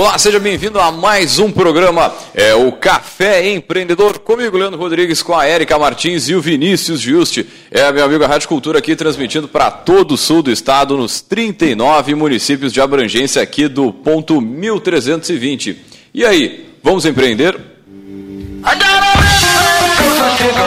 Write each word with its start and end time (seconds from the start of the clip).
Olá, 0.00 0.16
seja 0.16 0.40
bem-vindo 0.40 0.80
a 0.80 0.90
mais 0.90 1.38
um 1.38 1.52
programa, 1.52 2.10
é 2.34 2.54
o 2.54 2.72
Café 2.72 3.50
Empreendedor, 3.50 4.18
comigo, 4.20 4.56
Leandro 4.56 4.80
Rodrigues, 4.80 5.22
com 5.22 5.36
a 5.36 5.44
Érica 5.44 5.78
Martins 5.78 6.26
e 6.30 6.34
o 6.34 6.40
Vinícius 6.40 7.02
Juste. 7.02 7.46
É, 7.70 7.92
meu 7.92 8.06
amigo, 8.06 8.24
a 8.24 8.26
Rádio 8.26 8.48
Cultura 8.48 8.78
aqui 8.78 8.96
transmitindo 8.96 9.46
para 9.46 9.70
todo 9.70 10.12
o 10.12 10.16
sul 10.16 10.42
do 10.42 10.50
estado, 10.50 10.96
nos 10.96 11.20
39 11.20 12.14
municípios 12.14 12.72
de 12.72 12.80
abrangência 12.80 13.42
aqui 13.42 13.68
do 13.68 13.92
ponto 13.92 14.40
1320. 14.40 15.76
E 16.14 16.24
aí, 16.24 16.70
vamos 16.82 17.04
empreender? 17.04 17.60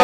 o 0.00 0.03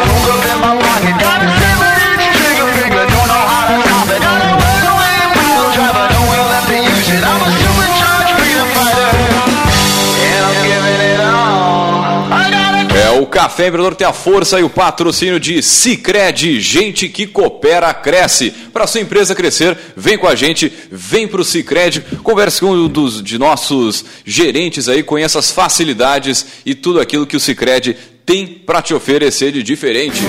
Café 13.41 13.69
Empreendedor 13.69 13.95
tem 13.95 14.05
a 14.05 14.13
força 14.13 14.59
e 14.59 14.63
o 14.63 14.69
patrocínio 14.69 15.39
de 15.39 15.63
Cicred, 15.63 16.61
gente 16.61 17.09
que 17.09 17.25
coopera, 17.25 17.91
cresce. 17.91 18.51
Para 18.71 18.85
sua 18.85 19.01
empresa 19.01 19.33
crescer, 19.33 19.75
vem 19.97 20.15
com 20.15 20.27
a 20.27 20.35
gente, 20.35 20.71
vem 20.91 21.27
para 21.27 21.41
o 21.41 21.43
Cicred, 21.43 22.01
converse 22.21 22.59
com 22.59 22.67
um 22.67 22.87
dos 22.87 23.19
de 23.19 23.39
nossos 23.39 24.05
gerentes 24.23 24.87
aí, 24.87 25.01
conheça 25.01 25.39
as 25.39 25.49
facilidades 25.49 26.45
e 26.63 26.75
tudo 26.75 27.01
aquilo 27.01 27.25
que 27.25 27.35
o 27.35 27.39
Cicred 27.39 27.97
tem 28.27 28.45
para 28.45 28.79
te 28.79 28.93
oferecer 28.93 29.51
de 29.51 29.63
diferente. 29.63 30.21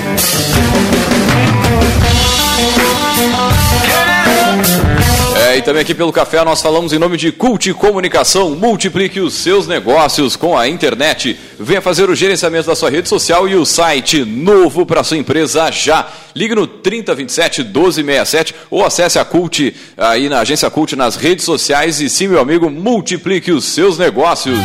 É, 5.53 5.57
e 5.57 5.61
também 5.61 5.83
aqui 5.83 5.93
pelo 5.93 6.11
café 6.11 6.43
nós 6.43 6.63
falamos 6.63 6.93
em 6.93 6.97
nome 6.97 7.15
de 7.15 7.31
Cult 7.31 7.71
Comunicação. 7.75 8.55
Multiplique 8.55 9.19
os 9.19 9.35
seus 9.35 9.67
negócios 9.67 10.35
com 10.35 10.57
a 10.57 10.67
internet. 10.67 11.37
Venha 11.59 11.79
fazer 11.79 12.09
o 12.09 12.15
gerenciamento 12.15 12.65
da 12.65 12.75
sua 12.75 12.89
rede 12.89 13.07
social 13.07 13.47
e 13.47 13.53
o 13.55 13.63
site 13.63 14.25
novo 14.25 14.83
para 14.83 15.03
sua 15.03 15.17
empresa 15.17 15.71
já. 15.71 16.07
Ligue 16.35 16.55
no 16.55 16.65
3027 16.65 17.65
1267 17.65 18.55
ou 18.71 18.83
acesse 18.83 19.19
a 19.19 19.25
Cult 19.25 19.75
aí 19.95 20.27
na 20.27 20.39
agência 20.39 20.67
Cult 20.71 20.95
nas 20.95 21.15
redes 21.15 21.45
sociais 21.45 22.01
e 22.01 22.09
sim, 22.09 22.27
meu 22.29 22.39
amigo, 22.39 22.67
multiplique 22.71 23.51
os 23.51 23.65
seus 23.65 23.95
negócios. 23.99 24.57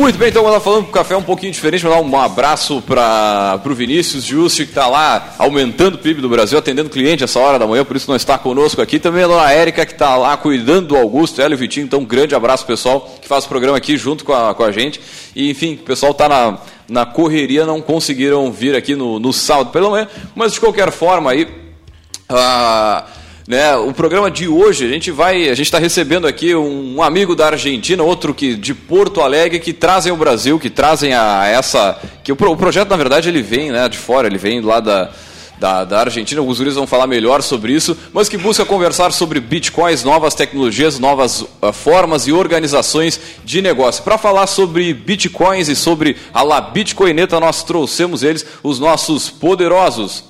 Muito 0.09 0.18
bem, 0.18 0.30
então 0.30 0.42
agora 0.42 0.59
falando 0.59 0.86
com 0.86 0.90
o 0.90 0.92
café 0.92 1.16
um 1.16 1.22
pouquinho 1.22 1.52
diferente, 1.52 1.86
mandar 1.86 2.02
um 2.02 2.20
abraço 2.20 2.81
para 2.81 3.62
o 3.64 3.75
Vinícius 3.75 4.24
Justi, 4.24 4.66
que 4.66 4.72
está 4.72 4.88
lá 4.88 5.36
aumentando 5.38 5.94
o 5.94 5.97
PIB 6.00 6.20
do 6.20 6.28
Brasil, 6.28 6.58
atendendo 6.58 6.90
cliente 6.90 7.24
essa 7.24 7.40
hora 7.40 7.59
da 7.59 7.68
manhã, 7.68 7.86
por 7.86 7.96
isso 7.96 8.09
não 8.09 8.16
está 8.16 8.36
conosco 8.36 8.81
aqui. 8.81 8.98
Também 8.98 9.24
a 9.24 9.28
dona 9.28 9.52
Érica, 9.52 9.86
que 9.86 9.92
está 9.92 10.16
lá 10.16 10.36
cuidando 10.36 10.88
do 10.88 10.98
Augusto, 10.98 11.40
ela 11.40 11.53
e 11.53 11.56
o 11.56 11.58
Vitinho. 11.59 11.84
Então, 11.84 12.00
um 12.00 12.06
grande 12.06 12.34
abraço, 12.34 12.66
pessoal, 12.66 13.08
que 13.22 13.28
faz 13.28 13.46
o 13.46 13.50
programa 13.50 13.78
aqui 13.78 13.98
junto 13.98 14.25
com 14.25 14.34
a, 14.34 14.56
com 14.56 14.64
a 14.64 14.72
gente. 14.72 15.00
E, 15.36 15.52
enfim, 15.52 15.75
o 15.75 15.86
pessoal 15.86 16.12
está 16.12 16.28
na, 16.28 16.58
na 16.88 17.06
correria, 17.06 17.64
não 17.64 17.80
conseguiram 17.80 18.52
vir 18.52 18.75
aqui 18.75 18.96
no, 18.96 19.19
no 19.19 19.31
sábado 19.31 19.69
pela 19.69 19.92
manhã, 19.92 20.08
mas 20.34 20.53
de 20.53 20.59
qualquer 20.59 20.92
forma 20.92 21.30
aí. 21.30 21.44
Uh, 21.44 23.19
né? 23.50 23.76
O 23.76 23.92
programa 23.92 24.30
de 24.30 24.48
hoje, 24.48 24.86
a 24.86 24.88
gente 24.88 25.10
vai, 25.10 25.50
a 25.50 25.56
gente 25.56 25.66
está 25.66 25.80
recebendo 25.80 26.28
aqui 26.28 26.54
um 26.54 27.02
amigo 27.02 27.36
da 27.36 27.48
Argentina, 27.48 28.04
outro 28.04 28.32
que 28.32 28.54
de 28.54 28.76
Porto 28.76 29.22
Alegre, 29.22 29.60
que 29.60 29.74
trazem 29.74 30.12
o 30.12 30.16
Brasil, 30.16 30.60
que 30.60 30.70
trazem 30.70 31.16
a 31.16 31.48
essa. 31.48 32.00
que 32.24 32.32
o, 32.32 32.38
o 32.40 32.56
projeto, 32.56 32.92
na 32.92 32.96
verdade, 32.96 33.28
ele 33.28 33.42
vem 33.42 33.72
né, 33.72 33.90
de 33.90 33.98
fora, 33.98 34.28
ele 34.28 34.38
vem 34.38 34.62
lá 34.62 34.80
da, 34.80 35.10
da, 35.58 35.84
da, 35.84 36.02
Argentina, 36.02 36.40
os 36.44 36.60
guris 36.60 36.76
vão 36.76 36.86
falar 36.86 37.08
melhor 37.08 37.42
sobre 37.42 37.74
isso, 37.74 37.98
mas 38.14 38.30
que 38.30 38.38
busca 38.38 38.64
conversar 38.64 39.12
sobre 39.12 39.40
bitcoins, 39.40 40.04
novas 40.04 40.36
tecnologias, 40.36 41.00
novas 41.00 41.42
uh, 41.42 41.74
formas 41.74 42.28
e 42.28 42.31
organizações 42.31 43.20
de 43.44 43.64
negócio. 43.64 44.04
Para 44.04 44.20
falar 44.20 44.46
sobre 44.46 44.94
bitcoins 44.94 45.70
e 45.70 45.76
sobre 45.76 46.18
a 46.31 46.44
La 46.44 46.62
Bitcoineta, 46.62 47.40
nós 47.40 47.64
trouxemos 47.64 48.22
eles, 48.22 48.46
os 48.62 48.80
nossos 48.80 49.28
poderosos 49.28 50.29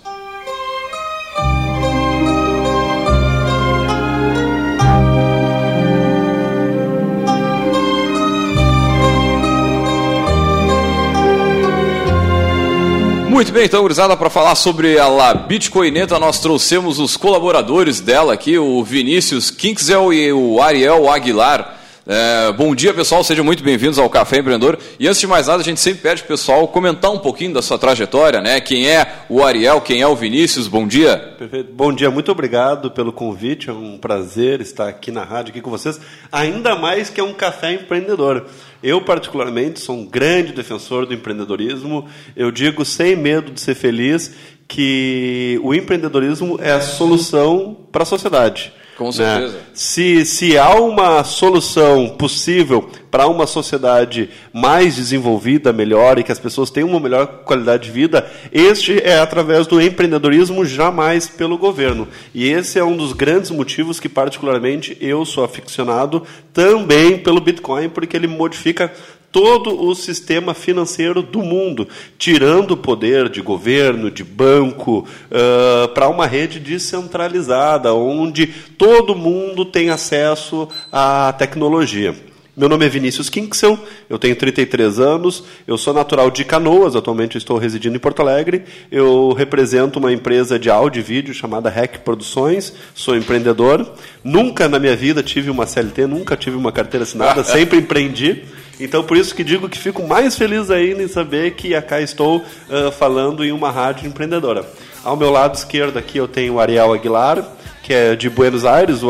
Muito 13.40 13.54
bem, 13.54 13.64
então, 13.64 13.82
gurizada, 13.82 14.18
para 14.18 14.30
falar 14.30 14.54
sobre 14.54 15.00
a 15.00 15.08
La 15.08 15.34
Bitcoineta, 15.34 16.20
nós 16.20 16.42
trouxemos 16.42 17.00
os 17.00 17.16
colaboradores 17.16 18.02
dela 18.02 18.34
aqui, 18.34 18.58
o 18.58 18.84
Vinícius 18.84 19.50
Kinksel 19.50 20.12
e 20.12 20.34
o 20.34 20.62
Ariel 20.62 21.10
Aguilar. 21.10 21.79
É, 22.12 22.52
bom 22.54 22.74
dia, 22.74 22.92
pessoal, 22.92 23.24
sejam 23.24 23.46
muito 23.46 23.64
bem-vindos 23.64 24.00
ao 24.00 24.10
Café 24.10 24.40
Empreendedor. 24.40 24.80
E 25.00 25.08
antes 25.08 25.22
de 25.22 25.28
mais 25.28 25.46
nada, 25.46 25.62
a 25.62 25.64
gente 25.64 25.80
sempre 25.80 26.02
pede 26.02 26.24
para 26.24 26.34
o 26.34 26.36
pessoal 26.36 26.68
comentar 26.68 27.12
um 27.12 27.20
pouquinho 27.20 27.54
da 27.54 27.62
sua 27.62 27.78
trajetória, 27.78 28.42
né? 28.42 28.60
Quem 28.60 28.90
é 28.90 29.26
o 29.30 29.44
Ariel, 29.44 29.80
quem 29.80 30.02
é 30.02 30.08
o 30.08 30.16
Vinícius, 30.16 30.68
bom 30.68 30.88
dia. 30.88 31.36
Perfeito. 31.38 31.72
Bom 31.72 31.94
dia, 31.94 32.10
muito 32.10 32.32
obrigado 32.32 32.90
pelo 32.90 33.14
convite, 33.14 33.70
é 33.70 33.74
um 33.74 33.96
prazer 33.96 34.60
estar 34.60 34.88
aqui 34.88 35.12
na 35.12 35.24
rádio, 35.24 35.52
aqui 35.52 35.62
com 35.62 35.70
vocês, 35.70 36.02
ainda 36.32 36.76
mais 36.76 37.12
que 37.12 37.22
é 37.22 37.24
um 37.24 37.32
Café 37.32 37.74
Empreendedor. 37.74 38.48
Eu, 38.82 39.02
particularmente, 39.02 39.80
sou 39.80 39.96
um 39.96 40.08
grande 40.08 40.52
defensor 40.52 41.06
do 41.06 41.14
empreendedorismo. 41.14 42.08
Eu 42.36 42.50
digo 42.50 42.84
sem 42.84 43.16
medo 43.16 43.52
de 43.52 43.62
ser 43.62 43.76
feliz 43.76 44.34
que 44.68 45.60
o 45.64 45.76
empreendedorismo 45.76 46.58
é 46.60 46.72
a 46.72 46.82
solução 46.82 47.78
para 47.92 48.02
a 48.02 48.06
sociedade. 48.06 48.74
Com 49.00 49.06
né? 49.06 49.12
certeza. 49.12 49.60
Se, 49.74 50.26
se 50.26 50.58
há 50.58 50.76
uma 50.76 51.24
solução 51.24 52.10
possível 52.10 52.90
para 53.10 53.28
uma 53.28 53.48
sociedade 53.48 54.30
mais 54.52 54.98
desenvolvida, 54.98 55.72
melhor 55.72 56.20
e 56.20 56.24
que 56.24 56.34
as 56.34 56.38
pessoas 56.38 56.70
tenham 56.70 56.90
uma 56.90 57.00
melhor 57.00 57.44
qualidade 57.46 57.84
de 57.84 57.92
vida, 57.92 58.30
este 58.52 59.02
é 59.02 59.18
através 59.18 59.66
do 59.68 59.82
empreendedorismo, 59.82 60.66
jamais 60.66 61.30
pelo 61.30 61.58
governo. 61.58 62.10
E 62.36 62.50
esse 62.50 62.78
é 62.78 62.84
um 62.84 62.98
dos 62.98 63.14
grandes 63.14 63.52
motivos 63.52 64.02
que, 64.02 64.10
particularmente, 64.10 64.98
eu 65.00 65.24
sou 65.24 65.46
aficionado 65.46 66.22
também 66.52 67.18
pelo 67.18 67.40
Bitcoin, 67.40 67.88
porque 67.88 68.18
ele 68.18 68.28
modifica 68.28 68.92
todo 69.32 69.84
o 69.84 69.94
sistema 69.96 70.54
financeiro 70.54 71.22
do 71.22 71.42
mundo, 71.42 71.88
tirando 72.18 72.72
o 72.72 72.78
poder 72.78 73.30
de 73.30 73.42
governo, 73.42 74.10
de 74.10 74.24
banco, 74.24 75.08
uh, 75.30 75.88
para 75.90 76.10
uma 76.10 76.26
rede 76.26 76.60
descentralizada, 76.60 77.94
onde 77.94 78.48
todo 78.78 79.16
mundo 79.16 79.66
tem 79.66 79.90
acesso 79.90 80.68
à 80.92 81.34
tecnologia. 81.38 82.29
Meu 82.60 82.68
nome 82.68 82.86
é 82.86 82.90
Vinícius 82.90 83.30
Kinksel, 83.30 83.80
eu 84.10 84.20
tenho 84.20 84.36
33 84.36 85.00
anos, 85.00 85.46
eu 85.66 85.78
sou 85.78 85.94
natural 85.94 86.30
de 86.30 86.44
Canoas, 86.44 86.94
atualmente 86.94 87.38
estou 87.38 87.58
residindo 87.58 87.96
em 87.96 88.00
Porto 88.00 88.22
Alegre. 88.22 88.66
Eu 88.92 89.32
represento 89.32 89.98
uma 89.98 90.12
empresa 90.12 90.60
de 90.60 90.70
áudio 90.70 91.00
e 91.00 91.04
vídeo 91.04 91.34
chamada 91.34 91.70
REC 91.70 92.00
Produções, 92.00 92.74
sou 92.94 93.16
empreendedor. 93.16 93.90
Nunca 94.22 94.68
na 94.68 94.78
minha 94.78 94.94
vida 94.94 95.24
tive 95.24 95.50
uma 95.50 95.66
CLT, 95.66 96.06
nunca 96.06 96.36
tive 96.36 96.58
uma 96.58 96.70
carteira 96.70 97.06
assinada, 97.06 97.46
sempre 97.48 97.78
empreendi. 97.78 98.44
Então, 98.78 99.06
por 99.06 99.16
isso 99.16 99.34
que 99.34 99.44
digo 99.46 99.70
que 99.70 99.80
fico 99.80 100.06
mais 100.06 100.38
feliz 100.38 100.70
ainda 100.70 101.02
em 101.02 101.08
saber 101.08 101.52
que 101.52 101.74
acá 101.74 102.02
estou 102.02 102.40
uh, 102.40 102.92
falando 102.92 103.42
em 103.42 103.54
uma 103.54 103.72
rádio 103.72 104.06
empreendedora. 104.06 104.66
Ao 105.02 105.16
meu 105.16 105.32
lado 105.32 105.56
esquerdo 105.56 105.98
aqui 105.98 106.18
eu 106.18 106.28
tenho 106.28 106.56
o 106.56 106.60
Ariel 106.60 106.94
Aguilar, 106.94 107.42
que 107.84 107.94
é 107.94 108.16
de 108.16 108.30
Buenos 108.30 108.66
Aires. 108.66 109.02
O, 109.04 109.10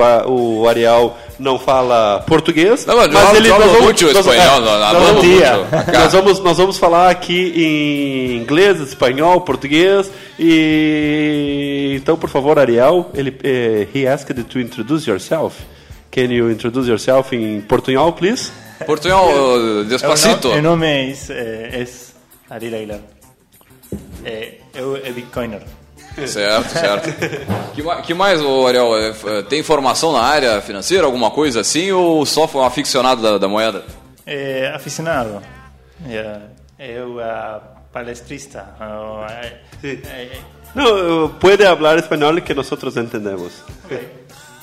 o 0.62 0.68
Ariel 0.68 1.18
não 1.38 1.58
fala 1.58 2.24
português. 2.28 2.86
Não, 2.86 2.98
mas, 2.98 3.12
mas 3.12 3.36
ele 3.36 3.50
nós 3.50 3.60
vamos, 3.60 4.02
nós, 4.02 4.18
espanhol, 4.18 4.34
é, 4.34 4.62
nós, 4.62 4.92
vamos, 4.92 5.94
nós, 5.94 6.14
vamos, 6.14 6.40
nós 6.40 6.58
vamos 6.58 6.78
falar 6.78 7.10
aqui 7.10 7.54
em 7.56 8.38
inglês, 8.38 8.80
espanhol, 8.80 9.42
português. 9.42 10.12
E 10.38 11.96
então, 11.98 12.18
por 12.18 12.30
favor, 12.30 12.60
Ariel, 12.60 13.10
ele 13.14 13.36
eh, 13.44 13.88
he 13.94 14.08
asked 14.08 14.44
to 14.44 14.60
introduce 14.60 15.10
yourself. 15.10 15.58
Can 16.12 16.32
you 16.34 16.50
introduce 16.50 16.90
yourself 16.90 17.36
in 17.36 17.62
portunhol, 17.62 18.14
please? 18.14 18.52
Portunhol, 18.86 19.86
despacito. 19.86 20.50
Meu 20.50 20.62
nome 20.62 20.88
é, 20.88 21.12
é 21.74 21.82
Ariel 22.50 22.76
Aguilar. 22.76 23.00
É, 24.26 24.54
eu 24.74 24.96
é 24.96 25.12
Bitcoiner. 25.12 25.62
Certo, 26.28 26.70
certo. 26.70 27.10
que, 27.74 27.84
que 28.06 28.14
mais, 28.14 28.40
Ariel? 28.40 28.98
É, 28.98 29.10
é, 29.10 29.42
tem 29.44 29.64
formação 29.64 30.12
na 30.12 30.22
área 30.22 30.62
financeira, 30.62 31.06
alguma 31.06 31.32
coisa 31.32 31.62
assim, 31.62 31.92
ou 31.92 32.26
só 32.26 32.48
foi 32.48 32.62
um 32.62 32.66
aficionado 32.66 33.22
da, 33.22 33.38
da 33.38 33.48
moeda? 33.48 33.84
É, 34.26 34.72
aficionado. 34.76 35.42
É, 36.08 36.40
eu 36.78 37.22
é 37.22 37.60
palestrista. 37.92 38.76
Sí. 39.82 40.02
No, 40.76 41.40
puede 41.40 41.66
hablar 41.66 41.98
español 41.98 42.42
que 42.44 42.54
nosotros 42.54 42.96
entendemos. 42.98 43.64
Okay. 43.86 44.20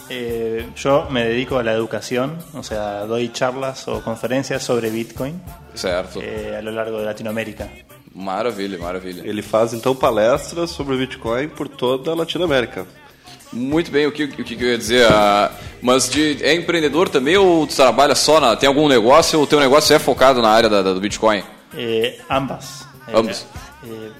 Eh, 0.08 0.70
yo 0.76 1.08
me 1.10 1.24
dedico 1.24 1.58
a 1.58 1.64
la 1.64 1.72
educación, 1.72 2.38
o 2.54 2.62
sea, 2.62 3.06
doy 3.06 3.32
charlas 3.32 3.88
o 3.88 4.00
conferencias 4.02 4.62
sobre 4.62 4.88
Bitcoin 4.90 5.42
certo. 5.74 6.20
Eh, 6.22 6.54
a 6.56 6.62
lo 6.62 6.70
largo 6.70 7.00
de 7.00 7.06
Latinoamérica. 7.06 7.68
Maravilha, 8.16 8.78
maravilha. 8.78 9.28
Ele 9.28 9.42
faz 9.42 9.74
então 9.74 9.94
palestras 9.94 10.70
sobre 10.70 10.96
Bitcoin 10.96 11.48
por 11.48 11.68
toda 11.68 12.12
a 12.12 12.14
Latinoamérica. 12.14 12.86
Muito 13.52 13.90
bem, 13.90 14.06
o 14.06 14.12
que, 14.12 14.24
o 14.24 14.28
que 14.28 14.54
eu 14.54 14.70
ia 14.70 14.78
dizer? 14.78 15.06
Ah, 15.12 15.52
mas 15.82 16.08
de, 16.08 16.42
é 16.42 16.54
empreendedor 16.54 17.10
também 17.10 17.36
ou 17.36 17.66
tu 17.66 17.76
trabalha 17.76 18.14
só 18.14 18.40
na. 18.40 18.56
Tem 18.56 18.66
algum 18.66 18.88
negócio 18.88 19.38
ou 19.38 19.44
o 19.44 19.46
teu 19.46 19.60
negócio 19.60 19.94
é 19.94 19.98
focado 19.98 20.40
na 20.40 20.48
área 20.48 20.70
da, 20.70 20.80
da 20.80 20.94
do 20.94 21.00
Bitcoin? 21.00 21.44
Eh, 21.76 22.18
ambas. 22.30 22.86
Eh, 23.06 24.10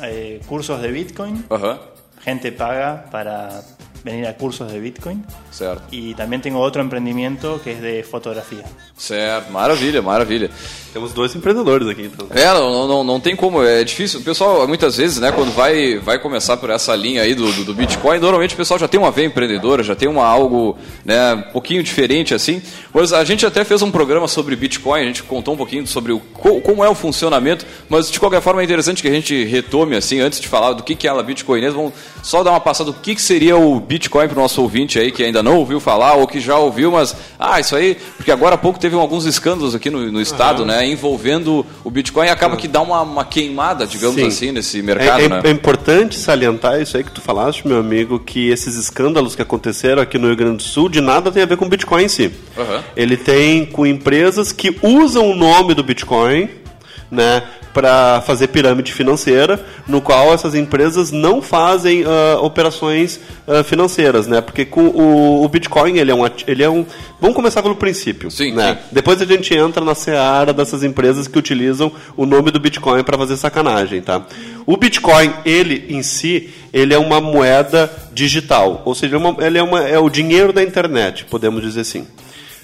eh, 0.00 0.40
cursos 0.46 0.78
de 0.82 0.88
Bitcoin. 0.88 1.42
Aham. 1.50 1.80
Gente 2.22 2.50
paga 2.50 3.04
para 3.10 3.62
venir 4.04 4.26
a 4.26 4.34
cursos 4.34 4.72
de 4.72 4.80
Bitcoin. 4.80 5.24
Certo. 5.50 5.82
Y 5.90 6.14
también 6.14 6.42
tengo 6.42 6.60
otro 6.60 6.82
emprendimiento 6.82 7.60
que 7.62 7.72
es 7.72 7.80
de 7.80 8.02
fotografia. 8.02 8.64
Certo, 8.96 9.50
maravilha, 9.52 10.02
maravilha. 10.02 10.50
Temos 10.92 11.12
dois 11.12 11.34
empreendedores 11.34 11.86
aqui, 11.88 12.02
então. 12.02 12.26
É, 12.30 12.46
não, 12.46 12.88
não, 12.88 13.04
não 13.04 13.20
tem 13.20 13.36
como, 13.36 13.62
é 13.62 13.84
difícil. 13.84 14.20
O 14.20 14.22
pessoal, 14.22 14.66
muitas 14.66 14.96
vezes, 14.96 15.18
né, 15.18 15.30
quando 15.30 15.54
vai, 15.54 15.98
vai 15.98 16.18
começar 16.18 16.56
por 16.56 16.70
essa 16.70 16.94
linha 16.96 17.22
aí 17.22 17.34
do, 17.34 17.52
do, 17.52 17.64
do 17.64 17.74
Bitcoin, 17.74 18.18
normalmente 18.18 18.54
o 18.54 18.56
pessoal 18.56 18.78
já 18.78 18.88
tem 18.88 18.98
uma 18.98 19.10
veia 19.10 19.26
empreendedora, 19.26 19.82
já 19.82 19.94
tem 19.94 20.08
uma 20.08 20.24
algo, 20.24 20.78
né, 21.04 21.34
um 21.34 21.52
pouquinho 21.52 21.82
diferente 21.82 22.34
assim. 22.34 22.62
Mas 22.92 23.12
a 23.12 23.22
gente 23.24 23.44
até 23.44 23.64
fez 23.64 23.82
um 23.82 23.90
programa 23.90 24.26
sobre 24.26 24.56
Bitcoin, 24.56 25.02
a 25.02 25.04
gente 25.04 25.22
contou 25.22 25.54
um 25.54 25.56
pouquinho 25.56 25.86
sobre 25.86 26.12
o, 26.12 26.20
como 26.20 26.84
é 26.84 26.88
o 26.88 26.94
funcionamento, 26.94 27.66
mas 27.88 28.10
de 28.10 28.18
qualquer 28.18 28.40
forma 28.40 28.60
é 28.60 28.64
interessante 28.64 29.02
que 29.02 29.08
a 29.08 29.12
gente 29.12 29.44
retome, 29.44 29.94
assim, 29.94 30.20
antes 30.20 30.40
de 30.40 30.48
falar 30.48 30.72
do 30.72 30.82
que, 30.82 30.94
que 30.94 31.06
é 31.06 31.10
a 31.10 31.22
Bitcoin, 31.22 31.68
vamos 31.70 31.92
só 32.22 32.42
dar 32.42 32.50
uma 32.50 32.60
passada 32.60 32.90
do 32.90 32.98
que, 32.98 33.14
que 33.14 33.22
seria 33.22 33.56
o 33.56 33.78
Bitcoin 33.88 34.28
para 34.28 34.38
o 34.38 34.42
nosso 34.42 34.60
ouvinte 34.60 34.98
aí 34.98 35.10
que 35.10 35.24
ainda 35.24 35.42
não 35.42 35.56
ouviu 35.56 35.80
falar 35.80 36.14
ou 36.14 36.26
que 36.26 36.38
já 36.38 36.58
ouviu, 36.58 36.92
mas, 36.92 37.16
ah, 37.38 37.58
isso 37.58 37.74
aí, 37.74 37.96
porque 38.16 38.30
agora 38.30 38.54
há 38.54 38.58
pouco 38.58 38.78
teve 38.78 38.94
alguns 38.94 39.24
escândalos 39.24 39.74
aqui 39.74 39.88
no, 39.88 40.12
no 40.12 40.20
estado, 40.20 40.66
né, 40.66 40.86
envolvendo 40.86 41.64
o 41.82 41.90
Bitcoin 41.90 42.26
e 42.26 42.30
acaba 42.30 42.56
que 42.56 42.68
dá 42.68 42.82
uma, 42.82 43.00
uma 43.00 43.24
queimada, 43.24 43.86
digamos 43.86 44.16
Sim. 44.20 44.26
assim, 44.26 44.52
nesse 44.52 44.82
mercado, 44.82 45.20
é, 45.20 45.24
é, 45.24 45.28
né? 45.28 45.40
é 45.44 45.50
importante 45.50 46.16
salientar 46.18 46.80
isso 46.80 46.98
aí 46.98 47.02
que 47.02 47.10
tu 47.10 47.22
falaste, 47.22 47.66
meu 47.66 47.78
amigo, 47.78 48.18
que 48.18 48.50
esses 48.50 48.76
escândalos 48.76 49.34
que 49.34 49.40
aconteceram 49.40 50.02
aqui 50.02 50.18
no 50.18 50.26
Rio 50.26 50.36
Grande 50.36 50.56
do 50.58 50.62
Sul 50.62 50.90
de 50.90 51.00
nada 51.00 51.32
tem 51.32 51.42
a 51.42 51.46
ver 51.46 51.56
com 51.56 51.64
o 51.64 51.68
Bitcoin 51.68 52.04
em 52.04 52.08
si. 52.08 52.30
Ele 52.94 53.16
tem 53.16 53.64
com 53.64 53.86
empresas 53.86 54.52
que 54.52 54.76
usam 54.82 55.30
o 55.30 55.34
nome 55.34 55.74
do 55.74 55.82
Bitcoin, 55.82 56.48
né, 57.10 57.42
para 57.72 58.20
fazer 58.22 58.48
pirâmide 58.48 58.92
financeira, 58.92 59.64
no 59.86 60.00
qual 60.00 60.32
essas 60.32 60.54
empresas 60.54 61.10
não 61.10 61.40
fazem 61.40 62.04
uh, 62.04 62.42
operações 62.42 63.20
uh, 63.46 63.62
financeiras, 63.62 64.26
né? 64.26 64.40
Porque 64.40 64.64
com 64.64 64.88
o, 64.88 65.44
o, 65.44 65.48
Bitcoin 65.48 65.98
ele 65.98 66.10
é 66.10 66.14
um 66.14 66.28
ele 66.46 66.62
é 66.62 66.68
um 66.68 66.84
vamos 67.20 67.36
começar 67.36 67.62
pelo 67.62 67.76
princípio, 67.76 68.30
sim, 68.30 68.52
né? 68.52 68.74
Sim. 68.74 68.88
Depois 68.92 69.22
a 69.22 69.24
gente 69.24 69.54
entra 69.54 69.84
na 69.84 69.94
seara 69.94 70.52
dessas 70.52 70.82
empresas 70.82 71.28
que 71.28 71.38
utilizam 71.38 71.92
o 72.16 72.26
nome 72.26 72.50
do 72.50 72.58
Bitcoin 72.58 73.02
para 73.04 73.16
fazer 73.16 73.36
sacanagem, 73.36 74.02
tá? 74.02 74.22
O 74.66 74.76
Bitcoin 74.76 75.32
ele 75.44 75.86
em 75.88 76.02
si 76.02 76.50
ele 76.72 76.92
é 76.92 76.98
uma 76.98 77.20
moeda 77.20 77.90
digital, 78.12 78.82
ou 78.84 78.94
seja, 78.94 79.16
uma, 79.16 79.36
ele 79.44 79.58
é, 79.58 79.62
uma, 79.62 79.80
é 79.80 79.98
o 79.98 80.10
dinheiro 80.10 80.52
da 80.52 80.62
internet, 80.62 81.24
podemos 81.24 81.62
dizer 81.62 81.80
assim. 81.80 82.06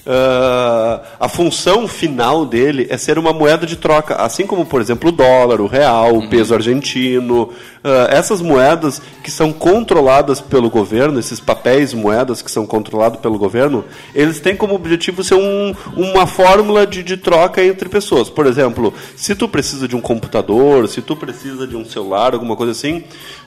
Uh, 0.06 1.00
a 1.18 1.28
função 1.30 1.88
final 1.88 2.44
dele 2.44 2.86
é 2.90 2.98
ser 2.98 3.18
uma 3.18 3.32
moeda 3.32 3.66
de 3.66 3.76
troca, 3.76 4.16
assim 4.16 4.46
como, 4.46 4.66
por 4.66 4.82
exemplo, 4.82 5.08
o 5.08 5.12
dólar, 5.12 5.62
o 5.62 5.66
real, 5.66 6.18
o 6.18 6.28
peso 6.28 6.54
argentino. 6.54 7.44
Uh, 7.84 8.08
essas 8.10 8.42
moedas 8.42 9.00
que 9.22 9.30
são 9.30 9.50
controladas 9.52 10.42
pelo 10.42 10.68
governo, 10.68 11.18
esses 11.18 11.40
papéis 11.40 11.94
moedas 11.94 12.42
que 12.42 12.50
são 12.50 12.66
controlados 12.66 13.18
pelo 13.20 13.38
governo, 13.38 13.84
eles 14.14 14.40
têm 14.40 14.54
como 14.54 14.74
objetivo 14.74 15.24
ser 15.24 15.36
um, 15.36 15.74
uma 15.96 16.26
fórmula 16.26 16.86
de, 16.86 17.02
de 17.02 17.16
troca 17.16 17.64
entre 17.64 17.88
pessoas. 17.88 18.28
Por 18.28 18.46
exemplo, 18.46 18.92
se 19.16 19.34
tu 19.34 19.48
precisa 19.48 19.88
de 19.88 19.96
um 19.96 20.00
computador, 20.00 20.86
se 20.86 21.00
tu 21.00 21.16
precisa 21.16 21.66
de 21.66 21.76
um 21.76 21.84
celular, 21.84 22.34
alguma 22.34 22.56
coisa 22.56 22.72
assim, 22.72 23.04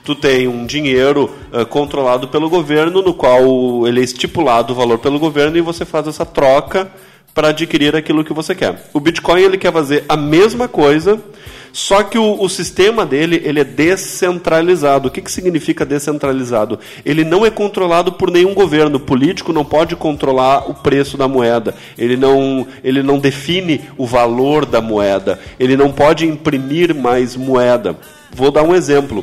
tu 0.08 0.14
tem 0.14 0.48
um 0.48 0.64
dinheiro 0.64 1.30
uh, 1.52 1.66
controlado 1.66 2.28
pelo 2.28 2.48
governo, 2.48 3.02
no 3.02 3.12
qual 3.12 3.86
ele 3.86 4.00
é 4.00 4.04
estipulado 4.04 4.72
o 4.72 4.76
valor 4.76 4.98
pelo 4.98 5.18
governo 5.18 5.58
e 5.58 5.60
você 5.60 5.84
faz 5.84 6.08
essa 6.08 6.24
troca 6.24 6.90
para 7.34 7.48
adquirir 7.48 7.94
aquilo 7.94 8.24
que 8.24 8.32
você 8.32 8.54
quer. 8.54 8.88
O 8.94 9.00
Bitcoin 9.00 9.42
ele 9.42 9.58
quer 9.58 9.70
fazer 9.70 10.06
a 10.08 10.16
mesma 10.16 10.66
coisa, 10.66 11.20
só 11.74 12.02
que 12.02 12.16
o, 12.16 12.40
o, 12.42 12.48
sistema 12.48 13.04
dele 13.04 13.42
ele 13.44 13.60
é 13.60 13.64
descentralizado. 13.64 15.08
O 15.08 15.10
que, 15.10 15.20
que 15.20 15.30
significa 15.30 15.84
descentralizado? 15.84 16.78
Ele 17.04 17.22
não 17.22 17.44
é 17.44 17.50
controlado 17.50 18.12
por 18.12 18.30
nenhum 18.30 18.54
governo. 18.54 18.96
O 18.96 19.00
político 19.00 19.52
não 19.52 19.62
pode 19.62 19.94
controlar 19.94 20.70
o 20.70 20.74
preço 20.74 21.18
da 21.18 21.28
moeda. 21.28 21.74
Ele 21.98 22.16
não, 22.16 22.66
ele 22.82 23.02
não 23.02 23.18
define 23.18 23.82
o 23.98 24.06
valor 24.06 24.64
da 24.64 24.80
moeda. 24.80 25.38
Ele 25.60 25.76
não 25.76 25.92
pode 25.92 26.26
imprimir 26.26 26.94
mais 26.94 27.36
moeda. 27.36 27.94
Vou 28.34 28.50
dar 28.50 28.62
um 28.62 28.74
exemplo 28.74 29.22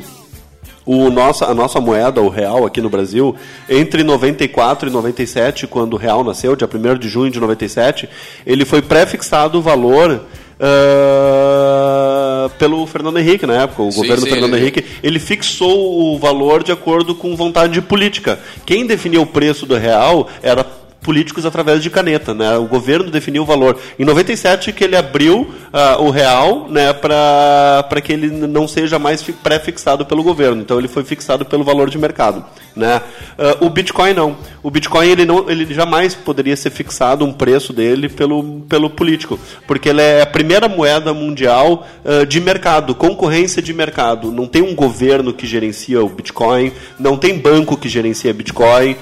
o 0.86 1.10
nossa, 1.10 1.46
a 1.46 1.52
nossa 1.52 1.80
moeda, 1.80 2.22
o 2.22 2.28
real, 2.28 2.64
aqui 2.64 2.80
no 2.80 2.88
Brasil, 2.88 3.34
entre 3.68 4.04
94 4.04 4.88
e 4.88 4.92
97, 4.92 5.66
quando 5.66 5.94
o 5.94 5.96
real 5.96 6.22
nasceu, 6.22 6.54
dia 6.54 6.68
1 6.72 6.98
de 6.98 7.08
junho 7.08 7.30
de 7.30 7.40
97, 7.40 8.08
ele 8.46 8.64
foi 8.64 8.80
pré-fixado 8.80 9.58
o 9.58 9.62
valor 9.62 10.22
Uh, 10.58 12.48
pelo 12.58 12.86
Fernando 12.86 13.18
Henrique 13.18 13.46
na 13.46 13.64
época, 13.64 13.82
o 13.82 13.92
sim, 13.92 14.00
governo 14.00 14.24
sim, 14.24 14.30
Fernando 14.30 14.54
ele... 14.54 14.62
Henrique, 14.62 14.86
ele 15.02 15.18
fixou 15.18 16.14
o 16.14 16.18
valor 16.18 16.62
de 16.62 16.72
acordo 16.72 17.14
com 17.14 17.36
vontade 17.36 17.78
política. 17.82 18.38
Quem 18.64 18.86
definia 18.86 19.20
o 19.20 19.26
preço 19.26 19.66
do 19.66 19.76
real 19.76 20.30
era 20.42 20.64
políticos 21.06 21.46
através 21.46 21.80
de 21.80 21.88
caneta, 21.88 22.34
né? 22.34 22.58
O 22.58 22.66
governo 22.66 23.12
definiu 23.12 23.44
o 23.44 23.46
valor. 23.46 23.78
Em 23.96 24.04
97 24.04 24.72
que 24.72 24.82
ele 24.82 24.96
abriu 24.96 25.48
uh, 25.76 26.02
o 26.02 26.10
real, 26.10 26.66
né, 26.68 26.92
para 26.92 28.00
que 28.02 28.12
ele 28.12 28.28
não 28.28 28.66
seja 28.66 28.98
mais 28.98 29.22
pré-fixado 29.22 30.06
pelo 30.06 30.22
governo. 30.22 30.62
Então 30.62 30.78
ele 30.78 30.88
foi 30.88 31.04
fixado 31.04 31.44
pelo 31.44 31.62
valor 31.62 31.90
de 31.90 31.98
mercado, 31.98 32.44
né? 32.74 33.00
Uh, 33.38 33.66
o 33.66 33.70
Bitcoin 33.70 34.14
não. 34.14 34.36
O 34.62 34.70
Bitcoin 34.70 35.08
ele 35.08 35.24
não, 35.24 35.48
ele 35.48 35.72
jamais 35.72 36.14
poderia 36.14 36.56
ser 36.56 36.70
fixado 36.70 37.24
um 37.24 37.32
preço 37.32 37.72
dele 37.72 38.08
pelo, 38.08 38.62
pelo 38.68 38.90
político, 38.90 39.38
porque 39.66 39.90
ele 39.90 40.00
é 40.00 40.22
a 40.22 40.26
primeira 40.26 40.68
moeda 40.68 41.12
mundial 41.12 41.86
uh, 42.04 42.26
de 42.26 42.40
mercado, 42.40 42.94
concorrência 42.94 43.62
de 43.62 43.72
mercado. 43.72 44.32
Não 44.32 44.46
tem 44.46 44.62
um 44.62 44.74
governo 44.74 45.32
que 45.32 45.46
gerencia 45.46 46.02
o 46.02 46.08
Bitcoin, 46.08 46.72
não 46.98 47.16
tem 47.16 47.38
banco 47.38 47.76
que 47.76 47.88
gerencia 47.88 48.32
Bitcoin. 48.32 48.96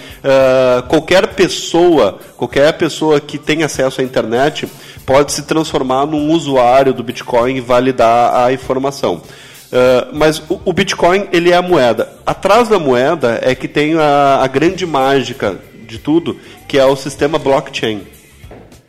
Qualquer 0.89 1.29
pessoa, 1.29 1.94
qualquer 2.37 2.73
pessoa 2.75 3.21
que 3.21 3.39
tem 3.39 3.63
acesso 3.63 4.01
à 4.01 4.05
internet 4.05 4.69
pode 5.05 5.33
se 5.33 5.43
transformar 5.43 6.07
num 6.07 6.31
usuário 6.31 6.93
do 6.93 7.03
Bitcoin 7.03 7.57
e 7.57 7.61
validar 7.61 8.35
a 8.45 8.53
informação. 8.53 9.17
Uh, 9.17 10.09
mas 10.13 10.39
o, 10.49 10.61
o, 10.65 10.73
Bitcoin 10.73 11.27
ele 11.33 11.51
é 11.51 11.57
a 11.57 11.63
moeda. 11.63 12.13
Atrás 12.25 12.69
da 12.69 12.79
moeda 12.79 13.41
é 13.43 13.55
que 13.55 13.67
tem 13.67 13.95
a, 13.95 14.41
a 14.43 14.47
grande 14.47 14.87
mágica 14.87 15.59
de 15.87 15.99
tudo, 15.99 16.39
que 16.69 16.79
é 16.79 16.85
o 16.85 16.95
sistema 16.95 17.39
blockchain. 17.39 18.03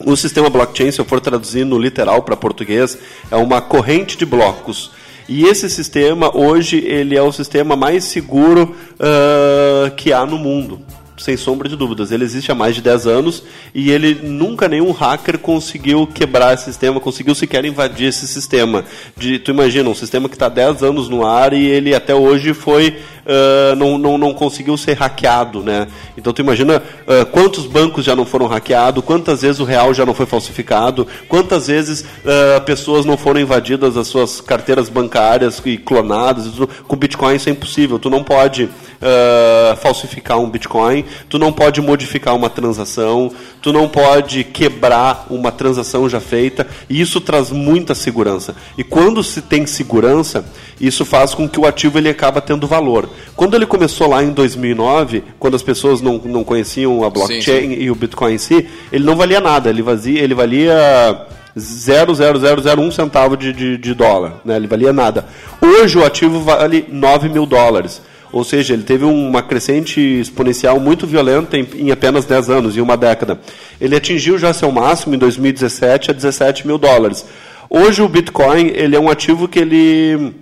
O 0.06 0.16
sistema 0.16 0.50
blockchain, 0.50 0.92
se 0.92 1.00
eu 1.00 1.06
for 1.06 1.20
traduzir 1.20 1.66
no 1.66 1.80
literal 1.80 2.22
para 2.22 2.36
português, 2.36 2.98
é 3.32 3.36
uma 3.36 3.62
corrente 3.62 4.18
de 4.18 4.26
blocos. 4.26 4.92
E 5.28 5.46
esse 5.46 5.68
sistema, 5.70 6.36
hoje, 6.38 6.78
ele 6.86 7.18
é 7.18 7.22
o 7.22 7.32
sistema 7.32 7.76
mais 7.76 8.04
seguro 8.04 8.76
uh, 8.94 9.90
que 9.96 10.14
há 10.14 10.24
no 10.24 10.38
mundo 10.38 10.82
sem 11.18 11.38
sombra 11.38 11.70
de 11.70 11.76
dúvidas. 11.76 12.12
Ele 12.12 12.24
existe 12.24 12.52
há 12.52 12.56
mais 12.56 12.76
de 12.76 12.82
10 12.82 13.08
anos 13.08 13.44
e 13.74 13.92
ele 13.92 14.16
nunca 14.24 14.68
nenhum 14.68 14.92
hacker 14.92 15.40
conseguiu 15.40 16.08
quebrar 16.08 16.54
esse 16.54 16.66
sistema, 16.66 17.00
conseguiu 17.00 17.34
sequer 17.36 17.66
invadir 17.66 18.08
esse 18.08 18.28
sistema. 18.28 18.84
De, 19.16 19.40
tu 19.40 19.52
imagina, 19.52 19.90
um 19.90 19.96
sistema 19.96 20.28
que 20.28 20.36
está 20.36 20.50
10 20.50 20.84
anos 20.84 21.10
no 21.10 21.26
ar 21.26 21.54
e 21.54 21.66
ele 21.66 21.96
até 21.96 22.14
hoje 22.14 22.54
foi 22.54 22.98
uh, 23.26 23.76
não, 23.76 23.98
não, 23.98 24.18
não 24.18 24.34
conseguiu 24.34 24.78
ser 24.78 24.94
hackeado, 24.94 25.62
né? 25.62 25.88
Então 26.18 26.32
tu 26.32 26.42
imagina 26.42 26.78
uh, 26.78 27.26
quantos 27.28 27.66
bancos 27.66 28.06
já 28.06 28.16
não 28.16 28.26
foram 28.26 28.48
hackeados, 28.48 29.04
quantas 29.04 29.42
vezes 29.42 29.60
o 29.60 29.66
real 29.66 29.94
já 29.94 30.06
não 30.06 30.14
foi 30.14 30.26
falsificado, 30.26 31.08
quantas 31.28 31.68
vezes 31.68 32.02
uh, 32.02 32.62
pessoas 32.66 33.06
não 33.06 33.18
foram 33.18 33.40
invadidas 33.40 33.98
as 33.98 34.08
suas 34.08 34.42
carteiras 34.42 34.90
bancárias 34.90 35.62
e 35.66 35.78
clonadas. 35.78 36.46
Com 36.88 36.96
Bitcoin 36.96 37.36
isso 37.36 37.50
é 37.50 37.52
impossível. 37.52 38.00
Tu 38.00 38.10
não 38.10 38.24
pode 38.24 38.70
uh, 39.06 39.76
falsificar 39.78 40.40
um 40.40 40.50
Bitcoin, 40.50 41.06
tu 41.30 41.38
não 41.38 41.54
pode 41.54 41.80
modificar 41.82 42.36
uma 42.36 42.50
transação, 42.50 43.32
tu 43.62 43.72
não 43.72 43.88
pode 43.88 44.44
quebrar 44.44 45.28
uma 45.30 45.52
transação 45.52 46.10
já 46.10 46.20
feita, 46.20 46.68
e 46.90 47.00
isso 47.00 47.22
traz 47.22 47.52
muita 47.52 47.94
segurança. 47.94 48.56
E 48.78 48.84
quando 48.84 49.24
se 49.24 49.42
tem 49.42 49.66
segurança, 49.66 50.46
isso 50.82 51.06
faz 51.06 51.34
com 51.34 51.48
que 51.48 51.60
o 51.60 51.66
ativo 51.66 51.98
ele 51.98 52.10
acaba 52.10 52.42
tendo 52.42 52.68
valor. 52.68 53.10
Quando 53.36 53.56
ele 53.56 53.66
começou 53.66 54.10
lá 54.10 54.24
em 54.24 54.32
2009, 54.32 55.24
quando 55.40 55.56
as 55.56 55.64
pessoas 55.64 56.02
não, 56.02 56.18
não 56.26 56.44
conheciam 56.44 57.04
a 57.04 57.10
blockchain 57.10 57.70
sim, 57.70 57.76
sim. 57.76 57.82
e 57.82 57.92
o 57.92 57.96
Bitcoin 57.96 58.34
em 58.34 58.38
si, 58.38 58.68
ele 58.92 59.06
não 59.06 59.16
valia 59.16 59.40
nada, 59.40 59.70
ele, 59.70 59.82
vazia, 59.82 60.22
ele 60.22 60.34
valia 60.34 61.26
0,0001 61.58 62.92
centavo 62.92 63.38
de, 63.38 63.54
de, 63.54 63.78
de 63.78 63.94
dólar, 63.94 64.42
né? 64.44 64.56
ele 64.58 64.68
valia 64.68 64.92
nada. 64.92 65.26
Hoje 65.62 65.98
o 65.98 66.06
ativo 66.06 66.42
vale 66.42 66.86
9 66.90 67.30
mil 67.30 67.46
dólares. 67.46 68.02
Ou 68.36 68.44
seja, 68.44 68.74
ele 68.74 68.84
teve 68.84 69.06
uma 69.06 69.42
crescente 69.42 70.02
exponencial 70.02 70.78
muito 70.78 71.08
violenta 71.08 71.58
em, 71.58 71.66
em, 71.76 71.90
apenas 71.90 72.26
10 72.26 72.50
anos, 72.50 72.76
em 72.76 72.82
uma 72.82 72.98
década. 72.98 73.40
Ele 73.80 73.96
atingiu 73.96 74.38
já 74.38 74.52
seu 74.52 74.70
máximo 74.74 75.16
em 75.16 75.18
2017 75.18 76.12
a 76.12 76.14
17 76.14 76.68
mil 76.68 76.78
dólares. 76.78 77.26
Hoje 77.70 78.02
o 78.02 78.10
Bitcoin 78.10 78.74
ele 78.76 78.94
é 78.94 79.00
um 79.00 79.10
ativo 79.10 79.48
que 79.48 79.58
ele 79.58 80.34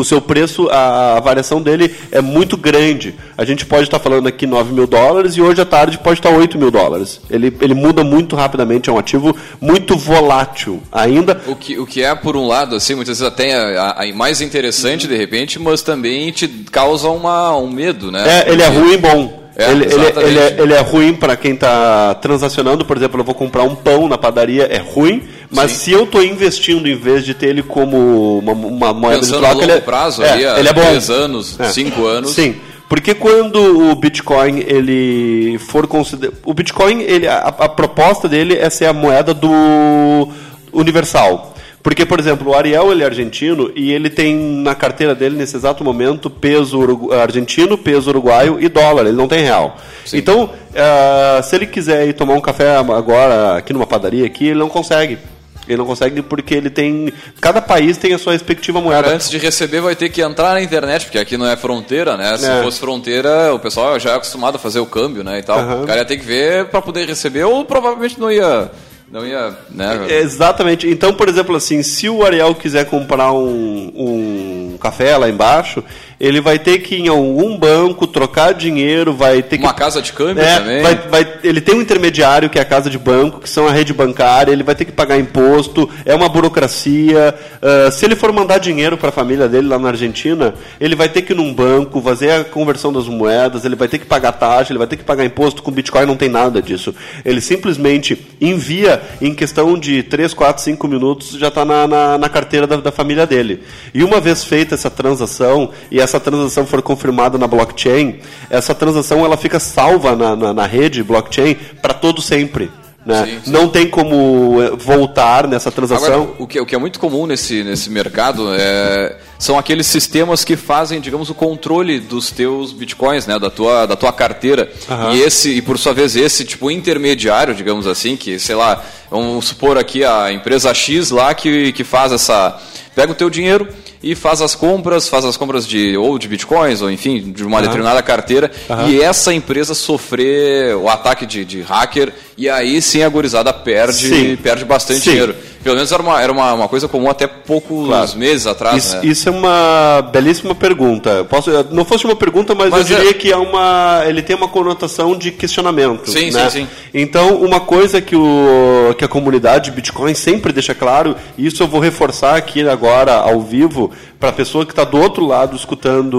o 0.00 0.04
seu 0.04 0.20
preço, 0.20 0.68
a, 0.70 1.16
a, 1.16 1.20
variação 1.20 1.60
dele 1.60 1.94
é 2.10 2.20
muito 2.20 2.56
grande. 2.56 3.14
A 3.36 3.44
gente 3.44 3.66
pode 3.66 3.84
estar 3.84 3.98
falando 3.98 4.26
aqui 4.26 4.46
9 4.46 4.72
mil 4.72 4.86
dólares 4.86 5.36
e 5.36 5.42
hoje 5.42 5.60
à 5.60 5.64
tarde 5.64 5.98
pode 5.98 6.18
estar 6.18 6.30
8 6.30 6.58
mil 6.58 6.70
dólares. 6.70 7.20
Ele, 7.30 7.54
ele 7.60 7.74
muda 7.74 8.02
muito 8.02 8.36
rapidamente, 8.36 8.90
é 8.90 8.92
um 8.92 8.98
ativo 8.98 9.36
muito 9.60 9.96
volátil 9.96 10.82
ainda. 10.90 11.40
O 11.46 11.54
que, 11.54 11.78
o 11.78 11.86
que 11.86 12.02
é, 12.02 12.14
por 12.14 12.36
um 12.36 12.46
lado, 12.46 12.76
assim, 12.76 12.94
muitas 12.94 13.18
vezes 13.18 13.32
até 13.32 13.54
a, 13.76 14.02
a 14.02 14.14
mais 14.14 14.40
interessante 14.40 15.06
de 15.06 15.16
repente, 15.16 15.58
mas 15.58 15.82
também 15.82 16.30
te 16.30 16.48
causa 16.48 17.08
uma, 17.08 17.56
um 17.56 17.70
medo, 17.70 18.10
né? 18.10 18.44
É, 18.46 18.52
ele 18.52 18.62
é 18.62 18.68
ruim 18.68 18.94
e 18.94 18.96
bom. 18.96 19.39
É, 19.56 19.70
ele, 19.70 19.84
ele, 19.84 19.94
ele, 19.94 20.38
é, 20.38 20.56
ele, 20.58 20.74
é, 20.74 20.80
ruim 20.80 21.14
para 21.14 21.36
quem 21.36 21.54
está 21.54 22.14
transacionando, 22.14 22.84
por 22.84 22.96
exemplo, 22.96 23.20
eu 23.20 23.24
vou 23.24 23.34
comprar 23.34 23.64
um 23.64 23.74
pão 23.74 24.08
na 24.08 24.16
padaria, 24.16 24.64
é 24.64 24.78
ruim 24.78 25.22
mas 25.50 25.72
Sim. 25.72 25.78
se 25.78 25.92
eu 25.92 26.04
estou 26.04 26.22
investindo 26.22 26.88
em 26.88 26.94
vez 26.94 27.24
de 27.24 27.34
ter 27.34 27.48
ele 27.48 27.62
como 27.62 28.38
uma, 28.38 28.52
uma 28.52 28.94
moeda 28.94 29.18
Pensando 29.18 29.34
de 29.34 29.40
troca, 29.40 29.48
a 29.48 29.54
longo 29.54 29.64
ele 29.64 29.72
é, 29.72 29.80
prazo, 29.80 30.22
é, 30.22 30.30
ali, 30.30 30.44
ele 30.60 30.68
é 30.68 30.72
bom. 30.72 30.80
10 30.80 31.10
anos, 31.10 31.58
5 31.72 32.00
é. 32.00 32.10
anos. 32.10 32.30
Sim. 32.30 32.54
Porque 32.88 33.14
quando 33.14 33.90
o 33.90 33.94
Bitcoin 33.96 34.60
ele 34.60 35.58
for 35.58 35.86
considerado, 35.86 36.36
o 36.44 36.54
Bitcoin 36.54 37.02
ele 37.02 37.26
a, 37.26 37.38
a 37.38 37.68
proposta 37.68 38.28
dele 38.28 38.56
é 38.56 38.70
ser 38.70 38.86
a 38.86 38.92
moeda 38.92 39.34
do 39.34 40.28
universal. 40.72 41.54
Porque, 41.82 42.04
por 42.04 42.20
exemplo, 42.20 42.50
o 42.50 42.54
Ariel 42.54 42.92
ele 42.92 43.02
é 43.02 43.06
argentino 43.06 43.72
e 43.74 43.92
ele 43.92 44.10
tem 44.10 44.34
na 44.36 44.74
carteira 44.74 45.14
dele, 45.14 45.36
nesse 45.36 45.56
exato 45.56 45.82
momento, 45.82 46.28
peso 46.28 47.10
argentino, 47.12 47.78
peso 47.78 48.10
uruguaio 48.10 48.58
e 48.60 48.68
dólar. 48.68 49.06
Ele 49.06 49.16
não 49.16 49.26
tem 49.26 49.42
real. 49.42 49.78
Sim. 50.04 50.18
Então, 50.18 50.44
uh, 50.44 51.42
se 51.42 51.56
ele 51.56 51.66
quiser 51.66 52.06
ir 52.06 52.12
tomar 52.12 52.34
um 52.34 52.40
café 52.40 52.76
agora 52.76 53.56
aqui 53.56 53.72
numa 53.72 53.86
padaria, 53.86 54.26
aqui, 54.26 54.48
ele 54.48 54.58
não 54.58 54.68
consegue. 54.68 55.18
Ele 55.66 55.78
não 55.78 55.86
consegue 55.86 56.20
porque 56.20 56.54
ele 56.54 56.68
tem. 56.68 57.12
Cada 57.40 57.62
país 57.62 57.96
tem 57.96 58.12
a 58.12 58.18
sua 58.18 58.32
respectiva 58.32 58.80
moeda. 58.80 59.04
Cara, 59.04 59.14
antes 59.14 59.30
de 59.30 59.38
receber, 59.38 59.80
vai 59.80 59.94
ter 59.94 60.08
que 60.08 60.20
entrar 60.20 60.54
na 60.54 60.60
internet, 60.60 61.04
porque 61.04 61.18
aqui 61.18 61.36
não 61.36 61.46
é 61.46 61.56
fronteira, 61.56 62.16
né? 62.16 62.36
Se 62.36 62.50
é. 62.50 62.62
fosse 62.62 62.80
fronteira, 62.80 63.54
o 63.54 63.58
pessoal 63.58 63.98
já 63.98 64.10
é 64.10 64.14
acostumado 64.16 64.56
a 64.56 64.58
fazer 64.58 64.80
o 64.80 64.86
câmbio, 64.86 65.22
né? 65.22 65.38
E 65.38 65.42
tal. 65.42 65.60
Uhum. 65.60 65.84
O 65.84 65.86
cara 65.86 66.00
ia 66.00 66.04
ter 66.04 66.16
que 66.16 66.24
ver 66.24 66.66
para 66.66 66.82
poder 66.82 67.06
receber, 67.06 67.44
ou 67.44 67.64
provavelmente 67.64 68.18
não 68.18 68.30
ia. 68.32 68.70
Não 69.10 69.26
ia. 69.26 69.56
Né? 69.70 70.06
Exatamente. 70.20 70.88
Então, 70.88 71.12
por 71.12 71.28
exemplo, 71.28 71.56
assim, 71.56 71.82
se 71.82 72.08
o 72.08 72.24
Ariel 72.24 72.54
quiser 72.54 72.86
comprar 72.86 73.32
um, 73.32 73.92
um 73.94 74.78
café 74.78 75.16
lá 75.16 75.28
embaixo, 75.28 75.82
ele 76.20 76.40
vai 76.40 76.58
ter 76.58 76.80
que 76.80 76.96
ir 76.96 77.00
em 77.00 77.08
algum 77.08 77.56
banco 77.56 78.06
trocar 78.06 78.52
dinheiro, 78.52 79.14
vai 79.14 79.42
ter 79.42 79.56
que. 79.56 79.64
Uma 79.64 79.72
casa 79.72 80.02
de 80.02 80.12
câmbio 80.12 80.44
é, 80.44 80.58
também. 80.58 80.82
Vai, 80.82 80.94
vai, 81.08 81.34
ele 81.42 81.62
tem 81.62 81.74
um 81.74 81.80
intermediário 81.80 82.50
que 82.50 82.58
é 82.58 82.62
a 82.62 82.64
casa 82.64 82.90
de 82.90 82.98
banco, 82.98 83.40
que 83.40 83.48
são 83.48 83.66
a 83.66 83.72
rede 83.72 83.94
bancária, 83.94 84.52
ele 84.52 84.62
vai 84.62 84.74
ter 84.74 84.84
que 84.84 84.92
pagar 84.92 85.18
imposto, 85.18 85.88
é 86.04 86.14
uma 86.14 86.28
burocracia. 86.28 87.34
Uh, 87.62 87.90
se 87.90 88.04
ele 88.04 88.14
for 88.14 88.32
mandar 88.32 88.58
dinheiro 88.58 88.98
para 88.98 89.08
a 89.08 89.12
família 89.12 89.48
dele 89.48 89.68
lá 89.68 89.78
na 89.78 89.88
Argentina, 89.88 90.54
ele 90.80 90.94
vai 90.94 91.08
ter 91.08 91.22
que 91.22 91.32
ir 91.32 91.36
num 91.36 91.54
banco, 91.54 92.02
fazer 92.02 92.30
a 92.32 92.44
conversão 92.44 92.92
das 92.92 93.06
moedas, 93.06 93.64
ele 93.64 93.76
vai 93.76 93.88
ter 93.88 93.98
que 93.98 94.06
pagar 94.06 94.32
taxa, 94.32 94.72
ele 94.72 94.78
vai 94.78 94.86
ter 94.86 94.96
que 94.96 95.04
pagar 95.04 95.24
imposto. 95.24 95.62
Com 95.62 95.70
Bitcoin 95.70 96.04
não 96.04 96.16
tem 96.16 96.28
nada 96.28 96.60
disso. 96.60 96.94
Ele 97.24 97.40
simplesmente 97.40 98.26
envia 98.40 99.00
em 99.22 99.34
questão 99.34 99.78
de 99.78 100.02
3, 100.02 100.34
4, 100.34 100.62
5 100.62 100.88
minutos, 100.88 101.30
já 101.30 101.48
está 101.48 101.64
na, 101.64 101.86
na, 101.86 102.18
na, 102.18 102.28
carteira 102.28 102.66
da, 102.66 102.76
da 102.76 102.92
família 102.92 103.26
dele. 103.26 103.62
E 103.94 104.02
uma 104.02 104.20
vez 104.20 104.44
feita 104.44 104.74
essa 104.74 104.90
transação 104.90 105.70
e 105.90 106.00
essa 106.00 106.09
essa 106.10 106.20
transação 106.20 106.66
for 106.66 106.82
confirmada 106.82 107.38
na 107.38 107.46
blockchain, 107.46 108.18
essa 108.48 108.74
transação 108.74 109.24
ela 109.24 109.36
fica 109.36 109.60
salva 109.60 110.16
na, 110.16 110.34
na, 110.36 110.52
na 110.52 110.66
rede 110.66 111.02
blockchain 111.02 111.54
para 111.80 111.94
todo 111.94 112.20
sempre. 112.20 112.70
Né? 113.04 113.24
Sim, 113.24 113.40
sim. 113.44 113.50
Não 113.50 113.68
tem 113.68 113.88
como 113.88 114.60
eh, 114.62 114.70
voltar 114.76 115.46
nessa 115.48 115.70
transação. 115.70 116.22
Agora, 116.22 116.30
o, 116.38 116.46
que, 116.46 116.60
o 116.60 116.66
que 116.66 116.74
é 116.74 116.78
muito 116.78 117.00
comum 117.00 117.26
nesse, 117.26 117.64
nesse 117.64 117.88
mercado 117.88 118.54
é, 118.54 119.16
são 119.40 119.58
aqueles 119.58 119.86
sistemas 119.86 120.44
que 120.44 120.54
fazem, 120.54 121.00
digamos, 121.00 121.30
o 121.30 121.34
controle 121.34 121.98
dos 121.98 122.30
teus 122.30 122.72
bitcoins, 122.72 123.26
né? 123.26 123.38
da, 123.38 123.48
tua, 123.48 123.86
da 123.86 123.96
tua 123.96 124.12
carteira. 124.12 124.70
Uhum. 124.86 125.14
E 125.14 125.22
esse, 125.22 125.50
e 125.50 125.62
por 125.62 125.78
sua 125.78 125.94
vez, 125.94 126.14
esse 126.14 126.44
tipo 126.44 126.70
intermediário, 126.70 127.54
digamos 127.54 127.86
assim, 127.86 128.18
que, 128.18 128.38
sei 128.38 128.54
lá, 128.54 128.84
vamos 129.10 129.46
supor 129.46 129.78
aqui 129.78 130.04
a 130.04 130.30
empresa 130.30 130.72
X 130.74 131.10
lá 131.10 131.32
que, 131.32 131.72
que 131.72 131.82
faz 131.82 132.12
essa. 132.12 132.60
Pega 132.94 133.12
o 133.12 133.14
teu 133.14 133.30
dinheiro 133.30 133.66
e 134.02 134.14
faz 134.14 134.42
as 134.42 134.54
compras, 134.54 135.08
faz 135.08 135.24
as 135.24 135.36
compras 135.36 135.66
de 135.66 135.96
ou 135.96 136.18
de 136.18 136.28
bitcoins, 136.28 136.82
ou 136.82 136.90
enfim, 136.90 137.32
de 137.32 137.44
uma 137.44 137.58
uhum. 137.58 137.62
determinada 137.62 138.02
carteira, 138.02 138.50
uhum. 138.68 138.88
e 138.88 139.00
essa 139.00 139.32
empresa 139.32 139.74
sofrer 139.74 140.74
o 140.76 140.88
ataque 140.88 141.24
de, 141.24 141.44
de 141.44 141.62
hacker, 141.62 142.12
e 142.36 142.48
aí 142.48 142.80
sim 142.82 143.02
a 143.02 143.08
gurizada 143.08 143.52
perde, 143.52 144.08
sim. 144.08 144.36
perde 144.36 144.64
bastante 144.64 145.00
sim. 145.00 145.10
dinheiro. 145.10 145.34
Pelo 145.62 145.76
menos 145.76 145.92
era 145.92 146.02
uma, 146.02 146.22
era 146.22 146.32
uma, 146.32 146.54
uma 146.54 146.68
coisa 146.68 146.88
comum 146.88 147.10
até 147.10 147.26
poucos 147.26 147.86
claro. 147.86 148.16
meses 148.16 148.46
atrás. 148.46 148.82
Isso, 148.82 148.96
né? 148.96 149.00
isso, 149.04 149.28
é 149.30 149.32
uma 149.32 150.02
belíssima 150.12 150.54
pergunta. 150.54 151.24
Posso, 151.24 151.50
não 151.70 151.84
fosse 151.84 152.04
uma 152.04 152.16
pergunta, 152.16 152.54
mas, 152.54 152.70
mas 152.70 152.90
eu 152.90 152.96
diria 152.96 153.10
é... 153.10 153.14
que 153.14 153.32
é 153.32 153.36
uma, 153.36 154.02
ele 154.06 154.20
tem 154.22 154.34
uma 154.34 154.48
conotação 154.48 155.16
de 155.16 155.30
questionamento. 155.30 156.10
Sim, 156.10 156.30
né? 156.30 156.50
sim, 156.50 156.60
sim. 156.60 156.68
Então, 156.92 157.36
uma 157.36 157.60
coisa 157.60 158.00
que, 158.00 158.16
o, 158.16 158.94
que 158.98 159.04
a 159.04 159.08
comunidade 159.08 159.70
Bitcoin 159.70 160.14
sempre 160.14 160.52
deixa 160.52 160.74
claro, 160.74 161.16
e 161.38 161.46
isso 161.46 161.62
eu 161.62 161.68
vou 161.68 161.80
reforçar 161.80 162.36
aqui 162.36 162.68
agora 162.68 163.14
ao 163.14 163.40
vivo, 163.40 163.90
para 164.18 164.28
a 164.28 164.32
pessoa 164.32 164.66
que 164.66 164.72
está 164.72 164.84
do 164.84 164.98
outro 164.98 165.24
lado 165.24 165.56
escutando 165.56 166.18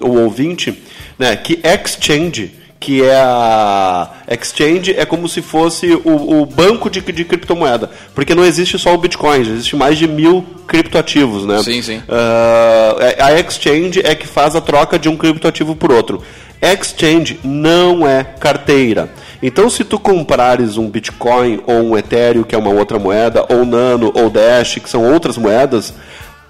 o 0.00 0.22
ouvinte, 0.22 0.80
né, 1.18 1.34
que 1.34 1.58
exchange 1.64 2.52
que 2.86 3.02
é 3.02 3.16
a 3.16 4.08
exchange, 4.30 4.94
é 4.96 5.04
como 5.04 5.28
se 5.28 5.42
fosse 5.42 5.88
o, 6.04 6.40
o 6.40 6.46
banco 6.46 6.88
de, 6.88 7.00
de 7.00 7.24
criptomoeda. 7.24 7.90
Porque 8.14 8.32
não 8.32 8.44
existe 8.44 8.78
só 8.78 8.94
o 8.94 8.98
Bitcoin, 8.98 9.40
existe 9.40 9.74
mais 9.74 9.98
de 9.98 10.06
mil 10.06 10.46
criptoativos, 10.68 11.44
né? 11.44 11.60
Sim, 11.64 11.82
sim. 11.82 11.96
Uh, 11.98 13.24
a 13.24 13.40
exchange 13.40 14.00
é 14.04 14.14
que 14.14 14.24
faz 14.24 14.54
a 14.54 14.60
troca 14.60 15.00
de 15.00 15.08
um 15.08 15.16
criptoativo 15.16 15.74
por 15.74 15.90
outro. 15.90 16.22
Exchange 16.62 17.40
não 17.42 18.06
é 18.06 18.22
carteira. 18.22 19.10
Então, 19.42 19.68
se 19.68 19.82
tu 19.82 19.98
comprares 19.98 20.76
um 20.76 20.88
Bitcoin 20.88 21.60
ou 21.66 21.90
um 21.90 21.98
Ethereum, 21.98 22.44
que 22.44 22.54
é 22.54 22.58
uma 22.58 22.70
outra 22.70 23.00
moeda, 23.00 23.44
ou 23.48 23.66
Nano 23.66 24.12
ou 24.14 24.30
Dash, 24.30 24.76
que 24.76 24.88
são 24.88 25.12
outras 25.12 25.36
moedas, 25.36 25.92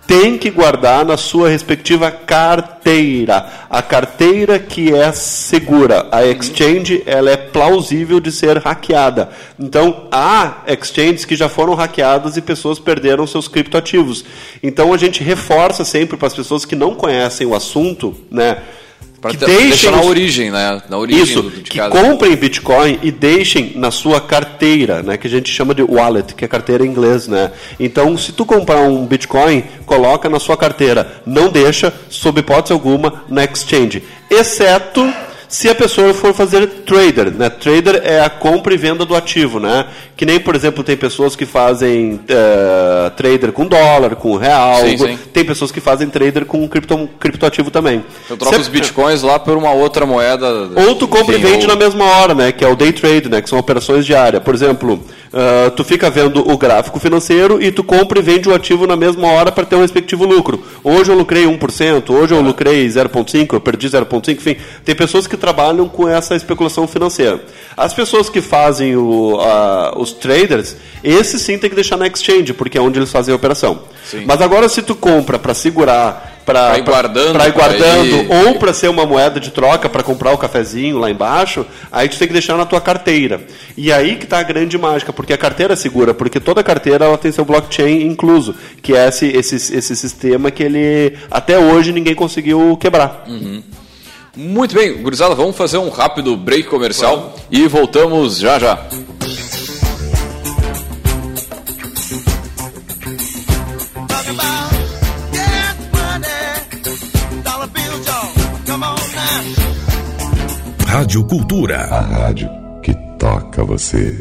tem 0.06 0.38
que 0.38 0.50
guardar 0.50 1.04
na 1.04 1.16
sua 1.16 1.48
respectiva 1.48 2.10
carteira. 2.10 3.46
A 3.68 3.82
carteira 3.82 4.58
que 4.58 4.94
é 4.94 5.10
segura. 5.12 6.06
A 6.12 6.24
exchange 6.24 7.02
ela 7.04 7.30
é 7.30 7.36
plausível 7.36 8.20
de 8.20 8.30
ser 8.30 8.58
hackeada. 8.58 9.30
Então, 9.58 10.06
há 10.12 10.62
exchanges 10.66 11.24
que 11.24 11.34
já 11.34 11.48
foram 11.48 11.74
hackeadas 11.74 12.36
e 12.36 12.42
pessoas 12.42 12.78
perderam 12.78 13.26
seus 13.26 13.48
criptoativos. 13.48 14.24
Então, 14.62 14.92
a 14.92 14.96
gente 14.96 15.22
reforça 15.22 15.84
sempre 15.84 16.16
para 16.16 16.28
as 16.28 16.34
pessoas 16.34 16.64
que 16.64 16.76
não 16.76 16.94
conhecem 16.94 17.46
o 17.46 17.54
assunto, 17.54 18.16
né? 18.30 18.58
Que 19.28 19.36
deixem 19.36 19.90
na 19.90 20.02
origem, 20.02 20.50
né? 20.50 20.82
Na 20.88 20.98
origem 20.98 21.22
isso, 21.22 21.42
do, 21.42 21.50
que 21.50 21.78
cada... 21.78 21.90
comprem 21.90 22.36
Bitcoin 22.36 22.98
e 23.02 23.10
deixem 23.10 23.72
na 23.76 23.90
sua 23.90 24.20
carteira, 24.20 25.02
né? 25.02 25.16
Que 25.16 25.26
a 25.26 25.30
gente 25.30 25.50
chama 25.50 25.74
de 25.74 25.82
wallet, 25.82 26.34
que 26.34 26.44
é 26.44 26.48
carteira 26.48 26.84
em 26.84 26.88
inglês, 26.88 27.28
né? 27.28 27.50
Então, 27.78 28.16
se 28.16 28.32
tu 28.32 28.44
comprar 28.44 28.80
um 28.80 29.06
Bitcoin, 29.06 29.64
coloca 29.84 30.28
na 30.28 30.38
sua 30.38 30.56
carteira, 30.56 31.20
não 31.24 31.48
deixa, 31.48 31.92
sob 32.08 32.40
hipótese 32.40 32.72
alguma, 32.72 33.24
na 33.28 33.44
exchange, 33.44 34.02
exceto 34.30 35.12
se 35.48 35.68
a 35.68 35.74
pessoa 35.74 36.12
for 36.12 36.34
fazer 36.34 36.66
trader, 36.84 37.30
né? 37.32 37.48
Trader 37.48 38.00
é 38.04 38.20
a 38.20 38.30
compra 38.30 38.74
e 38.74 38.76
venda 38.76 39.04
do 39.04 39.14
ativo, 39.14 39.60
né? 39.60 39.86
Que 40.16 40.24
nem, 40.24 40.40
por 40.40 40.54
exemplo, 40.54 40.82
tem 40.82 40.96
pessoas 40.96 41.36
que 41.36 41.46
fazem 41.46 42.14
uh, 42.14 43.10
trader 43.16 43.52
com 43.52 43.66
dólar, 43.66 44.16
com 44.16 44.36
real. 44.36 44.80
Sim, 44.80 44.96
sim. 44.96 45.18
Tem 45.32 45.44
pessoas 45.44 45.70
que 45.70 45.80
fazem 45.80 46.08
trader 46.08 46.46
com 46.46 46.66
cripto, 46.68 47.08
criptoativo 47.20 47.70
também. 47.70 48.04
Eu 48.28 48.36
troco 48.36 48.56
os 48.56 48.68
bitcoins 48.68 49.22
lá 49.22 49.38
por 49.38 49.56
uma 49.56 49.72
outra 49.72 50.06
moeda. 50.06 50.46
Ou 50.74 50.94
tu 50.96 51.06
compra 51.06 51.36
enfim, 51.36 51.46
e 51.46 51.50
vende 51.50 51.66
ou... 51.66 51.72
na 51.72 51.76
mesma 51.76 52.04
hora, 52.04 52.34
né? 52.34 52.52
Que 52.52 52.64
é 52.64 52.68
o 52.68 52.74
day 52.74 52.92
trade, 52.92 53.28
né? 53.28 53.42
Que 53.42 53.48
são 53.48 53.58
operações 53.58 54.04
diárias. 54.04 54.42
Por 54.42 54.54
exemplo, 54.54 55.02
Uh, 55.36 55.70
tu 55.72 55.84
fica 55.84 56.08
vendo 56.08 56.50
o 56.50 56.56
gráfico 56.56 56.98
financeiro 56.98 57.62
e 57.62 57.70
tu 57.70 57.84
compra 57.84 58.20
e 58.20 58.22
vende 58.22 58.48
o 58.48 58.54
ativo 58.54 58.86
na 58.86 58.96
mesma 58.96 59.28
hora 59.28 59.52
para 59.52 59.66
ter 59.66 59.76
um 59.76 59.82
respectivo 59.82 60.24
lucro. 60.24 60.64
Hoje 60.82 61.12
eu 61.12 61.14
lucrei 61.14 61.44
1%, 61.44 62.08
hoje 62.08 62.32
eu 62.32 62.40
lucrei 62.40 62.86
0,5%, 62.88 63.52
eu 63.52 63.60
perdi 63.60 63.86
0,5%, 63.86 64.34
enfim. 64.34 64.56
Tem 64.82 64.94
pessoas 64.94 65.26
que 65.26 65.35
trabalham 65.36 65.88
com 65.88 66.08
essa 66.08 66.34
especulação 66.34 66.86
financeira. 66.86 67.40
As 67.76 67.92
pessoas 67.92 68.28
que 68.28 68.40
fazem 68.40 68.96
o, 68.96 69.36
uh, 69.36 69.98
os 69.98 70.12
traders, 70.12 70.76
esses 71.02 71.42
sim 71.42 71.58
tem 71.58 71.68
que 71.68 71.76
deixar 71.76 71.96
na 71.96 72.06
exchange, 72.06 72.52
porque 72.52 72.78
é 72.78 72.80
onde 72.80 72.98
eles 72.98 73.10
fazem 73.10 73.32
a 73.32 73.36
operação. 73.36 73.80
Sim. 74.04 74.24
Mas 74.26 74.40
agora 74.40 74.68
se 74.68 74.82
tu 74.82 74.94
compra 74.94 75.38
para 75.38 75.54
segurar 75.54 76.36
para 76.46 76.78
ir 76.78 76.82
guardando, 76.82 77.32
pra 77.32 77.48
ir 77.48 77.52
guardando 77.52 78.32
ou 78.32 78.54
para 78.54 78.72
ser 78.72 78.88
uma 78.88 79.04
moeda 79.04 79.40
de 79.40 79.50
troca 79.50 79.88
para 79.88 80.04
comprar 80.04 80.32
o 80.32 80.38
cafezinho 80.38 80.96
lá 80.96 81.10
embaixo, 81.10 81.66
aí 81.90 82.08
tu 82.08 82.16
tem 82.16 82.28
que 82.28 82.32
deixar 82.32 82.56
na 82.56 82.64
tua 82.64 82.80
carteira. 82.80 83.40
E 83.76 83.92
aí 83.92 84.14
que 84.14 84.24
está 84.24 84.38
a 84.38 84.44
grande 84.44 84.78
mágica, 84.78 85.12
porque 85.12 85.32
a 85.32 85.38
carteira 85.38 85.72
é 85.72 85.76
segura, 85.76 86.14
porque 86.14 86.38
toda 86.38 86.62
carteira 86.62 87.04
ela 87.04 87.18
tem 87.18 87.32
seu 87.32 87.44
blockchain 87.44 88.06
incluso, 88.06 88.54
que 88.80 88.94
é 88.94 89.08
esse, 89.08 89.26
esse, 89.26 89.56
esse 89.56 89.96
sistema 89.96 90.52
que 90.52 90.62
ele 90.62 91.18
até 91.28 91.58
hoje 91.58 91.92
ninguém 91.92 92.14
conseguiu 92.14 92.76
quebrar. 92.80 93.24
Uhum. 93.26 93.60
Muito 94.36 94.74
bem, 94.74 95.02
gurizada, 95.02 95.34
vamos 95.34 95.56
fazer 95.56 95.78
um 95.78 95.88
rápido 95.88 96.36
break 96.36 96.64
comercial 96.64 97.34
e 97.50 97.66
voltamos 97.66 98.38
já 98.38 98.58
já. 98.58 98.86
Rádio 110.86 111.24
Cultura. 111.26 111.78
A 111.84 112.00
rádio 112.00 112.50
que 112.82 112.94
toca 113.18 113.64
você. 113.64 114.14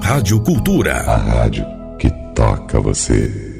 Rádio 0.00 0.40
Cultura. 0.42 0.94
A 0.94 1.16
rádio 1.16 1.64
que 1.98 2.10
toca 2.34 2.80
você. 2.80 3.51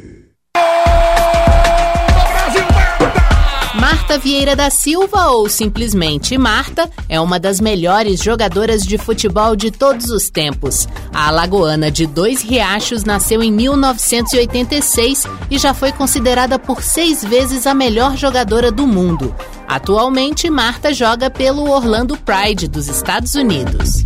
Marta 4.12 4.28
Vieira 4.28 4.54
da 4.54 4.68
Silva, 4.68 5.30
ou 5.30 5.48
simplesmente 5.48 6.36
Marta, 6.36 6.90
é 7.08 7.18
uma 7.18 7.40
das 7.40 7.62
melhores 7.62 8.22
jogadoras 8.22 8.82
de 8.82 8.98
futebol 8.98 9.56
de 9.56 9.70
todos 9.70 10.10
os 10.10 10.28
tempos. 10.28 10.86
A 11.14 11.28
alagoana 11.28 11.90
de 11.90 12.06
Dois 12.06 12.42
Riachos 12.42 13.04
nasceu 13.04 13.42
em 13.42 13.50
1986 13.50 15.26
e 15.50 15.56
já 15.56 15.72
foi 15.72 15.92
considerada 15.92 16.58
por 16.58 16.82
seis 16.82 17.24
vezes 17.24 17.66
a 17.66 17.72
melhor 17.72 18.14
jogadora 18.14 18.70
do 18.70 18.86
mundo. 18.86 19.34
Atualmente, 19.66 20.50
Marta 20.50 20.92
joga 20.92 21.30
pelo 21.30 21.70
Orlando 21.70 22.14
Pride 22.14 22.68
dos 22.68 22.88
Estados 22.88 23.34
Unidos. 23.34 24.04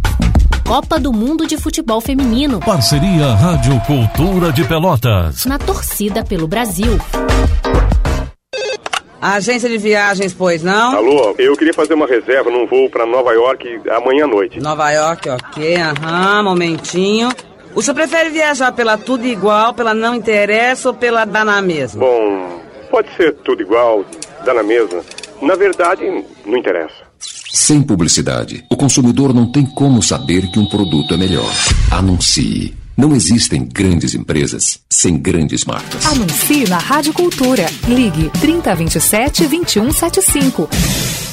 Copa 0.64 1.00
do 1.00 1.12
Mundo 1.12 1.48
de 1.48 1.56
Futebol 1.56 2.00
Feminino. 2.00 2.60
Parceria 2.60 3.34
Rádio 3.34 3.80
Cultura 3.80 4.52
de 4.52 4.62
Pelotas. 4.64 5.44
Na 5.46 5.58
torcida 5.58 6.24
pelo 6.24 6.46
Brasil. 6.46 6.96
Agência 9.20 9.68
de 9.68 9.78
viagens, 9.78 10.34
pois 10.34 10.62
não? 10.62 10.96
Alô, 10.96 11.34
eu 11.38 11.56
queria 11.56 11.72
fazer 11.72 11.94
uma 11.94 12.06
reserva 12.06 12.50
num 12.50 12.66
voo 12.66 12.90
para 12.90 13.06
Nova 13.06 13.32
York 13.32 13.80
amanhã 13.90 14.24
à 14.24 14.28
noite. 14.28 14.60
Nova 14.60 14.90
York, 14.90 15.28
ok, 15.28 15.76
aham, 15.76 16.42
momentinho. 16.42 17.30
O 17.74 17.82
senhor 17.82 17.94
prefere 17.94 18.30
viajar 18.30 18.72
pela 18.72 18.96
tudo 18.96 19.26
igual, 19.26 19.74
pela 19.74 19.94
não 19.94 20.14
interessa 20.14 20.88
ou 20.88 20.94
pela 20.94 21.24
dá 21.24 21.44
na 21.44 21.60
mesma? 21.60 22.00
Bom, 22.00 22.60
pode 22.90 23.14
ser 23.16 23.34
tudo 23.44 23.62
igual, 23.62 24.04
dá 24.44 24.54
na 24.54 24.62
mesma. 24.62 25.02
Na 25.42 25.54
verdade, 25.54 26.24
não 26.44 26.56
interessa. 26.56 27.06
Sem 27.52 27.82
publicidade, 27.82 28.64
o 28.70 28.76
consumidor 28.76 29.34
não 29.34 29.50
tem 29.50 29.64
como 29.64 30.02
saber 30.02 30.50
que 30.50 30.58
um 30.58 30.66
produto 30.66 31.14
é 31.14 31.16
melhor. 31.16 31.50
Anuncie. 31.90 32.74
Não 32.96 33.14
existem 33.14 33.62
grandes 33.62 34.14
empresas 34.14 34.80
sem 34.88 35.18
grandes 35.18 35.66
marcas. 35.66 36.06
Anuncie 36.06 36.66
na 36.66 36.78
Rádio 36.78 37.12
Cultura. 37.12 37.66
Ligue 37.86 38.30
3027 38.40 39.46
2175. 39.46 41.25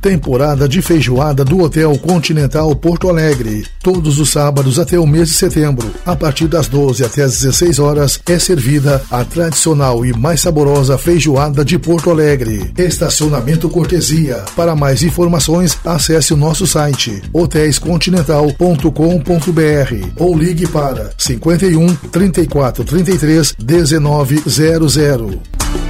Temporada 0.00 0.66
de 0.66 0.80
feijoada 0.80 1.44
do 1.44 1.60
Hotel 1.60 1.98
Continental 1.98 2.74
Porto 2.74 3.10
Alegre. 3.10 3.66
Todos 3.82 4.18
os 4.18 4.30
sábados 4.30 4.78
até 4.78 4.98
o 4.98 5.06
mês 5.06 5.28
de 5.28 5.34
setembro, 5.34 5.90
a 6.06 6.16
partir 6.16 6.48
das 6.48 6.68
12 6.68 7.04
até 7.04 7.22
as 7.22 7.38
16 7.40 7.78
horas, 7.78 8.18
é 8.26 8.38
servida 8.38 9.02
a 9.10 9.22
tradicional 9.26 10.06
e 10.06 10.16
mais 10.16 10.40
saborosa 10.40 10.96
feijoada 10.96 11.62
de 11.62 11.78
Porto 11.78 12.10
Alegre. 12.10 12.72
Estacionamento 12.78 13.68
cortesia. 13.68 14.42
Para 14.56 14.74
mais 14.74 15.02
informações, 15.02 15.76
acesse 15.84 16.32
o 16.32 16.36
nosso 16.36 16.66
site 16.66 17.20
hotéiscontinental.com.br 17.30 20.14
ou 20.16 20.34
ligue 20.34 20.66
para 20.66 21.10
51 21.18 21.94
34 22.10 22.84
33 22.84 23.54
1900. 23.58 25.89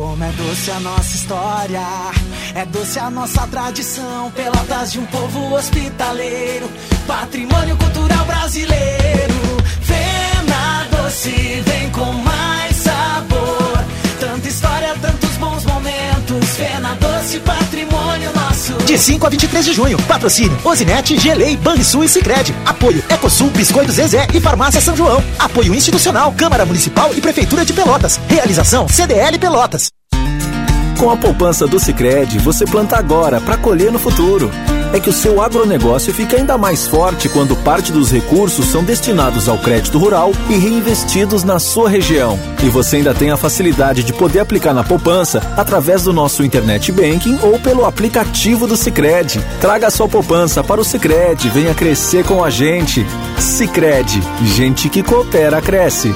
Como 0.00 0.24
é 0.24 0.32
doce 0.32 0.70
a 0.70 0.80
nossa 0.80 1.14
história, 1.14 1.86
é 2.54 2.64
doce 2.64 2.98
a 2.98 3.10
nossa 3.10 3.46
tradição, 3.48 4.30
pelotas 4.30 4.92
de 4.92 4.98
um 4.98 5.04
povo 5.04 5.52
hospitaleiro, 5.52 6.70
patrimônio 7.06 7.76
cultural 7.76 8.24
brasileiro. 8.24 9.34
Vem 9.82 10.48
na 10.48 10.84
doce, 10.84 11.62
vem 11.66 11.90
com 11.90 12.12
mais 12.14 12.76
sabor, 12.76 13.84
tanta 14.18 14.48
história, 14.48 14.96
tantos 15.02 15.36
bons 15.36 15.66
momentos. 15.66 16.56
Vem 16.56 16.80
na 16.80 16.94
doce, 16.94 17.38
patrimônio. 17.40 18.39
De 18.86 18.98
5 18.98 19.26
a 19.26 19.30
23 19.30 19.64
de 19.64 19.72
junho, 19.72 19.96
patrocínio 20.02 20.58
Osinete, 20.64 21.18
Gelei, 21.18 21.56
Banrisul 21.56 22.04
e 22.04 22.08
Sicredi. 22.08 22.54
Apoio 22.64 23.02
Ecosul, 23.08 23.50
Biscoito 23.50 23.92
Zezé 23.92 24.26
e 24.32 24.40
Farmácia 24.40 24.80
São 24.80 24.96
João. 24.96 25.22
Apoio 25.38 25.74
institucional, 25.74 26.32
Câmara 26.32 26.64
Municipal 26.64 27.12
e 27.14 27.20
Prefeitura 27.20 27.64
de 27.64 27.72
Pelotas. 27.72 28.20
Realização 28.28 28.88
CDL 28.88 29.38
Pelotas. 29.38 29.90
Com 30.98 31.10
a 31.10 31.16
poupança 31.16 31.66
do 31.66 31.78
Sicredi, 31.78 32.38
você 32.38 32.66
planta 32.66 32.96
agora 32.96 33.40
para 33.40 33.56
colher 33.56 33.90
no 33.90 33.98
futuro. 33.98 34.50
É 34.92 34.98
que 34.98 35.08
o 35.08 35.12
seu 35.12 35.40
agronegócio 35.40 36.12
fica 36.12 36.36
ainda 36.36 36.58
mais 36.58 36.86
forte 36.86 37.28
quando 37.28 37.54
parte 37.56 37.92
dos 37.92 38.10
recursos 38.10 38.66
são 38.66 38.82
destinados 38.82 39.48
ao 39.48 39.56
crédito 39.56 39.98
rural 39.98 40.32
e 40.48 40.56
reinvestidos 40.56 41.44
na 41.44 41.60
sua 41.60 41.88
região. 41.88 42.38
E 42.62 42.68
você 42.68 42.96
ainda 42.96 43.14
tem 43.14 43.30
a 43.30 43.36
facilidade 43.36 44.02
de 44.02 44.12
poder 44.12 44.40
aplicar 44.40 44.74
na 44.74 44.82
poupança 44.82 45.40
através 45.56 46.02
do 46.02 46.12
nosso 46.12 46.42
internet 46.42 46.90
banking 46.90 47.38
ou 47.42 47.58
pelo 47.60 47.84
aplicativo 47.84 48.66
do 48.66 48.76
Sicredi. 48.76 49.40
Traga 49.60 49.90
sua 49.90 50.08
poupança 50.08 50.64
para 50.64 50.80
o 50.80 50.84
Sicredi, 50.84 51.48
venha 51.48 51.74
crescer 51.74 52.24
com 52.24 52.42
a 52.42 52.50
gente. 52.50 53.06
Sicredi, 53.38 54.20
gente 54.42 54.88
que 54.88 55.02
coopera 55.02 55.62
cresce. 55.62 56.12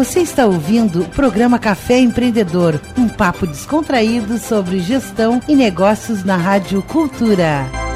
Você 0.00 0.20
está 0.20 0.46
ouvindo 0.46 1.02
o 1.02 1.08
programa 1.10 1.58
Café 1.58 1.98
Empreendedor, 1.98 2.80
um 2.96 3.06
papo 3.06 3.46
descontraído 3.46 4.38
sobre 4.38 4.80
gestão 4.80 5.42
e 5.46 5.54
negócios 5.54 6.24
na 6.24 6.38
Rádio 6.38 6.82
Cultura. 6.84 7.89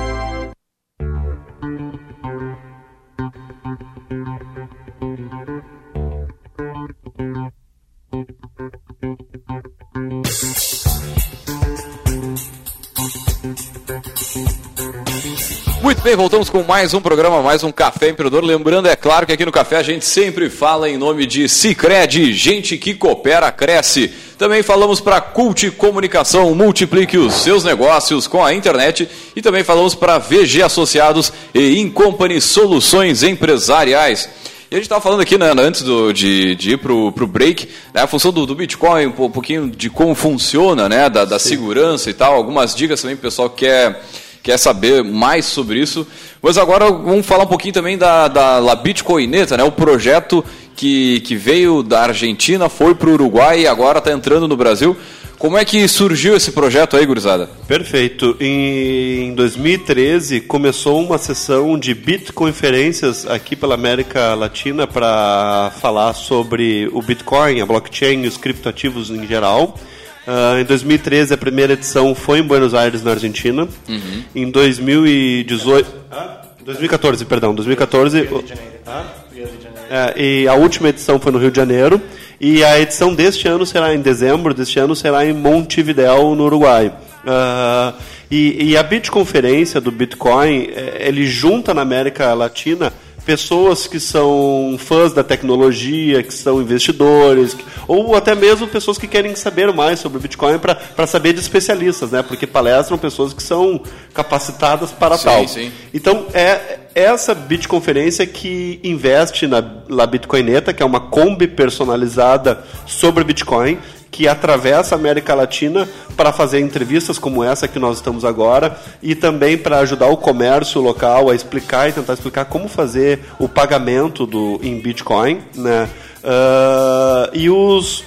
Bem, 16.04 16.16
voltamos 16.16 16.50
com 16.50 16.62
mais 16.62 16.92
um 16.92 17.00
programa, 17.00 17.40
mais 17.40 17.64
um 17.64 17.72
Café 17.72 18.10
Empreendedor. 18.10 18.44
Lembrando, 18.44 18.86
é 18.86 18.94
claro, 18.94 19.24
que 19.24 19.32
aqui 19.32 19.46
no 19.46 19.50
Café 19.50 19.76
a 19.76 19.82
gente 19.82 20.04
sempre 20.04 20.50
fala 20.50 20.86
em 20.86 20.98
nome 20.98 21.24
de 21.24 21.48
Cicred, 21.48 22.30
gente 22.34 22.76
que 22.76 22.92
coopera, 22.92 23.50
cresce. 23.50 24.12
Também 24.36 24.62
falamos 24.62 25.00
para 25.00 25.18
Cult 25.22 25.70
Comunicação, 25.70 26.54
multiplique 26.54 27.16
os 27.16 27.32
seus 27.32 27.64
negócios 27.64 28.26
com 28.26 28.44
a 28.44 28.52
internet. 28.52 29.08
E 29.34 29.40
também 29.40 29.64
falamos 29.64 29.94
para 29.94 30.18
VG 30.18 30.62
Associados 30.62 31.32
e 31.54 31.80
Incompany 31.80 32.38
Soluções 32.38 33.22
Empresariais. 33.22 34.28
E 34.70 34.74
a 34.74 34.76
gente 34.76 34.84
estava 34.84 35.00
falando 35.00 35.22
aqui, 35.22 35.38
né, 35.38 35.54
antes 35.56 35.80
do, 35.80 36.12
de, 36.12 36.54
de 36.54 36.72
ir 36.72 36.76
para 36.76 36.92
o 36.92 37.26
break, 37.26 37.66
né, 37.94 38.02
a 38.02 38.06
função 38.06 38.30
do, 38.30 38.44
do 38.44 38.54
Bitcoin, 38.54 39.06
um, 39.06 39.30
pouquinho 39.30 39.70
de 39.70 39.88
como 39.88 40.14
funciona, 40.14 40.86
né, 40.86 41.08
da, 41.08 41.24
da 41.24 41.38
segurança 41.38 42.10
e 42.10 42.12
tal, 42.12 42.34
algumas 42.34 42.74
dicas 42.74 43.00
também 43.00 43.16
para 43.16 43.26
o 43.26 43.30
pessoal 43.30 43.48
que 43.48 43.64
quer 43.64 44.02
quer 44.44 44.58
saber 44.58 45.02
mais 45.02 45.46
sobre 45.46 45.80
isso. 45.80 46.06
Mas 46.40 46.58
agora 46.58 46.84
vamos 46.90 47.26
falar 47.26 47.44
um 47.44 47.48
pouquinho 47.48 47.72
também 47.72 47.96
da, 47.96 48.28
da 48.28 48.58
La 48.58 48.76
Bitcoineta, 48.76 49.56
né? 49.56 49.64
o 49.64 49.72
projeto 49.72 50.44
que, 50.76 51.20
que 51.20 51.34
veio 51.34 51.82
da 51.82 52.02
Argentina, 52.02 52.68
foi 52.68 52.94
para 52.94 53.08
o 53.08 53.14
Uruguai 53.14 53.62
e 53.62 53.66
agora 53.66 53.98
está 53.98 54.12
entrando 54.12 54.46
no 54.46 54.56
Brasil. 54.56 54.94
Como 55.38 55.58
é 55.58 55.64
que 55.64 55.86
surgiu 55.88 56.36
esse 56.36 56.52
projeto 56.52 56.96
aí, 56.96 57.04
gurizada? 57.04 57.48
Perfeito. 57.66 58.36
Em 58.40 59.34
2013 59.34 60.42
começou 60.42 61.02
uma 61.02 61.18
sessão 61.18 61.78
de 61.78 61.92
Bitconferências 61.94 63.26
aqui 63.26 63.56
pela 63.56 63.74
América 63.74 64.34
Latina 64.34 64.86
para 64.86 65.72
falar 65.80 66.12
sobre 66.12 66.88
o 66.92 67.02
Bitcoin, 67.02 67.60
a 67.60 67.66
blockchain 67.66 68.22
e 68.24 68.28
os 68.28 68.36
criptoativos 68.36 69.10
em 69.10 69.26
geral. 69.26 69.78
Uh, 70.26 70.58
em 70.60 70.64
2013, 70.64 71.34
a 71.34 71.36
primeira 71.36 71.74
edição 71.74 72.14
foi 72.14 72.38
em 72.38 72.42
Buenos 72.42 72.72
Aires, 72.74 73.02
na 73.02 73.10
Argentina. 73.10 73.68
Uhum. 73.88 74.22
Em 74.34 74.50
2018. 74.50 75.92
Ah, 76.10 76.42
2014, 76.64 77.24
perdão. 77.26 77.54
2014. 77.54 78.22
Rio 78.22 78.42
de 78.42 78.48
Janeiro. 78.48 78.72
Ah? 78.86 79.04
Rio 79.34 79.46
de 79.46 79.62
Janeiro. 79.62 79.86
É, 79.90 80.22
e 80.22 80.48
a 80.48 80.54
última 80.54 80.88
edição 80.88 81.20
foi 81.20 81.30
no 81.30 81.38
Rio 81.38 81.50
de 81.50 81.56
Janeiro. 81.56 82.00
E 82.40 82.64
a 82.64 82.80
edição 82.80 83.14
deste 83.14 83.46
ano 83.46 83.66
será 83.66 83.94
em 83.94 84.00
dezembro, 84.00 84.54
deste 84.54 84.78
ano 84.78 84.96
será 84.96 85.24
em 85.24 85.32
Montevidéu, 85.32 86.34
no 86.34 86.44
Uruguai. 86.44 86.88
Uh, 86.88 87.94
e, 88.30 88.70
e, 88.70 88.76
a 88.76 88.82
Bitconferência 88.82 89.80
do 89.80 89.92
Bitcoin, 89.92 90.68
ele 90.98 91.26
junta 91.26 91.72
na 91.72 91.82
América 91.82 92.34
Latina 92.34 92.92
pessoas 93.24 93.86
que 93.86 93.98
são 93.98 94.76
fãs 94.78 95.12
da 95.12 95.24
tecnologia, 95.24 96.22
que 96.22 96.32
são 96.32 96.60
investidores, 96.60 97.56
ou 97.88 98.14
até 98.14 98.34
mesmo 98.34 98.68
pessoas 98.68 98.98
que 98.98 99.06
querem 99.06 99.34
saber 99.34 99.72
mais 99.72 99.98
sobre 99.98 100.18
o 100.18 100.20
Bitcoin 100.20 100.58
para 100.58 101.06
saber 101.06 101.32
de 101.32 101.40
especialistas, 101.40 102.10
né? 102.10 102.22
Porque 102.22 102.46
palestram 102.46 102.98
pessoas 102.98 103.32
que 103.32 103.42
são 103.42 103.80
capacitadas 104.12 104.92
para 104.92 105.16
sim, 105.16 105.24
tal. 105.24 105.48
Sim. 105.48 105.72
Então, 105.92 106.26
é 106.34 106.80
essa 106.94 107.34
Bitconferência 107.34 108.26
que 108.26 108.78
investe 108.84 109.46
na 109.46 109.64
La 109.88 110.06
Bitcoineta, 110.06 110.72
que 110.72 110.82
é 110.82 110.86
uma 110.86 111.00
Kombi 111.00 111.48
personalizada 111.48 112.62
sobre 112.86 113.24
Bitcoin, 113.24 113.78
que 114.14 114.28
atravessa 114.28 114.94
a 114.94 114.98
América 114.98 115.34
Latina 115.34 115.88
para 116.16 116.32
fazer 116.32 116.60
entrevistas 116.60 117.18
como 117.18 117.42
essa 117.42 117.66
que 117.66 117.80
nós 117.80 117.96
estamos 117.96 118.24
agora 118.24 118.78
e 119.02 119.12
também 119.12 119.58
para 119.58 119.80
ajudar 119.80 120.06
o 120.06 120.16
comércio 120.16 120.80
local 120.80 121.28
a 121.28 121.34
explicar 121.34 121.88
e 121.88 121.92
tentar 121.92 122.12
explicar 122.12 122.44
como 122.44 122.68
fazer 122.68 123.24
o 123.40 123.48
pagamento 123.48 124.24
do, 124.24 124.60
em 124.62 124.78
Bitcoin. 124.78 125.42
Né? 125.56 125.88
Uh, 126.22 127.28
e 127.34 127.50
os, 127.50 128.04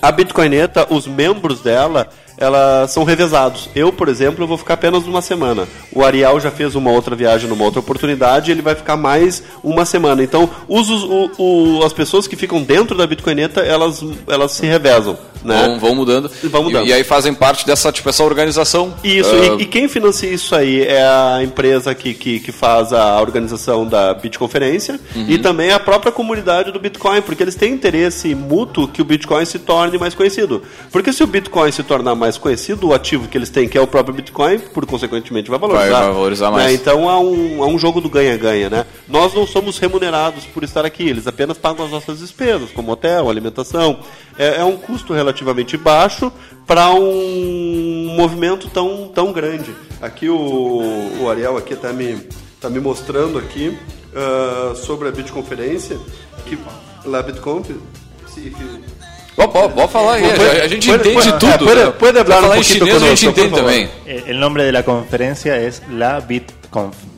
a 0.00 0.10
Bitcoineta, 0.10 0.86
os 0.88 1.06
membros 1.06 1.60
dela, 1.60 2.08
elas 2.40 2.90
são 2.90 3.04
revezados. 3.04 3.68
Eu, 3.74 3.92
por 3.92 4.08
exemplo, 4.08 4.42
eu 4.42 4.48
vou 4.48 4.56
ficar 4.56 4.74
apenas 4.74 5.06
uma 5.06 5.20
semana. 5.20 5.68
O 5.92 6.02
Ariel 6.02 6.40
já 6.40 6.50
fez 6.50 6.74
uma 6.74 6.90
outra 6.90 7.14
viagem 7.14 7.48
numa 7.48 7.64
outra 7.64 7.80
oportunidade, 7.80 8.50
ele 8.50 8.62
vai 8.62 8.74
ficar 8.74 8.96
mais 8.96 9.42
uma 9.62 9.84
semana. 9.84 10.22
Então, 10.24 10.48
o, 10.66 10.80
o, 11.38 11.84
as 11.84 11.92
pessoas 11.92 12.26
que 12.26 12.36
ficam 12.36 12.62
dentro 12.62 12.96
da 12.96 13.06
Bitcoineta, 13.06 13.60
elas, 13.60 14.02
elas 14.26 14.52
se 14.52 14.66
revezam. 14.66 15.18
Né? 15.44 15.66
Vão, 15.66 15.78
vão 15.78 15.94
mudando. 15.94 16.30
Vão 16.44 16.64
mudando. 16.64 16.86
E, 16.86 16.90
e, 16.90 16.92
aí 16.92 17.04
fazem 17.04 17.32
parte 17.32 17.66
dessa, 17.66 17.90
tipo, 17.90 18.08
essa 18.08 18.22
organização. 18.22 18.94
Isso, 19.02 19.34
uh... 19.34 19.58
e, 19.58 19.62
e, 19.62 19.66
quem 19.66 19.88
financia 19.88 20.30
isso 20.30 20.54
aí 20.54 20.82
é 20.82 21.02
a 21.02 21.42
empresa 21.42 21.94
que, 21.94 22.14
que, 22.14 22.40
que 22.40 22.52
faz 22.52 22.92
a 22.92 23.20
organização 23.20 23.86
da 23.86 24.12
Bitconferência 24.14 25.00
uhum. 25.14 25.26
e 25.28 25.38
também 25.38 25.70
a 25.70 25.80
própria 25.80 26.12
comunidade 26.12 26.70
do 26.70 26.78
Bitcoin, 26.78 27.22
porque 27.22 27.42
eles 27.42 27.54
têm 27.54 27.72
interesse 27.72 28.34
mútuo 28.34 28.88
que 28.88 29.00
o 29.00 29.04
Bitcoin 29.04 29.44
se 29.44 29.58
torne 29.58 29.96
mais 29.98 30.14
conhecido. 30.14 30.62
Porque 30.92 31.12
se 31.12 31.22
o 31.22 31.26
Bitcoin 31.26 31.72
se 31.72 31.82
tornar 31.82 32.14
mais 32.14 32.29
conhecido, 32.38 32.88
o 32.88 32.94
ativo 32.94 33.28
que 33.28 33.36
eles 33.36 33.50
têm, 33.50 33.68
que 33.68 33.76
é 33.76 33.80
o 33.80 33.86
próprio 33.86 34.14
Bitcoin, 34.14 34.58
por 34.58 34.86
consequentemente 34.86 35.50
vai 35.50 35.58
valorizar. 35.58 35.90
Vai, 35.90 36.02
vai 36.02 36.12
valorizar 36.12 36.50
mais. 36.50 36.66
Né? 36.66 36.72
Então 36.74 37.08
há 37.08 37.18
um, 37.18 37.62
há 37.62 37.66
um 37.66 37.78
jogo 37.78 38.00
do 38.00 38.08
ganha-ganha, 38.08 38.68
né? 38.68 38.86
Nós 39.08 39.34
não 39.34 39.46
somos 39.46 39.78
remunerados 39.78 40.44
por 40.44 40.62
estar 40.62 40.84
aqui, 40.84 41.08
eles 41.08 41.26
apenas 41.26 41.58
pagam 41.58 41.84
as 41.84 41.90
nossas 41.90 42.18
despesas, 42.18 42.70
como 42.70 42.92
hotel, 42.92 43.28
alimentação. 43.28 44.00
É, 44.38 44.60
é 44.60 44.64
um 44.64 44.76
custo 44.76 45.12
relativamente 45.12 45.76
baixo 45.76 46.32
para 46.66 46.90
um 46.90 48.14
movimento 48.16 48.68
tão, 48.68 49.08
tão 49.14 49.32
grande. 49.32 49.74
Aqui 50.00 50.28
o, 50.28 51.20
o 51.20 51.30
Ariel 51.30 51.56
aqui 51.56 51.74
está 51.74 51.92
me, 51.92 52.18
tá 52.60 52.70
me 52.70 52.80
mostrando 52.80 53.38
aqui 53.38 53.76
uh, 54.12 54.76
sobre 54.76 55.08
a 55.08 55.10
Bitconferência, 55.10 55.98
que 56.46 56.58
lá 57.04 57.22
Bitconf... 57.22 57.70
Pode, 58.32 58.99
pode 59.34 59.92
falar 59.92 60.14
aí, 60.14 60.24
a, 60.24 60.64
a 60.64 60.68
gente 60.68 60.88
pode, 60.88 61.08
entende 61.08 61.30
pode, 61.30 61.38
tudo. 61.38 61.64
Pode, 61.64 61.80
né? 61.80 61.92
pode 62.24 62.24
falar 62.24 62.58
em 62.58 62.62
chinês 62.62 63.02
a 63.02 63.06
gente 63.08 63.26
entende 63.26 63.54
também. 63.54 63.88
O 64.28 64.34
nome 64.34 64.72
da 64.72 64.82
conferência 64.82 65.50
é 65.50 65.70
La 65.90 66.20
BitConf. 66.20 67.10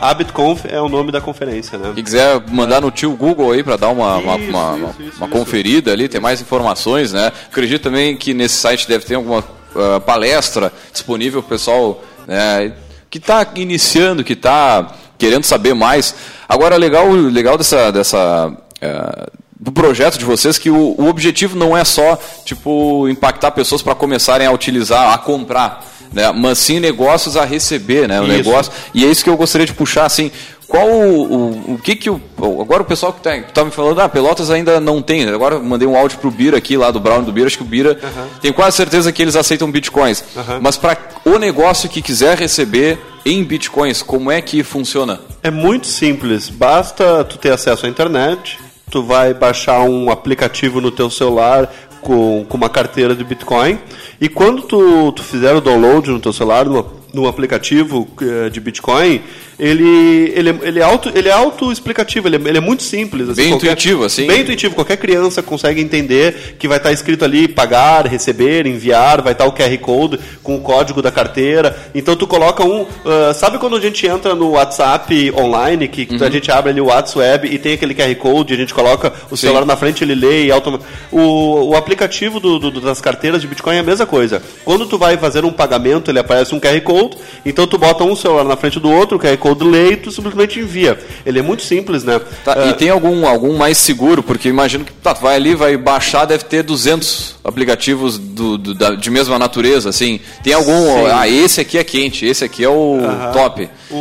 A 0.00 0.12
BitConf 0.12 0.66
é 0.68 0.78
o 0.78 0.90
nome 0.90 1.10
da 1.10 1.22
conferência, 1.22 1.78
né? 1.78 1.92
Se 1.94 2.02
quiser 2.02 2.42
mandar 2.50 2.82
no 2.82 2.90
tio 2.90 3.12
Google 3.12 3.52
aí 3.52 3.62
para 3.62 3.76
dar 3.76 3.88
uma, 3.88 4.18
isso, 4.18 4.26
uma, 4.26 4.36
uma, 4.36 4.90
isso, 4.90 5.02
isso, 5.02 5.16
uma 5.16 5.28
conferida 5.28 5.90
ali, 5.90 6.06
tem 6.06 6.20
mais 6.20 6.42
informações, 6.42 7.14
né? 7.14 7.32
Acredito 7.50 7.82
também 7.82 8.14
que 8.14 8.34
nesse 8.34 8.56
site 8.56 8.86
deve 8.86 9.06
ter 9.06 9.14
alguma 9.14 9.38
uh, 9.40 10.00
palestra 10.04 10.70
disponível 10.92 11.42
para 11.42 11.46
o 11.46 11.50
pessoal 11.50 12.04
né, 12.26 12.72
que 13.08 13.16
está 13.16 13.46
iniciando, 13.54 14.22
que 14.22 14.34
está 14.34 14.94
querendo 15.16 15.44
saber 15.44 15.72
mais. 15.72 16.14
Agora, 16.46 16.76
legal, 16.76 17.10
legal 17.10 17.56
dessa, 17.56 17.90
dessa 17.90 18.48
uh, 18.48 19.45
do 19.58 19.72
projeto 19.72 20.18
de 20.18 20.24
vocês 20.24 20.58
que 20.58 20.70
o, 20.70 20.94
o 20.98 21.06
objetivo 21.06 21.56
não 21.56 21.76
é 21.76 21.84
só 21.84 22.18
tipo 22.44 23.08
impactar 23.08 23.50
pessoas 23.52 23.82
para 23.82 23.94
começarem 23.94 24.46
a 24.46 24.52
utilizar, 24.52 25.12
a 25.12 25.18
comprar 25.18 25.84
né? 26.12 26.32
mas 26.32 26.58
sim 26.58 26.80
negócios 26.80 27.36
a 27.36 27.44
receber, 27.44 28.08
né? 28.08 28.20
O 28.20 28.24
isso. 28.24 28.32
negócio. 28.32 28.72
E 28.94 29.04
é 29.04 29.08
isso 29.08 29.24
que 29.24 29.30
eu 29.30 29.36
gostaria 29.36 29.66
de 29.66 29.74
puxar, 29.74 30.06
assim, 30.06 30.30
qual 30.66 30.88
o, 30.88 31.22
o, 31.22 31.74
o 31.74 31.78
que 31.78 31.94
que 31.94 32.10
o 32.10 32.20
agora 32.38 32.82
o 32.82 32.84
pessoal 32.84 33.12
que 33.12 33.18
está 33.18 33.52
tá 33.52 33.64
me 33.64 33.70
falando 33.70 34.00
ah 34.00 34.08
Pelotas 34.08 34.50
ainda 34.50 34.80
não 34.80 35.00
tem 35.00 35.28
agora 35.28 35.54
eu 35.54 35.62
mandei 35.62 35.86
um 35.86 35.96
áudio 35.96 36.18
pro 36.18 36.30
Bira 36.30 36.58
aqui 36.58 36.76
lá 36.76 36.90
do 36.90 36.98
Brown 36.98 37.22
do 37.22 37.32
Bira 37.32 37.46
acho 37.46 37.56
que 37.56 37.62
o 37.62 37.66
Bira 37.66 37.98
uhum. 38.02 38.26
tem 38.42 38.52
quase 38.52 38.76
certeza 38.76 39.12
que 39.12 39.22
eles 39.22 39.36
aceitam 39.36 39.70
bitcoins 39.70 40.24
uhum. 40.34 40.58
mas 40.60 40.76
para 40.76 40.98
o 41.24 41.38
negócio 41.38 41.88
que 41.88 42.02
quiser 42.02 42.36
receber 42.36 42.98
em 43.24 43.44
bitcoins 43.44 44.02
como 44.02 44.28
é 44.28 44.40
que 44.40 44.64
funciona 44.64 45.20
é 45.40 45.50
muito 45.50 45.86
simples 45.86 46.48
basta 46.48 47.22
tu 47.22 47.38
ter 47.38 47.52
acesso 47.52 47.86
à 47.86 47.88
internet 47.88 48.58
tu 48.90 49.02
vai 49.02 49.34
baixar 49.34 49.80
um 49.82 50.10
aplicativo 50.10 50.80
no 50.80 50.90
teu 50.90 51.10
celular 51.10 51.72
com, 52.00 52.44
com 52.48 52.56
uma 52.56 52.68
carteira 52.68 53.14
de 53.14 53.24
Bitcoin. 53.24 53.78
E 54.20 54.28
quando 54.28 54.62
tu, 54.62 55.12
tu 55.12 55.22
fizer 55.22 55.54
o 55.54 55.60
download 55.60 56.10
no 56.10 56.20
teu 56.20 56.32
celular, 56.32 56.64
no, 56.66 56.86
no 57.12 57.26
aplicativo 57.26 58.06
eh, 58.22 58.48
de 58.48 58.60
Bitcoin, 58.60 59.20
ele, 59.58 60.32
ele, 60.34 60.58
ele, 60.62 60.80
é, 60.80 60.82
auto, 60.82 61.10
ele 61.14 61.28
é 61.28 61.32
auto-explicativo, 61.32 62.28
ele, 62.28 62.36
é, 62.36 62.40
ele 62.48 62.58
é 62.58 62.60
muito 62.60 62.82
simples. 62.82 63.28
Assim, 63.30 63.42
bem 63.42 63.50
qualquer, 63.50 63.66
intuitivo, 63.66 64.04
assim. 64.04 64.26
Bem 64.26 64.40
intuitivo. 64.42 64.74
Qualquer 64.74 64.98
criança 64.98 65.42
consegue 65.42 65.80
entender 65.80 66.56
que 66.58 66.68
vai 66.68 66.76
estar 66.76 66.92
escrito 66.92 67.24
ali 67.24 67.48
pagar, 67.48 68.06
receber, 68.06 68.66
enviar, 68.66 69.22
vai 69.22 69.32
estar 69.32 69.46
o 69.46 69.52
QR 69.52 69.76
Code 69.78 70.20
com 70.42 70.56
o 70.56 70.60
código 70.60 71.00
da 71.00 71.10
carteira. 71.10 71.74
Então 71.94 72.14
tu 72.14 72.26
coloca 72.26 72.62
um. 72.64 72.82
Uh, 72.82 73.32
sabe 73.34 73.58
quando 73.58 73.76
a 73.76 73.80
gente 73.80 74.06
entra 74.06 74.34
no 74.34 74.50
WhatsApp 74.50 75.32
online, 75.34 75.88
que 75.88 76.06
uhum. 76.10 76.22
a 76.22 76.30
gente 76.30 76.50
abre 76.50 76.70
ali 76.70 76.80
o 76.80 76.86
WhatsApp 76.86 77.46
e 77.46 77.58
tem 77.58 77.72
aquele 77.74 77.94
QR 77.94 78.14
Code, 78.16 78.52
a 78.52 78.56
gente 78.58 78.74
coloca 78.74 79.10
o 79.30 79.36
Sim. 79.36 79.46
celular 79.46 79.64
na 79.64 79.76
frente, 79.76 80.04
ele 80.04 80.14
lê 80.14 80.46
e 80.46 80.52
automaticamente. 80.52 80.96
O, 81.10 81.70
o 81.70 81.76
aplicativo 81.76 82.38
do, 82.40 82.58
do, 82.58 82.80
das 82.80 83.00
carteiras 83.00 83.40
de 83.40 83.48
Bitcoin 83.48 83.76
é 83.76 83.80
a 83.80 83.82
mesma 83.82 84.04
coisa. 84.04 84.42
Quando 84.64 84.84
tu 84.86 84.98
vai 84.98 85.16
fazer 85.16 85.46
um 85.46 85.52
pagamento, 85.52 86.10
ele 86.10 86.18
aparece 86.18 86.54
um 86.54 86.60
QR 86.60 86.78
Code, 86.82 87.16
então 87.44 87.66
tu 87.66 87.78
bota 87.78 88.04
um 88.04 88.14
celular 88.14 88.44
na 88.44 88.56
frente 88.56 88.78
do 88.78 88.90
outro, 88.90 89.16
o 89.16 89.20
QR 89.20 89.36
Code 89.38 89.45
Code 89.46 89.64
lê 89.64 89.92
e 89.92 89.96
tu 89.96 90.10
simplesmente 90.10 90.58
envia. 90.58 90.98
Ele 91.24 91.38
é 91.38 91.42
muito 91.42 91.62
simples, 91.62 92.02
né? 92.02 92.20
Tá, 92.44 92.54
Ah, 92.56 92.66
E 92.68 92.72
tem 92.74 92.90
algum, 92.90 93.26
algum 93.26 93.56
mais 93.56 93.78
seguro? 93.78 94.22
Porque 94.22 94.48
imagino 94.48 94.84
que 94.84 94.92
tá, 94.92 95.12
vai 95.12 95.36
ali, 95.36 95.54
vai 95.54 95.76
baixar, 95.76 96.24
deve 96.24 96.44
ter 96.44 96.62
200 96.62 97.36
aplicativos 97.44 98.18
do, 98.18 98.58
do- 98.58 98.74
da- 98.74 98.94
de 98.94 99.10
mesma 99.10 99.38
natureza, 99.38 99.88
assim. 99.90 100.18
Tem 100.42 100.52
algum, 100.52 100.72
Sim. 100.72 101.06
ah, 101.12 101.28
esse 101.28 101.60
aqui 101.60 101.78
é 101.78 101.84
quente, 101.84 102.26
esse 102.26 102.44
aqui 102.44 102.64
é 102.64 102.68
o 102.68 102.98
Aham. 103.02 103.32
top. 103.32 103.68
O, 103.90 103.94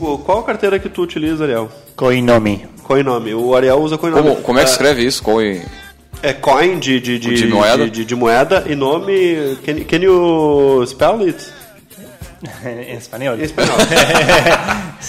o- 0.00 0.18
qual 0.24 0.38
a 0.40 0.42
carteira 0.44 0.78
que 0.78 0.88
tu 0.88 1.02
utiliza, 1.02 1.44
Ariel? 1.44 1.70
Coinomi. 1.94 2.64
Coinomi. 2.82 3.34
O 3.34 3.54
Ariel 3.54 3.78
usa 3.80 3.98
Coinomi. 3.98 4.22
Como, 4.22 4.36
como 4.36 4.58
é 4.58 4.62
que 4.64 4.68
Ah, 4.70 4.72
escreve 4.72 5.04
isso? 5.04 5.22
Qual 5.22 5.40
é- 5.40 5.62
coin 6.40 6.78
de, 6.78 6.98
de, 7.00 7.18
de, 7.18 7.34
De 7.34 7.46
moeda? 7.46 7.84
de, 7.84 7.90
de- 7.90 8.04
de 8.04 8.14
moeda 8.14 8.64
e 8.68 8.74
nome. 8.74 9.56
Can, 9.64 9.80
can 9.84 9.98
you 10.02 10.84
spell 10.86 11.20
it? 11.20 11.36
en 12.64 12.96
español. 12.96 13.38
Em 13.40 13.44
espanhol. 13.44 13.76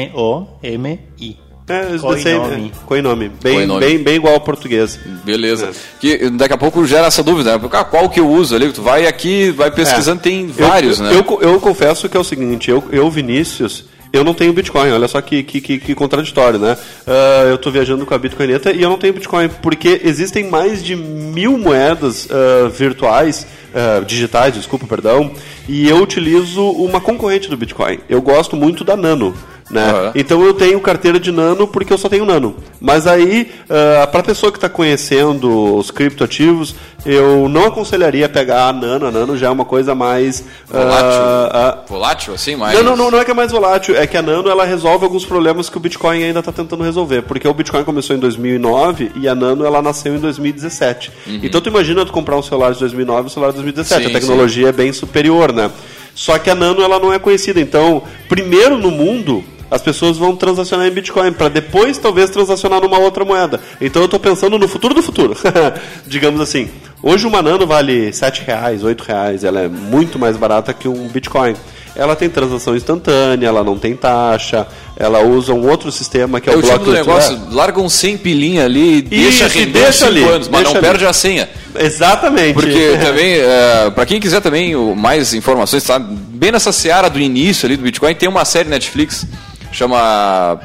C-O-I-N-O-M-I. 0.00 1.36
É, 1.68 1.96
same, 1.98 2.72
Coinomi. 2.84 3.26
é. 3.26 3.30
Bem. 3.44 3.78
Bem, 3.78 3.98
bem 4.02 4.16
igual 4.16 4.34
ao 4.34 4.40
português. 4.40 4.98
Beleza. 5.24 5.66
É. 5.66 5.72
Que 6.00 6.28
daqui 6.30 6.52
a 6.52 6.58
pouco 6.58 6.84
gera 6.84 7.06
essa 7.06 7.22
dúvida, 7.22 7.56
né? 7.56 7.68
Ah, 7.72 7.84
qual 7.84 8.08
que 8.10 8.18
eu 8.18 8.28
uso 8.28 8.56
ali? 8.56 8.72
Tu 8.72 8.82
vai 8.82 9.06
aqui, 9.06 9.50
vai 9.52 9.70
pesquisando, 9.70 10.20
tem 10.20 10.46
Eu- 10.48 10.66
vários, 10.66 10.98
eu, 10.98 11.04
né? 11.06 11.12
Eu, 11.14 11.42
eu 11.42 11.60
confesso 11.60 12.08
que 12.08 12.16
é 12.16 12.20
o 12.20 12.24
seguinte, 12.24 12.68
eu, 12.72 12.82
eu 12.90 13.08
Vinícius, 13.08 13.84
eu 14.12 14.24
não 14.24 14.34
tenho 14.34 14.52
Bitcoin, 14.52 14.90
olha 14.90 15.06
só 15.06 15.20
que, 15.20 15.42
que, 15.42 15.60
que, 15.60 15.78
que 15.78 15.94
contraditório, 15.94 16.58
né? 16.58 16.76
Ah, 17.06 17.44
eu 17.48 17.54
estou 17.54 17.70
viajando 17.70 18.04
com 18.04 18.14
a 18.14 18.18
Bitcoineta 18.18 18.72
e 18.72 18.82
eu 18.82 18.90
não 18.90 18.98
tenho 18.98 19.14
Bitcoin, 19.14 19.48
porque 19.62 20.00
existem 20.04 20.48
mais 20.48 20.82
de 20.82 20.96
mil 20.96 21.56
moedas 21.56 22.28
ah, 22.30 22.68
virtuais, 22.68 23.46
ah, 23.74 24.02
digitais, 24.04 24.54
desculpa, 24.54 24.86
perdão, 24.86 25.32
e 25.68 25.88
eu 25.88 25.98
utilizo 25.98 26.62
uma 26.62 27.00
concorrente 27.00 27.48
do 27.48 27.56
Bitcoin. 27.56 28.00
Eu 28.08 28.20
gosto 28.20 28.56
muito 28.56 28.84
da 28.84 28.96
Nano. 28.96 29.34
Né? 29.70 30.12
Então 30.14 30.42
eu 30.42 30.52
tenho 30.52 30.80
carteira 30.80 31.20
de 31.20 31.30
nano 31.30 31.68
porque 31.68 31.92
eu 31.92 31.98
só 31.98 32.08
tenho 32.08 32.24
nano. 32.24 32.56
Mas 32.80 33.06
aí, 33.06 33.50
para 34.10 34.20
a 34.20 34.22
pessoa 34.22 34.50
que 34.50 34.58
está 34.58 34.68
conhecendo 34.68 35.76
os 35.76 35.90
criptoativos, 35.90 36.74
eu 37.04 37.48
não 37.48 37.66
aconselharia 37.66 38.28
pegar 38.28 38.68
a 38.68 38.72
nano. 38.72 39.06
A 39.06 39.10
nano 39.10 39.36
já 39.36 39.46
é 39.46 39.50
uma 39.50 39.64
coisa 39.64 39.94
mais. 39.94 40.44
Volátil. 40.66 41.08
ah, 41.08 41.50
ah, 41.52 41.78
Volátil, 41.88 42.34
assim, 42.34 42.56
mais... 42.56 42.82
não, 42.82 42.96
não, 42.96 43.10
não, 43.10 43.20
é 43.20 43.24
que 43.24 43.30
é 43.30 43.34
mais 43.34 43.52
volátil, 43.52 43.96
é 43.96 44.06
que 44.06 44.16
a 44.16 44.22
Nano 44.22 44.48
ela 44.48 44.64
resolve 44.64 45.04
alguns 45.04 45.24
problemas 45.24 45.68
que 45.68 45.76
o 45.76 45.80
Bitcoin 45.80 46.22
ainda 46.22 46.40
está 46.40 46.52
tentando 46.52 46.82
resolver. 46.82 47.22
Porque 47.22 47.46
o 47.46 47.54
Bitcoin 47.54 47.84
começou 47.84 48.14
em 48.14 48.18
2009 48.18 49.12
e 49.16 49.28
a 49.28 49.34
Nano 49.34 49.64
ela 49.64 49.80
nasceu 49.80 50.14
em 50.14 50.18
2017. 50.18 51.12
Então 51.42 51.60
tu 51.60 51.68
imagina 51.68 52.04
tu 52.04 52.12
comprar 52.12 52.36
um 52.36 52.42
celular 52.42 52.72
de 52.72 52.80
2009 52.80 53.22
e 53.22 53.26
um 53.26 53.28
celular 53.28 53.50
de 53.50 53.56
2017. 53.56 54.02
Sim, 54.02 54.10
a 54.10 54.20
tecnologia 54.20 54.68
é 54.68 54.72
bem 54.72 54.92
superior, 54.92 55.52
né? 55.52 55.70
Só 56.14 56.38
que 56.38 56.50
a 56.50 56.54
Nano 56.54 56.82
ela 56.82 56.98
não 56.98 57.12
é 57.12 57.18
conhecida. 57.18 57.60
Então, 57.60 58.02
primeiro 58.28 58.76
no 58.76 58.90
mundo, 58.90 59.44
as 59.70 59.80
pessoas 59.80 60.18
vão 60.18 60.34
transacionar 60.34 60.86
em 60.86 60.90
Bitcoin 60.90 61.32
para 61.32 61.48
depois 61.48 61.96
talvez 61.98 62.28
transacionar 62.30 62.80
numa 62.80 62.98
outra 62.98 63.24
moeda. 63.24 63.60
Então 63.80 64.02
eu 64.02 64.06
estou 64.06 64.18
pensando 64.18 64.58
no 64.58 64.66
futuro 64.66 64.94
do 64.94 65.02
futuro, 65.02 65.36
digamos 66.06 66.40
assim. 66.40 66.68
Hoje 67.02 67.26
uma 67.26 67.40
Nano 67.40 67.66
vale 67.66 68.12
7 68.12 68.42
reais, 68.46 68.82
8 68.82 69.00
reais, 69.02 69.44
ela 69.44 69.60
é 69.60 69.68
muito 69.68 70.18
mais 70.18 70.36
barata 70.36 70.72
que 70.72 70.88
um 70.88 71.08
Bitcoin. 71.08 71.54
Ela 71.96 72.14
tem 72.14 72.28
transação 72.28 72.76
instantânea, 72.76 73.48
ela 73.48 73.64
não 73.64 73.76
tem 73.76 73.96
taxa, 73.96 74.66
ela 74.96 75.20
usa 75.24 75.52
um 75.52 75.68
outro 75.68 75.90
sistema 75.90 76.40
que 76.40 76.48
é, 76.48 76.52
É 76.52 76.56
o 76.56 76.60
o 76.60 76.62
tipo 76.62 76.72
bloco 76.72 76.84
do 76.84 76.92
negócio, 76.92 77.38
larga 77.50 77.80
um 77.80 77.88
100 77.88 78.18
pilinha 78.18 78.64
ali 78.64 78.98
e 78.98 79.02
deixa 79.02 79.48
render 79.48 79.72
deixa 79.72 80.06
5 80.06 80.06
ali, 80.06 80.22
anos, 80.22 80.48
mas 80.48 80.62
não 80.62 80.70
ali. 80.72 80.80
perde 80.80 81.04
a 81.04 81.12
senha. 81.12 81.48
Exatamente. 81.78 82.54
Porque 82.54 82.96
também, 83.02 83.32
é, 83.34 83.90
para 83.90 84.06
quem 84.06 84.20
quiser 84.20 84.40
também 84.40 84.74
mais 84.94 85.34
informações, 85.34 85.82
sabe, 85.82 86.14
bem 86.28 86.52
nessa 86.52 86.70
seara 86.70 87.10
do 87.10 87.18
início 87.18 87.66
ali 87.66 87.76
do 87.76 87.82
Bitcoin, 87.82 88.14
tem 88.14 88.28
uma 88.28 88.44
série 88.44 88.68
Netflix, 88.68 89.26
chama... 89.72 90.58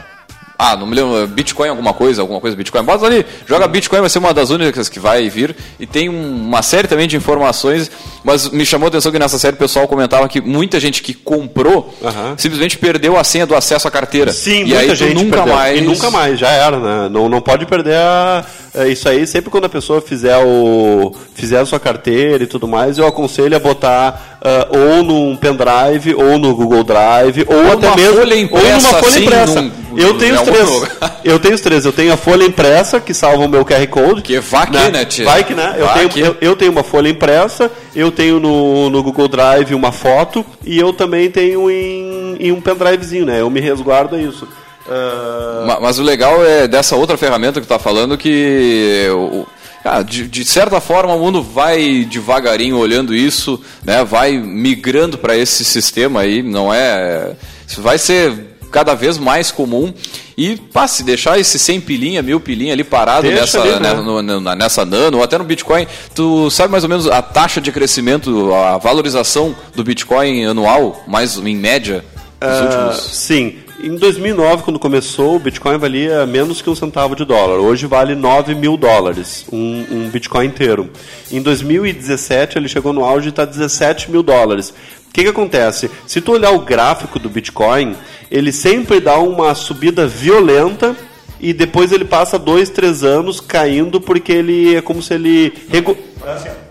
Ah, 0.58 0.74
não 0.78 0.88
me 0.88 0.96
lembro, 0.96 1.28
Bitcoin 1.28 1.68
alguma 1.68 1.94
coisa, 1.94 2.22
alguma 2.22 2.40
coisa 2.40 2.56
Bitcoin. 2.56 2.82
Bota 2.86 3.06
ali, 3.06 3.26
joga 3.46 3.68
Bitcoin, 3.68 4.00
vai 4.00 4.10
ser 4.10 4.20
uma 4.20 4.34
das 4.34 4.52
únicas 4.52 4.88
que 4.88 5.02
vai 5.02 5.28
vir. 5.28 5.54
E 5.78 5.86
tem 5.86 6.08
um- 6.08 6.46
uma 6.48 6.62
série 6.62 6.88
também 6.88 7.10
de 7.10 7.18
informações, 7.18 7.92
mas 8.24 8.50
me 8.50 8.66
chamou 8.66 8.86
a 8.86 8.88
atenção 8.88 9.12
que 9.12 9.20
nessa 9.20 9.38
série 9.38 9.56
o 9.58 9.60
pessoal 9.60 9.86
comentava 9.86 10.30
que 10.30 10.40
muita 10.40 10.80
gente 10.80 11.02
que 11.04 11.14
comprou 11.14 11.94
simplesmente 12.38 12.78
perdeu 12.78 13.18
a 13.18 13.24
senha 13.26 13.46
do 13.46 13.54
acesso 13.54 13.86
à 13.86 13.92
carteira. 13.92 14.32
Sim, 14.32 14.62
e 14.62 14.64
muita 14.68 14.80
aí 14.80 14.96
gente 14.96 15.14
nunca 15.14 15.38
perdeu. 15.40 15.56
mais... 15.56 15.78
E 15.78 15.82
nunca 15.82 16.10
mais, 16.10 16.40
já 16.40 16.50
era, 16.50 16.80
né? 16.80 17.10
Não, 17.12 17.28
não 17.28 17.42
pode 17.42 17.66
perder 17.66 17.98
a, 17.98 18.46
é, 18.76 18.88
isso 18.90 19.08
aí. 19.08 19.26
Sempre 19.26 19.50
quando 19.50 19.66
a 19.66 19.70
pessoa 19.70 20.02
fizer, 20.02 20.38
o, 20.38 21.14
fizer 21.34 21.60
a 21.60 21.66
sua 21.66 21.80
carteira 21.80 22.44
e 22.44 22.48
tudo 22.48 22.68
mais, 22.68 22.98
eu 22.98 23.08
aconselho 23.08 23.56
a 23.56 23.60
botar 23.60 24.38
ah, 24.42 24.68
ou 24.70 25.04
num 25.04 25.36
pendrive, 25.36 26.14
ou 26.14 26.38
no 26.38 26.56
Google 26.56 26.84
Drive, 26.84 27.46
ou, 27.48 27.56
Ou 27.56 27.72
até 27.74 27.96
mesmo. 27.96 28.18
folha 28.18 28.36
ou 28.36 28.42
impressa, 28.42 28.88
numa 28.88 29.00
folha 29.00 29.08
assim, 29.12 29.24
impressa. 29.24 29.62
num- 29.62 29.72
eu 29.98 30.18
tenho 30.18 30.36
os 30.36 30.42
três. 30.42 30.70
Eu 31.26 31.40
tenho 31.40 31.56
os 31.56 31.62
três. 31.62 31.86
Eu 31.86 31.92
tenho 31.92 32.14
a 32.14 32.18
folha 32.18 32.44
impressa, 32.44 33.00
que 33.00 33.12
salva 33.12 33.46
o 33.46 33.50
meu 33.50 33.66
QR 33.66 33.88
Code. 33.88 34.22
Que 34.22 34.40
vai 34.40 34.68
que, 34.68 34.92
né, 34.92 35.06
tia? 35.06 35.26
Vai 35.26 35.44
que, 35.44 35.56
né? 35.56 35.74
Eu 35.78 35.86
Vai 35.88 36.08
tenho, 36.08 36.26
eu, 36.28 36.36
eu 36.40 36.56
tenho 36.56 36.72
uma 36.72 36.84
folha 36.84 37.10
impressa, 37.10 37.72
eu 37.96 38.12
tenho 38.12 38.40
no, 38.40 38.90
no 38.92 39.02
Google 39.02 39.28
Drive 39.28 39.74
uma 39.74 39.92
foto 39.92 40.46
e 40.64 40.78
eu 40.78 40.94
também 40.94 41.32
tenho 41.32 41.72
em, 41.72 42.36
em 42.40 42.52
um 42.52 42.62
pendrivezinho, 42.62 43.26
né? 43.26 43.42
Eu 43.42 43.50
me 43.50 43.60
resguardo 43.60 44.16
a 44.16 44.20
isso. 44.20 44.48
Ah, 44.88 45.64
Ma- 45.68 45.80
Mas 45.82 46.00
o 46.00 46.04
legal 46.04 46.46
é 46.46 46.68
dessa 46.68 46.96
outra 46.96 47.18
ferramenta 47.18 47.60
que 47.60 47.66
tu 47.68 47.70
tá 47.70 47.80
falando 47.80 48.18
que 48.18 49.08
o- 49.12 49.46
ah, 49.84 50.02
de, 50.02 50.28
de 50.28 50.46
certa 50.46 50.80
forma 50.80 51.14
o 51.14 51.20
mundo 51.20 51.42
vai 51.42 52.06
devagarinho 52.10 52.78
olhando 52.78 53.16
isso, 53.16 53.60
né? 53.84 54.04
Vai 54.04 54.38
migrando 54.38 55.18
para 55.18 55.36
esse 55.38 55.64
sistema 55.66 56.22
aí, 56.22 56.42
não 56.44 56.74
é? 56.74 57.34
Isso 57.68 57.82
vai 57.82 57.98
ser 57.98 58.34
cada 58.72 58.94
vez 58.94 59.18
mais 59.18 59.52
comum 59.52 59.94
e 60.38 60.58
pá, 60.58 60.86
se 60.86 61.02
deixar 61.02 61.40
esse 61.40 61.58
100 61.58 61.80
pilinha, 61.82 62.22
mil 62.22 62.40
pilinha 62.42 62.74
ali 62.74 62.84
parado 62.84 63.22
Deixa 63.28 63.42
nessa, 63.42 63.62
ali, 63.62 63.72
né? 63.80 63.80
né, 63.80 63.94
no- 63.94 64.22
no- 64.22 64.42
na- 64.42 64.56
nessa 64.56 64.84
nano 64.86 65.18
ou 65.18 65.24
até 65.24 65.38
no 65.38 65.46
Bitcoin, 65.46 65.88
tu 66.14 66.50
sabe 66.52 66.72
mais 66.72 66.84
ou 66.84 66.90
menos 66.90 67.08
a 67.08 67.22
taxa 67.22 67.62
de 67.62 67.72
crescimento, 67.72 68.54
a 68.54 68.78
valorização 68.78 69.56
do 69.74 69.84
Bitcoin 69.84 70.46
anual, 70.46 71.04
mais 71.08 71.38
em 71.38 71.56
média, 71.56 72.04
nos 72.42 72.58
Ah, 72.60 72.64
últimos 72.64 73.16
Sim. 73.16 73.56
Em 73.80 73.96
2009, 73.96 74.64
quando 74.64 74.80
começou, 74.80 75.36
o 75.36 75.40
Bitcoin 75.40 75.78
valia 75.78 76.26
menos 76.26 76.62
que 76.62 76.70
um 76.70 76.76
centavo 76.76 77.16
de 77.16 77.26
dólar. 77.26 77.60
Hoje 77.60 77.86
vale 77.86 78.16
9 78.16 78.56
mil 78.56 78.78
dólares, 78.78 79.46
um, 79.52 79.86
um 79.92 80.10
Bitcoin 80.10 80.48
inteiro. 80.48 80.90
Em 81.32 81.42
2017, 81.42 82.58
ele 82.58 82.68
chegou 82.70 82.94
no 82.94 83.04
auge 83.04 83.28
e 83.28 83.30
está 83.30 83.44
17 83.46 84.10
mil 84.10 84.24
dólares. 84.24 84.70
O 85.10 85.14
que, 85.14 85.24
que 85.24 85.30
acontece? 85.30 85.92
Se 86.08 86.20
tu 86.22 86.32
olhar 86.32 86.52
o 86.52 86.60
gráfico 86.60 87.20
do 87.20 87.30
Bitcoin, 87.30 87.96
ele 88.32 88.52
sempre 88.52 89.00
dá 89.00 89.18
uma 89.20 89.54
subida 89.54 90.08
violenta 90.08 90.96
e 91.40 91.54
depois 91.54 91.92
ele 91.92 92.06
passa 92.06 92.40
dois, 92.40 92.70
três 92.70 93.04
anos 93.04 93.40
caindo 93.42 94.00
porque 94.02 94.32
ele 94.32 94.76
é 94.76 94.82
como 94.82 95.02
se 95.02 95.14
ele... 95.14 95.54
regu- 95.70 95.98
É, 96.26 96.65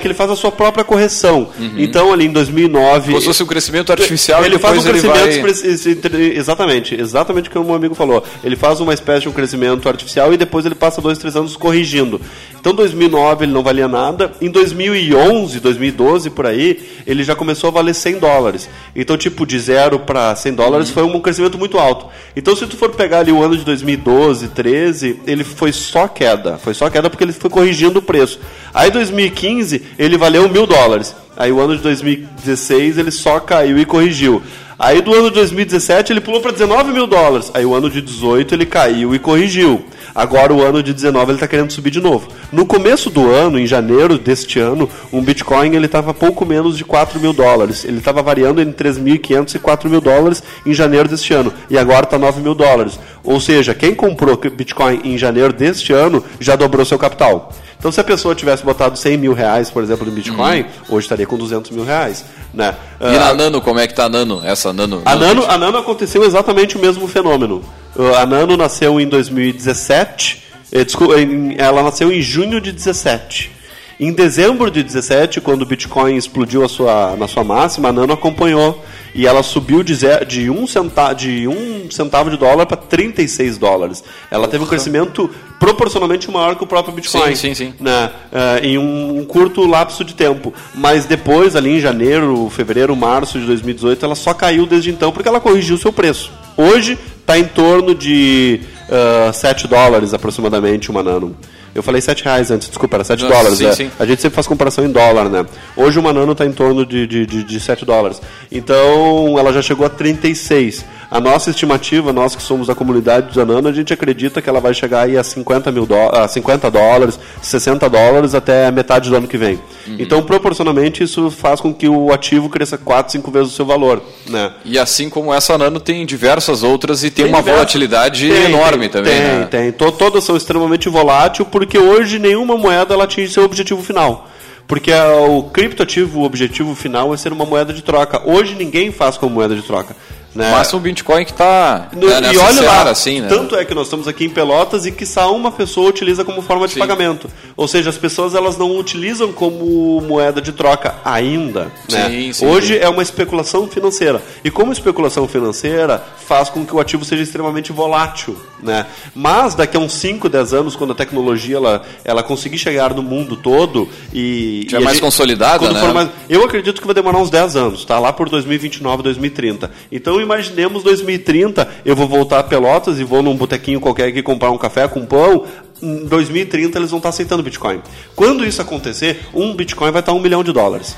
que 0.00 0.06
ele 0.06 0.14
faz 0.14 0.30
a 0.30 0.36
sua 0.36 0.50
própria 0.50 0.84
correção. 0.84 1.48
Então, 1.76 2.12
ali 2.12 2.26
em 2.26 2.32
2009... 2.32 3.06
Como 3.08 3.20
se 3.20 3.26
fosse 3.26 3.42
um 3.42 3.46
crescimento 3.46 3.92
artificial 3.92 4.44
Ele 4.44 4.58
faz 4.58 4.78
um 4.78 4.82
crescimento 4.82 5.42
vai... 5.42 6.36
Exatamente, 6.36 6.94
exatamente 6.94 7.48
o 7.48 7.52
que 7.52 7.58
o 7.58 7.64
meu 7.64 7.74
amigo 7.74 7.94
falou. 7.94 8.22
Ele 8.42 8.56
faz 8.56 8.80
uma 8.80 8.94
espécie 8.94 9.22
de 9.22 9.28
um 9.28 9.32
crescimento 9.32 9.88
artificial 9.88 10.32
e 10.32 10.36
depois 10.36 10.64
ele 10.66 10.74
passa 10.74 11.00
dois, 11.00 11.18
três 11.18 11.36
anos 11.36 11.56
corrigindo. 11.56 12.20
Então, 12.60 12.74
2009 12.74 13.44
ele 13.44 13.52
não 13.52 13.62
valia 13.62 13.88
nada. 13.88 14.32
Em 14.40 14.50
2011, 14.50 15.60
2012 15.60 16.30
por 16.30 16.46
aí, 16.46 16.80
ele 17.06 17.22
já 17.22 17.34
começou 17.34 17.68
a 17.68 17.70
valer 17.72 17.94
100 17.94 18.18
dólares. 18.18 18.68
Então, 18.94 19.16
tipo 19.16 19.46
de 19.46 19.58
zero 19.58 19.98
para 19.98 20.34
100 20.34 20.54
dólares 20.54 20.90
foi 20.90 21.02
um 21.02 21.20
crescimento 21.20 21.58
muito 21.58 21.78
alto. 21.78 22.06
Então, 22.36 22.54
se 22.56 22.66
tu 22.66 22.76
for 22.76 22.90
pegar 22.90 23.20
ali 23.20 23.32
o 23.32 23.42
ano 23.42 23.56
de 23.56 23.64
2012, 23.64 24.48
13, 24.48 25.20
ele 25.26 25.44
foi 25.44 25.72
só 25.72 26.08
queda. 26.08 26.58
Foi 26.58 26.74
só 26.74 26.88
queda 26.90 27.08
porque 27.10 27.24
ele 27.24 27.32
foi 27.32 27.50
corrigindo 27.50 27.98
o 27.98 28.02
preço. 28.02 28.40
Aí, 28.72 28.90
2015 28.90 29.67
ele 29.98 30.18
valeu 30.18 30.48
mil 30.48 30.66
dólares. 30.66 31.14
Aí 31.36 31.52
o 31.52 31.60
ano 31.60 31.76
de 31.76 31.82
2016 31.82 32.98
ele 32.98 33.10
só 33.10 33.38
caiu 33.40 33.78
e 33.78 33.84
corrigiu. 33.84 34.42
Aí 34.78 35.00
do 35.00 35.12
ano 35.12 35.28
de 35.28 35.34
2017 35.34 36.12
ele 36.12 36.20
pulou 36.20 36.40
para 36.40 36.52
19 36.52 36.92
mil 36.92 37.06
dólares. 37.06 37.50
Aí 37.52 37.64
o 37.64 37.74
ano 37.74 37.90
de 37.90 38.00
18 38.00 38.54
ele 38.54 38.64
caiu 38.64 39.12
e 39.12 39.18
corrigiu. 39.18 39.84
Agora 40.14 40.54
o 40.54 40.62
ano 40.62 40.82
de 40.82 40.92
19 40.92 41.30
ele 41.30 41.36
está 41.36 41.48
querendo 41.48 41.72
subir 41.72 41.90
de 41.90 42.00
novo. 42.00 42.28
No 42.52 42.64
começo 42.64 43.10
do 43.10 43.28
ano, 43.28 43.58
em 43.58 43.66
janeiro 43.66 44.16
deste 44.16 44.58
ano, 44.58 44.88
um 45.12 45.20
Bitcoin 45.20 45.74
ele 45.74 45.86
estava 45.86 46.14
pouco 46.14 46.46
menos 46.46 46.76
de 46.76 46.84
4 46.84 47.18
mil 47.18 47.32
dólares. 47.32 47.84
Ele 47.84 47.98
estava 47.98 48.22
variando 48.22 48.60
entre 48.60 48.88
3.500 48.88 49.54
e 49.56 49.58
4 49.58 49.90
mil 49.90 50.00
dólares 50.00 50.42
em 50.64 50.72
janeiro 50.72 51.08
deste 51.08 51.34
ano. 51.34 51.52
E 51.68 51.76
agora 51.76 52.04
está 52.04 52.16
9 52.16 52.40
mil 52.40 52.54
dólares. 52.54 53.00
Ou 53.24 53.40
seja, 53.40 53.74
quem 53.74 53.94
comprou 53.94 54.36
Bitcoin 54.36 55.00
em 55.04 55.18
janeiro 55.18 55.52
deste 55.52 55.92
ano 55.92 56.24
já 56.38 56.54
dobrou 56.54 56.84
seu 56.84 56.98
capital. 56.98 57.52
Então, 57.78 57.92
se 57.92 58.00
a 58.00 58.04
pessoa 58.04 58.34
tivesse 58.34 58.64
botado 58.64 58.98
100 58.98 59.16
mil 59.18 59.32
reais, 59.32 59.70
por 59.70 59.82
exemplo, 59.84 60.04
no 60.04 60.10
Bitcoin, 60.10 60.64
hoje 60.88 61.04
estaria 61.04 61.26
com 61.26 61.36
200 61.38 61.70
mil 61.70 61.84
reais. 61.84 62.24
Né? 62.52 62.74
E 63.00 63.04
Ah, 63.16 63.18
na 63.20 63.34
Nano, 63.34 63.60
como 63.60 63.78
é 63.78 63.86
que 63.86 63.94
tá 63.94 64.04
a 64.06 64.08
Nano? 64.08 64.42
Essa 64.44 64.72
Nano? 64.72 65.02
a 65.04 65.14
Nano, 65.14 65.44
a 65.48 65.56
Nano 65.56 65.78
aconteceu 65.78 66.24
exatamente 66.24 66.76
o 66.76 66.80
mesmo 66.80 67.06
fenômeno. 67.06 67.62
Uh, 67.94 68.14
A 68.16 68.26
Nano 68.26 68.56
nasceu 68.56 69.00
em 69.00 69.06
2017, 69.08 70.42
eh, 70.72 70.84
desculpa, 70.84 71.20
em- 71.20 71.54
ela 71.58 71.82
nasceu 71.82 72.10
em 72.12 72.20
junho 72.20 72.60
de 72.60 72.72
17. 72.72 73.52
Em 74.00 74.12
dezembro 74.12 74.70
de 74.70 74.82
17, 74.82 75.40
quando 75.40 75.62
o 75.62 75.66
Bitcoin 75.66 76.16
explodiu 76.16 76.64
a 76.64 76.68
sua, 76.68 77.16
na 77.16 77.26
sua 77.28 77.42
máxima, 77.44 77.88
a 77.88 77.92
Nano 77.92 78.12
acompanhou. 78.12 78.84
E 79.14 79.26
ela 79.26 79.42
subiu 79.42 79.82
de, 79.82 79.94
zero, 79.94 80.24
de, 80.24 80.50
um, 80.50 80.66
centavo, 80.66 81.14
de 81.14 81.48
um 81.48 81.90
centavo 81.90 82.30
de 82.30 82.36
dólar 82.36 82.66
para 82.66 82.76
36 82.76 83.58
dólares. 83.58 84.04
Ela 84.30 84.48
teve 84.48 84.64
um 84.64 84.66
crescimento 84.66 85.30
proporcionalmente 85.58 86.30
maior 86.30 86.56
que 86.56 86.64
o 86.64 86.66
próprio 86.66 86.94
Bitcoin. 86.94 87.34
Sim, 87.34 87.54
sim, 87.54 87.54
sim. 87.54 87.74
Né? 87.80 88.10
Eh, 88.32 88.60
em 88.62 88.78
um, 88.78 89.18
um 89.18 89.24
curto 89.24 89.66
lapso 89.66 90.04
de 90.04 90.14
tempo. 90.14 90.52
Mas 90.74 91.04
depois, 91.04 91.56
ali 91.56 91.76
em 91.76 91.80
janeiro, 91.80 92.48
fevereiro, 92.50 92.94
março 92.94 93.38
de 93.38 93.46
2018, 93.46 94.04
ela 94.04 94.14
só 94.14 94.32
caiu 94.32 94.66
desde 94.66 94.90
então 94.90 95.10
porque 95.10 95.28
ela 95.28 95.40
corrigiu 95.40 95.76
o 95.76 95.78
seu 95.78 95.92
preço. 95.92 96.30
Hoje 96.56 96.98
está 97.20 97.38
em 97.38 97.44
torno 97.44 97.94
de 97.94 98.60
uh, 98.88 99.32
7 99.32 99.66
dólares 99.68 100.14
aproximadamente 100.14 100.90
uma 100.90 101.02
nano. 101.02 101.36
Eu 101.78 101.82
falei 101.84 102.00
7 102.00 102.24
reais 102.24 102.50
antes, 102.50 102.68
desculpa, 102.68 102.96
era 102.96 103.04
7 103.04 103.22
Não, 103.22 103.30
dólares. 103.30 103.56
sim, 103.56 103.66
é. 103.66 103.72
sim. 103.72 103.90
A 104.00 104.04
gente 104.04 104.20
sempre 104.20 104.34
faz 104.34 104.48
comparação 104.48 104.84
em 104.84 104.90
dólar, 104.90 105.28
né? 105.28 105.46
Hoje 105.76 105.96
uma 105.96 106.12
nano 106.12 106.32
está 106.32 106.44
em 106.44 106.50
torno 106.50 106.84
de, 106.84 107.06
de, 107.06 107.24
de, 107.24 107.44
de 107.44 107.60
7 107.60 107.84
dólares. 107.84 108.20
Então 108.50 109.38
ela 109.38 109.52
já 109.52 109.62
chegou 109.62 109.86
a 109.86 109.88
36. 109.88 110.84
A 111.10 111.20
nossa 111.20 111.48
estimativa, 111.48 112.12
nós 112.12 112.36
que 112.36 112.42
somos 112.42 112.66
da 112.66 112.74
comunidade 112.74 113.34
da 113.34 113.42
Nano, 113.42 113.66
a 113.68 113.72
gente 113.72 113.94
acredita 113.94 114.42
que 114.42 114.48
ela 114.50 114.60
vai 114.60 114.74
chegar 114.74 115.02
aí 115.06 115.16
a 115.16 115.24
50, 115.24 115.72
mil 115.72 115.88
a 116.12 116.28
50 116.28 116.70
dólares, 116.70 117.18
60 117.40 117.88
dólares 117.88 118.34
até 118.34 118.70
metade 118.70 119.08
do 119.08 119.16
ano 119.16 119.26
que 119.26 119.38
vem. 119.38 119.54
Uhum. 119.86 119.96
Então, 119.98 120.22
proporcionalmente, 120.22 121.02
isso 121.02 121.30
faz 121.30 121.62
com 121.62 121.72
que 121.72 121.88
o 121.88 122.12
ativo 122.12 122.50
cresça 122.50 122.76
4, 122.76 123.10
5 123.12 123.30
vezes 123.30 123.52
o 123.52 123.56
seu 123.56 123.64
valor. 123.64 124.02
Né? 124.28 124.52
E 124.66 124.78
assim 124.78 125.08
como 125.08 125.32
essa 125.32 125.56
Nano 125.56 125.80
tem 125.80 126.04
diversas 126.04 126.62
outras 126.62 127.02
e 127.02 127.10
tem, 127.10 127.24
Tem 127.24 127.32
uma 127.32 127.38
diversas- 127.38 127.54
volatilidade 127.58 128.28
Tem, 128.28 128.44
enorme 128.44 128.80
tem, 128.80 128.90
também, 128.90 129.12
Tem, 129.12 129.22
né? 129.38 129.48
tem. 129.50 129.72
To- 129.72 129.92
Todas 129.92 130.22
são 130.24 130.36
extremamente 130.36 130.90
voláteis, 130.90 131.48
porque 131.50 131.78
hoje 131.78 132.18
nenhuma 132.18 132.58
moeda 132.58 132.92
ela 132.92 133.04
atinge 133.04 133.32
seu 133.32 133.44
objetivo 133.44 133.82
final. 133.82 134.28
Porque 134.66 134.92
o 134.92 135.44
criptoativo, 135.44 136.20
o 136.20 136.24
objetivo 136.24 136.74
final 136.74 137.14
é 137.14 137.16
ser 137.16 137.32
uma 137.32 137.46
moeda 137.46 137.72
de 137.72 137.80
troca. 137.82 138.20
Hoje 138.26 138.54
ninguém 138.54 138.92
faz 138.92 139.16
como 139.16 139.34
moeda 139.34 139.56
de 139.56 139.62
troca. 139.62 139.96
Né? 140.38 140.52
Mas 140.52 140.72
o 140.72 140.78
Bitcoin 140.78 141.24
que 141.24 141.32
está 141.32 141.88
né, 141.92 142.32
e 142.32 142.38
olha 142.38 142.62
lá, 142.62 142.90
assim, 142.90 143.20
né? 143.20 143.28
tanto 143.28 143.56
é 143.56 143.64
que 143.64 143.74
nós 143.74 143.88
estamos 143.88 144.06
aqui 144.06 144.24
em 144.24 144.30
Pelotas 144.30 144.86
e 144.86 144.92
que 144.92 145.04
só 145.04 145.34
uma 145.34 145.50
pessoa 145.50 145.88
utiliza 145.88 146.24
como 146.24 146.40
forma 146.42 146.68
de 146.68 146.78
pagamento. 146.78 147.28
Ou 147.56 147.66
seja, 147.66 147.90
as 147.90 147.98
pessoas 147.98 148.36
elas 148.36 148.56
não 148.56 148.78
utilizam 148.78 149.32
como 149.32 150.00
moeda 150.00 150.40
de 150.40 150.52
troca 150.52 150.94
ainda. 151.04 151.72
né? 151.90 152.08
Sim, 152.08 152.32
sim, 152.32 152.46
Hoje 152.46 152.74
sim. 152.74 152.80
é 152.80 152.88
uma 152.88 153.02
especulação 153.02 153.66
financeira. 153.66 154.22
E 154.44 154.50
como 154.50 154.72
especulação 154.72 155.26
financeira 155.26 156.00
faz 156.24 156.48
com 156.48 156.64
que 156.64 156.72
o 156.72 156.78
ativo 156.78 157.04
seja 157.04 157.24
extremamente 157.24 157.72
volátil. 157.72 158.38
Né? 158.62 158.86
Mas 159.14 159.54
daqui 159.54 159.76
a 159.76 159.80
uns 159.80 159.92
5, 159.92 160.28
10 160.28 160.52
anos, 160.52 160.74
quando 160.76 160.92
a 160.92 160.94
tecnologia 160.94 161.56
ela, 161.56 161.82
ela 162.04 162.22
conseguir 162.22 162.58
chegar 162.58 162.92
no 162.92 163.02
mundo 163.02 163.36
todo 163.36 163.88
e. 164.12 164.66
Já 164.68 164.78
e 164.78 164.82
a 164.82 164.84
mais 164.84 164.98
consolidada, 164.98 165.58
quando 165.60 165.74
né? 165.74 165.92
mais- 165.92 166.10
eu 166.28 166.44
acredito 166.44 166.80
que 166.80 166.86
vai 166.86 166.94
demorar 166.94 167.18
uns 167.18 167.30
10 167.30 167.54
anos, 167.54 167.84
tá? 167.84 167.98
Lá 167.98 168.12
por 168.12 168.28
2029, 168.28 169.02
2030. 169.02 169.70
Então 169.92 170.20
imaginemos 170.20 170.82
2030, 170.82 171.68
eu 171.84 171.94
vou 171.94 172.08
voltar 172.08 172.40
a 172.40 172.42
Pelotas 172.42 172.98
e 172.98 173.04
vou 173.04 173.22
num 173.22 173.36
botequinho 173.36 173.80
qualquer 173.80 174.08
aqui 174.08 174.22
comprar 174.22 174.50
um 174.50 174.58
café 174.58 174.88
com 174.88 175.06
pão. 175.06 175.44
Em 175.80 176.06
2030 176.06 176.78
eles 176.78 176.90
vão 176.90 176.98
estar 176.98 177.10
aceitando 177.10 177.42
Bitcoin. 177.42 177.80
Quando 178.16 178.44
isso 178.44 178.60
acontecer, 178.60 179.20
um 179.32 179.54
Bitcoin 179.54 179.92
vai 179.92 180.00
estar 180.00 180.12
um 180.12 180.20
milhão 180.20 180.42
de 180.42 180.52
dólares. 180.52 180.96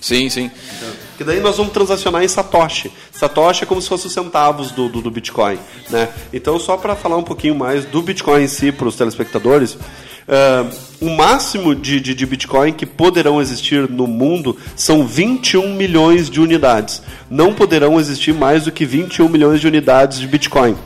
Sim, 0.00 0.28
sim. 0.28 0.50
Que 1.18 1.24
daí 1.24 1.40
nós 1.40 1.56
vamos 1.56 1.72
transacionar 1.72 2.22
em 2.22 2.28
Satoshi. 2.28 2.92
Satoshi 3.12 3.64
é 3.64 3.66
como 3.66 3.82
se 3.82 3.88
fosse 3.88 4.06
os 4.06 4.12
centavos 4.12 4.70
do, 4.70 4.88
do, 4.88 5.02
do 5.02 5.10
Bitcoin. 5.10 5.58
Né? 5.90 6.08
Então, 6.32 6.60
só 6.60 6.76
para 6.76 6.94
falar 6.94 7.16
um 7.16 7.24
pouquinho 7.24 7.56
mais 7.56 7.84
do 7.84 8.00
Bitcoin 8.00 8.44
em 8.44 8.46
si 8.46 8.70
para 8.70 8.86
os 8.86 8.94
telespectadores, 8.94 9.76
ah, 10.28 10.64
o 11.00 11.10
máximo 11.10 11.74
de, 11.74 11.98
de, 11.98 12.14
de 12.14 12.24
Bitcoin 12.24 12.72
que 12.72 12.86
poderão 12.86 13.40
existir 13.40 13.90
no 13.90 14.06
mundo 14.06 14.56
são 14.76 15.04
21 15.04 15.74
milhões 15.74 16.30
de 16.30 16.40
unidades. 16.40 17.02
Não 17.28 17.52
poderão 17.52 17.98
existir 17.98 18.32
mais 18.32 18.64
do 18.64 18.72
que 18.72 18.84
21 18.84 19.28
milhões 19.28 19.60
de 19.60 19.66
unidades 19.66 20.20
de 20.20 20.26
Bitcoin. 20.28 20.76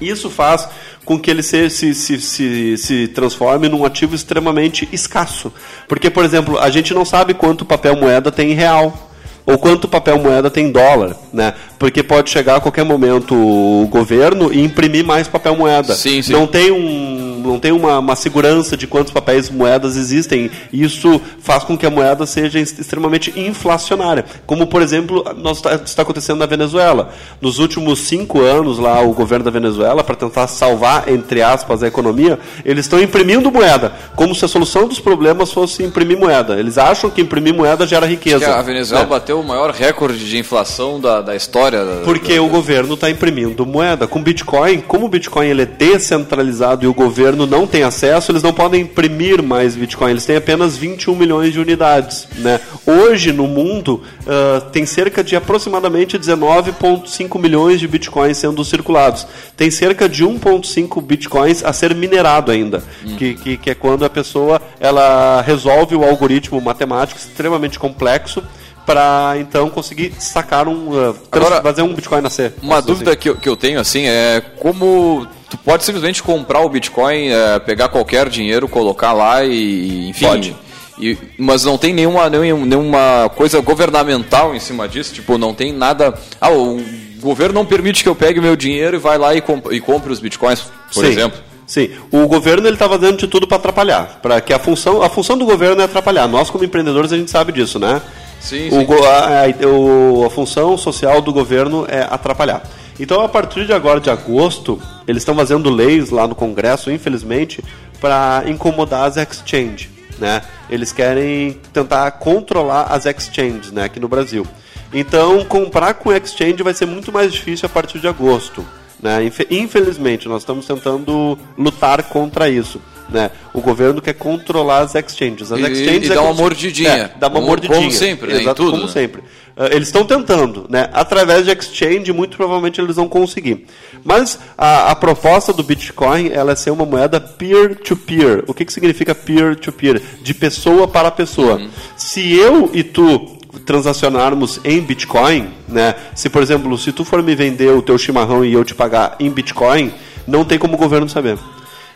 Isso 0.00 0.28
faz 0.28 0.68
com 1.04 1.18
que 1.20 1.30
ele 1.30 1.42
se, 1.42 1.70
se, 1.70 1.94
se, 1.94 2.20
se, 2.20 2.76
se 2.76 3.08
transforme 3.08 3.68
num 3.68 3.84
ativo 3.84 4.16
extremamente 4.16 4.88
escasso. 4.92 5.52
Porque, 5.86 6.10
por 6.10 6.24
exemplo, 6.24 6.58
a 6.58 6.68
gente 6.68 6.92
não 6.92 7.04
sabe 7.04 7.34
quanto 7.34 7.64
papel 7.64 7.96
moeda 7.96 8.32
tem 8.32 8.50
em 8.50 8.54
real. 8.54 9.11
Ou 9.44 9.58
quanto 9.58 9.88
papel 9.88 10.18
moeda 10.18 10.50
tem 10.50 10.66
em 10.66 10.72
dólar, 10.72 11.16
né? 11.32 11.54
Porque 11.78 12.02
pode 12.02 12.30
chegar 12.30 12.56
a 12.56 12.60
qualquer 12.60 12.84
momento 12.84 13.34
o 13.34 13.86
governo 13.88 14.52
e 14.52 14.62
imprimir 14.62 15.04
mais 15.04 15.26
papel 15.28 15.56
moeda. 15.56 15.94
Sim, 15.94 16.20
sim. 16.22 16.32
Não 16.32 16.46
tem, 16.46 16.70
um, 16.70 17.42
não 17.44 17.58
tem 17.58 17.72
uma, 17.72 17.98
uma 17.98 18.14
segurança 18.16 18.76
de 18.76 18.86
quantos 18.86 19.12
papéis 19.12 19.48
moedas 19.50 19.96
existem. 19.96 20.50
Isso 20.72 21.20
faz 21.40 21.64
com 21.64 21.76
que 21.76 21.86
a 21.86 21.90
moeda 21.90 22.26
seja 22.26 22.58
ex- 22.58 22.78
extremamente 22.78 23.32
inflacionária. 23.38 24.24
Como, 24.46 24.66
por 24.66 24.82
exemplo, 24.82 25.24
nós 25.38 25.60
tá- 25.60 25.74
está 25.84 26.02
acontecendo 26.02 26.38
na 26.38 26.46
Venezuela. 26.46 27.10
Nos 27.40 27.58
últimos 27.58 28.00
cinco 28.00 28.40
anos, 28.40 28.78
lá, 28.78 29.00
o 29.00 29.12
governo 29.12 29.44
da 29.44 29.50
Venezuela, 29.50 30.04
para 30.04 30.14
tentar 30.14 30.46
salvar, 30.48 31.08
entre 31.08 31.42
aspas, 31.42 31.82
a 31.82 31.86
economia, 31.88 32.38
eles 32.64 32.84
estão 32.84 33.00
imprimindo 33.00 33.50
moeda, 33.50 33.92
como 34.14 34.34
se 34.34 34.44
a 34.44 34.48
solução 34.48 34.86
dos 34.86 35.00
problemas 35.00 35.50
fosse 35.52 35.82
imprimir 35.82 36.18
moeda. 36.18 36.58
Eles 36.58 36.76
acham 36.78 37.08
que 37.10 37.20
imprimir 37.22 37.54
moeda 37.54 37.86
gera 37.86 38.06
riqueza. 38.06 38.40
Que 38.44 38.44
a 38.50 38.60
Venezuela 38.62 39.04
né? 39.04 39.10
bateu 39.10 39.40
o 39.40 39.44
maior 39.44 39.70
recorde 39.70 40.18
de 40.28 40.36
inflação 40.38 41.00
da, 41.00 41.20
da 41.22 41.34
história. 41.36 41.84
da- 41.84 42.02
Porque 42.04 42.38
o 42.38 42.48
governo 42.48 42.94
está 42.94 43.08
imprimindo 43.10 43.64
moeda. 43.64 44.06
Com 44.06 44.22
Bitcoin, 44.22 44.80
como 44.80 45.06
o 45.06 45.08
Bitcoin 45.08 45.46
ele 45.46 45.62
é 45.62 45.66
descentralizado 45.66 46.84
e 46.84 46.88
o 46.88 46.94
governo 46.94 47.46
não 47.46 47.66
tem 47.66 47.82
acesso, 47.82 48.32
eles 48.32 48.42
não 48.42 48.52
podem 48.52 48.82
imprimir 48.82 49.42
mais 49.42 49.74
Bitcoin. 49.76 50.10
Eles 50.12 50.24
têm 50.26 50.36
apenas 50.36 50.76
21 50.76 51.14
milhões 51.14 51.52
de 51.52 51.60
unidades. 51.60 52.26
Né? 52.38 52.60
Hoje, 52.86 53.32
no 53.32 53.46
mundo, 53.46 54.02
ah, 54.26 54.60
tem 54.72 54.84
cerca 54.84 55.22
de 55.24 55.36
aproximadamente 55.36 56.18
19,5 56.18 57.38
milhões 57.38 57.80
de 57.80 57.88
Bitcoins 57.88 58.36
sendo 58.38 58.64
circulados. 58.64 59.26
Tem 59.56 59.70
cerca 59.70 60.08
de 60.08 60.24
1,5 60.24 61.00
Bitcoins 61.00 61.64
a 61.64 61.72
ser 61.72 61.94
minerado 61.94 62.50
ainda. 62.50 62.82
Que, 63.18 63.34
que, 63.34 63.56
que 63.56 63.70
é 63.70 63.74
quando 63.74 64.04
a 64.04 64.10
pessoa 64.10 64.60
ela 64.80 65.40
resolve 65.42 65.94
o 65.94 66.04
algoritmo 66.04 66.60
matemático 66.60 67.18
extremamente 67.20 67.78
complexo 67.78 68.42
para 68.86 69.34
então 69.38 69.70
conseguir 69.70 70.12
sacar 70.18 70.68
um 70.68 70.90
uh, 70.90 71.16
Agora, 71.30 71.62
fazer 71.62 71.82
um 71.82 71.94
Bitcoin 71.94 72.20
nascer. 72.20 72.54
Uma 72.62 72.80
dúvida 72.82 73.14
que 73.16 73.28
eu, 73.28 73.36
que 73.36 73.48
eu 73.48 73.56
tenho 73.56 73.80
assim 73.80 74.06
é 74.06 74.42
como 74.58 75.26
tu 75.48 75.56
pode 75.58 75.84
simplesmente 75.84 76.22
comprar 76.22 76.60
o 76.60 76.68
Bitcoin, 76.68 77.28
é, 77.28 77.58
pegar 77.58 77.88
qualquer 77.88 78.28
dinheiro, 78.28 78.68
colocar 78.68 79.12
lá 79.12 79.44
e 79.44 80.08
enfim. 80.08 80.26
Pode. 80.26 80.56
E, 80.98 81.16
mas 81.38 81.64
não 81.64 81.78
tem 81.78 81.92
nenhuma, 81.92 82.28
nenhum- 82.28 82.64
nenhuma 82.64 83.30
coisa 83.34 83.60
governamental 83.60 84.54
em 84.54 84.60
cima 84.60 84.88
disso, 84.88 85.12
tipo, 85.14 85.38
não 85.38 85.54
tem 85.54 85.72
nada. 85.72 86.14
Ah, 86.40 86.50
o 86.50 86.80
governo 87.20 87.54
não 87.54 87.66
permite 87.66 88.02
que 88.02 88.08
eu 88.08 88.14
pegue 88.14 88.40
meu 88.40 88.54
dinheiro 88.56 88.96
e 88.96 89.00
vai 89.00 89.16
lá 89.18 89.34
e, 89.34 89.40
comp 89.40 89.66
e 89.72 89.80
compre 89.80 90.12
os 90.12 90.20
bitcoins, 90.20 90.64
por 90.92 91.04
Sim. 91.04 91.10
exemplo. 91.10 91.38
Sim, 91.66 91.90
o 92.10 92.26
governo 92.26 92.66
ele 92.66 92.74
está 92.74 92.86
fazendo 92.88 93.16
de 93.16 93.26
tudo 93.26 93.46
para 93.46 93.56
atrapalhar, 93.56 94.18
para 94.20 94.40
que 94.40 94.52
a 94.52 94.58
função, 94.58 95.02
a 95.02 95.08
função 95.08 95.38
do 95.38 95.46
governo 95.46 95.80
é 95.80 95.84
atrapalhar. 95.84 96.28
Nós 96.28 96.50
como 96.50 96.64
empreendedores 96.64 97.12
a 97.12 97.16
gente 97.16 97.30
sabe 97.30 97.50
disso, 97.52 97.78
né? 97.78 98.02
Sim, 98.42 98.68
O 98.68 98.80
sim. 98.80 98.84
go- 98.84 99.04
a, 99.06 99.44
a- 99.44 99.66
o- 99.68 100.28
função 100.30 100.76
social 100.76 101.22
do 101.22 101.32
governo 101.32 101.86
é 101.88 102.02
atrapalhar. 102.02 102.62
Então, 103.00 103.20
a 103.22 103.28
partir 103.28 103.64
de 103.66 103.72
agora, 103.72 104.00
de 104.00 104.10
agosto, 104.10 104.80
eles 105.08 105.22
estão 105.22 105.34
fazendo 105.34 105.70
leis 105.70 106.10
lá 106.10 106.26
no 106.28 106.34
Congresso, 106.34 106.90
infelizmente, 106.90 107.62
para 108.00 108.42
incomodar 108.46 109.04
as 109.04 109.16
exchanges. 109.16 109.88
Né? 110.18 110.42
Eles 110.68 110.92
querem 110.92 111.58
tentar 111.72 112.10
controlar 112.12 112.84
as 112.90 113.06
exchanges 113.06 113.72
né, 113.72 113.84
aqui 113.84 113.98
no 113.98 114.08
Brasil. 114.08 114.46
Então, 114.92 115.44
comprar 115.46 115.94
com 115.94 116.12
exchange 116.12 116.62
vai 116.62 116.74
ser 116.74 116.86
muito 116.86 117.10
mais 117.10 117.32
difícil 117.32 117.66
a 117.66 117.68
partir 117.68 117.98
de 117.98 118.06
agosto. 118.06 118.64
Né? 119.02 119.24
Infe- 119.24 119.46
Infelizmente, 119.50 120.28
nós 120.28 120.42
estamos 120.42 120.66
tentando 120.66 121.36
lutar 121.56 122.02
contra 122.04 122.48
isso. 122.48 122.80
Né? 123.12 123.30
O 123.52 123.60
governo 123.60 124.00
quer 124.00 124.14
controlar 124.14 124.78
as 124.80 124.94
exchanges. 124.94 125.52
As 125.52 125.60
E- 125.60 125.62
exchanges 125.72 126.08
e 126.08 126.12
é 126.12 126.14
dá 126.14 126.22
uma 126.22 126.34
mordidinha. 126.34 126.90
É, 126.90 127.10
dá 127.18 127.26
uma 127.28 127.34
Como- 127.36 127.46
mordidinha. 127.46 127.78
como 127.78 127.90
sempre, 127.92 128.32
né, 128.32 128.40
Exato, 128.40 128.62
tudo, 128.62 128.70
como 128.72 128.86
né? 128.86 128.92
sempre. 128.92 129.22
Ah, 129.54 129.66
eles 129.70 129.88
estão 129.88 130.02
tentando, 130.04 130.64
né? 130.70 130.88
Através 130.94 131.44
de 131.44 131.50
exchange, 131.52 132.10
muito 132.10 132.38
provavelmente 132.38 132.80
eles 132.80 132.96
vão 132.96 133.06
conseguir. 133.06 133.66
Mas 134.02 134.38
a, 134.56 134.90
a 134.90 134.96
proposta 134.96 135.52
do 135.52 135.62
Bitcoin 135.62 136.30
ela 136.32 136.52
é 136.52 136.56
ser 136.56 136.70
uma 136.70 136.86
moeda 136.86 137.20
peer-to-peer. 137.20 138.44
O 138.46 138.54
que, 138.54 138.64
que 138.64 138.72
significa 138.72 139.14
peer-to-peer? 139.14 140.00
De 140.22 140.32
pessoa 140.32 140.88
para 140.88 141.10
pessoa. 141.10 141.56
Uhum. 141.56 141.68
Se 141.96 142.32
eu 142.34 142.70
e 142.72 142.82
tu 142.82 143.36
transacionarmos 143.66 144.58
em 144.64 144.80
Bitcoin, 144.80 145.48
né? 145.68 145.94
Se, 146.14 146.30
por 146.30 146.42
exemplo, 146.42 146.76
se 146.78 146.90
tu 146.92 147.04
for 147.04 147.22
me 147.22 147.34
vender 147.34 147.70
o 147.72 147.82
teu 147.82 147.98
chimarrão 147.98 148.44
e 148.44 148.52
eu 148.54 148.64
te 148.64 148.74
pagar 148.74 149.16
em 149.20 149.28
Bitcoin, 149.30 149.92
não 150.26 150.44
tem 150.44 150.58
como 150.58 150.74
o 150.74 150.78
governo 150.78 151.08
saber. 151.08 151.36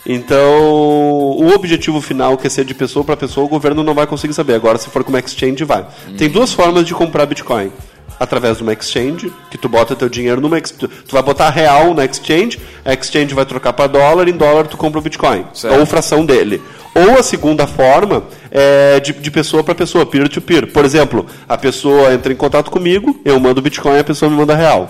Então, 0.06 0.60
o 0.60 1.52
objetivo 1.54 2.00
final, 2.00 2.36
que 2.36 2.46
é 2.46 2.50
ser 2.50 2.64
de 2.64 2.74
pessoa 2.74 3.04
para 3.04 3.16
pessoa, 3.16 3.44
o 3.44 3.48
governo 3.48 3.82
não 3.82 3.92
vai 3.94 4.06
conseguir 4.06 4.34
saber. 4.34 4.54
Agora, 4.54 4.78
se 4.78 4.88
for 4.88 5.02
como 5.02 5.18
exchange, 5.18 5.64
vai. 5.64 5.84
Tem 6.16 6.28
duas 6.28 6.52
formas 6.52 6.84
de 6.86 6.94
comprar 6.94 7.26
Bitcoin. 7.26 7.72
Através 8.18 8.56
de 8.56 8.62
uma 8.62 8.72
exchange, 8.72 9.30
que 9.50 9.58
tu 9.58 9.68
bota 9.68 9.94
teu 9.94 10.08
dinheiro 10.08 10.40
numa 10.40 10.56
ex- 10.56 10.70
tu 10.70 10.88
vai 11.10 11.22
botar 11.22 11.50
real 11.50 11.92
na 11.92 12.02
exchange, 12.04 12.58
a 12.82 12.94
exchange 12.94 13.34
vai 13.34 13.44
trocar 13.44 13.74
para 13.74 13.88
dólar, 13.88 14.26
em 14.26 14.32
dólar 14.32 14.66
tu 14.68 14.76
compra 14.78 14.98
o 15.00 15.02
Bitcoin. 15.02 15.44
Certo. 15.52 15.78
Ou 15.78 15.84
fração 15.84 16.24
dele. 16.24 16.62
Ou 16.94 17.18
a 17.18 17.22
segunda 17.22 17.66
forma 17.66 18.22
é 18.50 18.98
de, 19.00 19.12
de 19.12 19.30
pessoa 19.30 19.62
para 19.62 19.74
pessoa, 19.74 20.06
peer-to-peer. 20.06 20.68
Por 20.68 20.82
exemplo, 20.84 21.26
a 21.46 21.58
pessoa 21.58 22.14
entra 22.14 22.32
em 22.32 22.36
contato 22.36 22.70
comigo, 22.70 23.20
eu 23.22 23.38
mando 23.38 23.60
Bitcoin 23.60 23.96
e 23.96 23.98
a 23.98 24.04
pessoa 24.04 24.30
me 24.30 24.36
manda 24.36 24.54
real. 24.54 24.88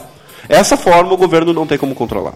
Essa 0.49 0.77
forma 0.77 1.13
o 1.13 1.17
governo 1.17 1.53
não 1.53 1.67
tem 1.67 1.77
como 1.79 1.97
controlar. 1.97 2.35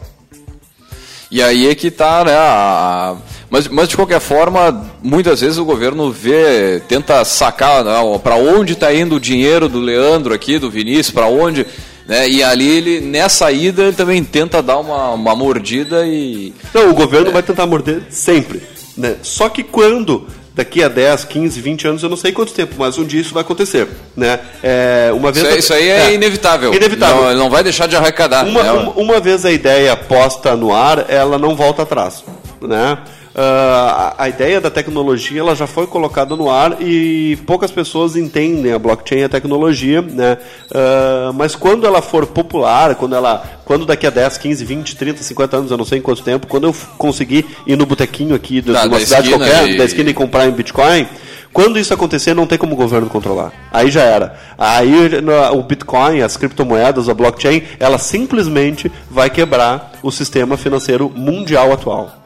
E 1.30 1.40
aí 1.42 1.68
é 1.68 1.74
que 1.74 1.86
está, 1.88 2.24
né? 2.24 2.32
a- 2.34 3.16
Mas, 3.48 3.66
mas 3.68 3.88
de 3.88 3.96
qualquer 3.96 4.20
forma, 4.20 4.90
muitas 5.02 5.40
vezes 5.40 5.58
o 5.58 5.64
governo 5.64 6.10
vê, 6.12 6.80
tenta 6.88 7.24
sacar 7.24 7.84
né, 7.84 7.92
para 8.22 8.36
onde 8.36 8.72
está 8.74 8.92
indo 8.94 9.16
o 9.16 9.20
dinheiro 9.20 9.68
do 9.68 9.80
Leandro 9.80 10.32
aqui, 10.34 10.58
do 10.58 10.70
Vinícius, 10.70 11.10
para 11.10 11.26
onde. 11.26 11.66
Né, 12.06 12.28
e 12.28 12.42
ali 12.42 12.68
ele, 12.68 13.00
nessa 13.00 13.50
ida, 13.52 13.82
ele 13.84 13.92
também 13.96 14.22
tenta 14.24 14.60
dar 14.62 14.78
uma, 14.78 15.10
uma 15.10 15.34
mordida 15.36 16.04
e. 16.06 16.52
Não, 16.74 16.90
o 16.90 16.94
governo 16.94 17.30
vai 17.30 17.42
tentar 17.42 17.66
morder 17.66 18.02
sempre. 18.10 18.62
Né? 18.96 19.16
Só 19.22 19.48
que 19.48 19.62
quando, 19.62 20.26
daqui 20.60 20.82
a 20.84 20.88
10, 20.88 21.24
15, 21.24 21.58
20 21.60 21.88
anos, 21.88 22.02
eu 22.02 22.08
não 22.10 22.16
sei 22.18 22.32
quanto 22.32 22.52
tempo, 22.52 22.74
mas 22.78 22.98
um 22.98 23.04
dia 23.04 23.20
isso 23.20 23.32
vai 23.32 23.40
acontecer. 23.42 23.88
Né? 24.14 24.38
É, 24.62 25.10
uma 25.14 25.32
vez 25.32 25.44
Isso, 25.46 25.52
aí- 25.54 25.58
isso 25.58 25.72
aí 25.74 25.88
é, 25.88 26.12
inevitável. 26.14 26.74
Inevitável. 26.74 27.22
Não, 27.22 27.34
não 27.34 27.50
vai 27.50 27.62
deixar 27.62 27.86
de 27.86 27.96
arrecadar. 27.96 28.44
Uma, 28.44 28.62
né? 28.62 28.70
uma, 28.72 28.92
uma 28.92 29.20
vez 29.20 29.44
a 29.46 29.50
ideia 29.50 29.96
posta 29.96 30.54
no 30.54 30.74
ar, 30.74 31.06
ela 31.08 31.38
não 31.38 31.56
volta 31.56 31.82
atrás. 31.82 32.22
Né? 32.60 32.98
Ah, 33.34 34.14
a, 34.18 34.28
ideia 34.28 34.60
da 34.60 34.70
tecnologia 34.70 35.40
ela 35.40 35.54
já 35.54 35.66
foi 35.66 35.86
colocada 35.86 36.34
no 36.34 36.50
ar 36.50 36.76
e 36.82 37.38
poucas 37.46 37.70
pessoas 37.70 38.16
entendem 38.16 38.72
a 38.72 38.78
blockchain 38.78 39.20
e 39.20 39.24
a 39.24 39.28
tecnologia, 39.28 40.02
né? 40.02 40.36
Ah, 40.74 41.30
mas 41.34 41.54
quando 41.54 41.86
ela 41.86 42.02
for 42.02 42.26
popular, 42.26 42.94
quando 42.96 43.14
ela, 43.14 43.42
quando 43.64 43.86
daqui 43.86 44.06
a 44.06 44.10
10, 44.10 44.36
15, 44.38 44.64
20, 44.64 44.96
30, 44.96 45.22
50 45.22 45.56
anos, 45.56 45.70
eu 45.70 45.76
não 45.76 45.84
sei 45.84 45.98
em 45.98 46.02
quanto 46.02 46.22
tempo, 46.22 46.46
quando 46.48 46.64
eu 46.64 46.74
conseguir 46.98 47.46
ir 47.66 47.76
no 47.76 47.86
botequinho 47.86 48.34
aqui 48.34 48.60
de 48.60 48.72
Da- 48.72 48.82
uma 48.82 48.98
da 48.98 49.04
cidade 49.06 49.28
qualquer, 49.30 49.68
e- 49.68 49.78
da 49.78 49.84
esquina 49.84 50.10
e 50.10 50.14
comprar 50.14 50.46
em 50.46 50.50
Bitcoin, 50.50 51.06
quando 51.52 51.78
isso 51.78 51.92
acontecer, 51.94 52.34
não 52.34 52.46
tem 52.46 52.58
como 52.58 52.74
o 52.74 52.76
governo 52.76 53.08
controlar. 53.08 53.52
Aí 53.72 53.90
já 53.90 54.02
era. 54.02 54.36
Aí 54.58 54.92
o 55.52 55.62
Bitcoin, 55.62 56.20
as 56.20 56.36
criptomoedas, 56.36 57.08
a 57.08 57.14
blockchain, 57.14 57.62
ela 57.78 57.98
simplesmente 57.98 58.90
vai 59.10 59.30
quebrar 59.30 59.92
o 60.02 60.10
sistema 60.12 60.56
financeiro 60.56 61.10
mundial 61.14 61.72
atual. 61.72 62.19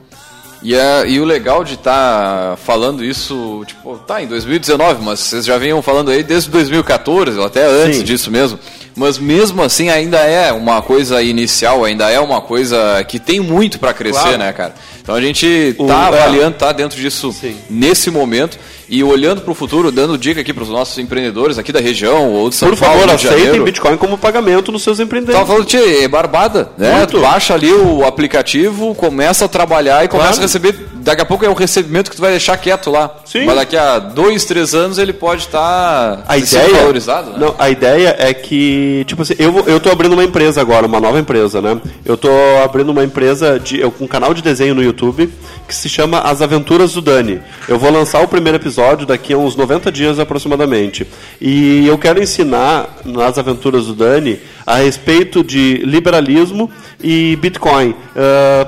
E, 0.64 0.74
é- 0.74 1.04
e 1.06 1.20
o 1.20 1.24
legal 1.26 1.62
de 1.62 1.74
estar 1.74 2.56
falando 2.56 3.04
isso, 3.04 3.62
tipo, 3.66 3.98
tá 3.98 4.22
em 4.22 4.26
2019, 4.26 5.02
mas 5.04 5.20
vocês 5.20 5.44
já 5.44 5.58
vinham 5.58 5.82
falando 5.82 6.10
aí 6.10 6.22
desde 6.22 6.50
2014, 6.50 7.38
ou 7.38 7.44
até 7.44 7.66
antes 7.66 7.98
Sim. 7.98 8.04
disso 8.04 8.30
mesmo. 8.30 8.58
Mas 8.96 9.18
mesmo 9.18 9.60
assim 9.62 9.90
ainda 9.90 10.18
é 10.18 10.52
uma 10.52 10.80
coisa 10.80 11.20
inicial, 11.22 11.84
ainda 11.84 12.10
é 12.10 12.18
uma 12.18 12.40
coisa 12.40 13.04
que 13.06 13.18
tem 13.18 13.40
muito 13.40 13.78
para 13.78 13.92
crescer, 13.92 14.20
Claro. 14.20 14.38
né, 14.38 14.52
cara? 14.52 14.74
Então 15.02 15.14
a 15.14 15.20
gente 15.20 15.74
O- 15.78 15.86
tá 15.86 16.04
é. 16.04 16.06
avaliando, 16.06 16.56
tá 16.56 16.72
dentro 16.72 16.98
disso 16.98 17.34
nesse 17.68 18.10
momento 18.10 18.56
e 18.88 19.02
olhando 19.02 19.40
para 19.40 19.50
o 19.50 19.54
futuro, 19.54 19.90
dando 19.90 20.16
dica 20.18 20.40
aqui 20.40 20.52
para 20.52 20.62
os 20.62 20.68
nossos 20.68 20.96
empreendedores 20.98 21.58
aqui 21.58 21.72
da 21.72 21.80
região 21.80 22.30
ou 22.32 22.48
de 22.48 22.54
São 22.56 22.68
Por 22.70 22.78
Paulo, 22.78 23.00
favor, 23.00 23.14
aceitem. 23.14 23.62
Bitcoin 23.62 23.96
como 23.96 24.18
pagamento 24.18 24.70
nos 24.72 24.82
seus 24.82 25.00
empreendimentos. 25.00 25.40
Tava 25.40 25.52
falando, 25.52 25.66
tchê, 25.66 26.02
é 26.04 26.08
barbada, 26.08 26.70
né? 26.76 26.96
Muito. 26.98 27.10
Tu 27.12 27.20
baixa 27.20 27.54
ali 27.54 27.72
o 27.72 28.04
aplicativo, 28.04 28.94
começa 28.94 29.44
a 29.44 29.48
trabalhar 29.48 30.04
e 30.04 30.08
começa 30.08 30.28
Claro. 30.28 30.40
a 30.40 30.42
receber. 30.42 30.74
Daqui 31.04 31.20
a 31.20 31.26
pouco 31.26 31.44
é 31.44 31.48
o 31.50 31.54
recebimento 31.54 32.08
que 32.10 32.16
tu 32.16 32.22
vai 32.22 32.30
deixar 32.30 32.56
quieto 32.56 32.90
lá. 32.90 33.14
Sim. 33.26 33.44
Mas 33.44 33.56
daqui 33.56 33.76
a 33.76 33.98
dois, 33.98 34.44
três 34.46 34.74
anos 34.74 34.96
ele 34.98 35.12
pode 35.12 35.42
estar 35.42 36.24
A 36.26 36.38
sendo 36.40 36.64
ideia, 36.68 36.78
valorizado, 36.80 37.30
né? 37.32 37.36
não, 37.40 37.54
a 37.58 37.68
ideia 37.68 38.16
é 38.18 38.32
que, 38.32 39.04
tipo 39.06 39.20
assim, 39.20 39.34
eu, 39.38 39.52
vou- 39.52 39.64
eu 39.66 39.78
tô 39.78 39.90
abrindo 39.90 40.14
uma 40.14 40.24
empresa 40.24 40.60
agora, 40.62 40.86
uma 40.86 41.00
nova 41.00 41.18
empresa, 41.18 41.60
né? 41.60 41.78
Eu 42.06 42.16
tô 42.16 42.30
abrindo 42.64 42.88
uma 42.90 43.04
empresa, 43.04 43.60
de, 43.60 43.84
um 44.00 44.06
canal 44.06 44.32
de 44.32 44.40
desenho 44.42 44.74
no 44.74 44.82
YouTube 44.82 45.30
que 45.68 45.74
se 45.74 45.88
chama 45.90 46.20
As 46.20 46.40
Aventuras 46.40 46.92
do 46.94 47.02
Dani. 47.02 47.40
Eu 47.68 47.78
vou 47.78 47.90
lançar 47.90 48.22
o 48.22 48.28
primeiro 48.28 48.56
episódio 48.56 48.73
daqui 49.06 49.32
a 49.32 49.38
uns 49.38 49.56
90 49.56 49.90
dias 49.90 50.18
aproximadamente. 50.18 51.06
E 51.40 51.86
eu 51.86 51.98
quero 51.98 52.22
ensinar 52.22 52.98
nas 53.04 53.38
Aventuras 53.38 53.86
do 53.86 53.94
Dani 53.94 54.38
a 54.66 54.76
respeito 54.76 55.42
de 55.42 55.78
liberalismo 55.84 56.70
e 57.02 57.36
Bitcoin 57.36 57.94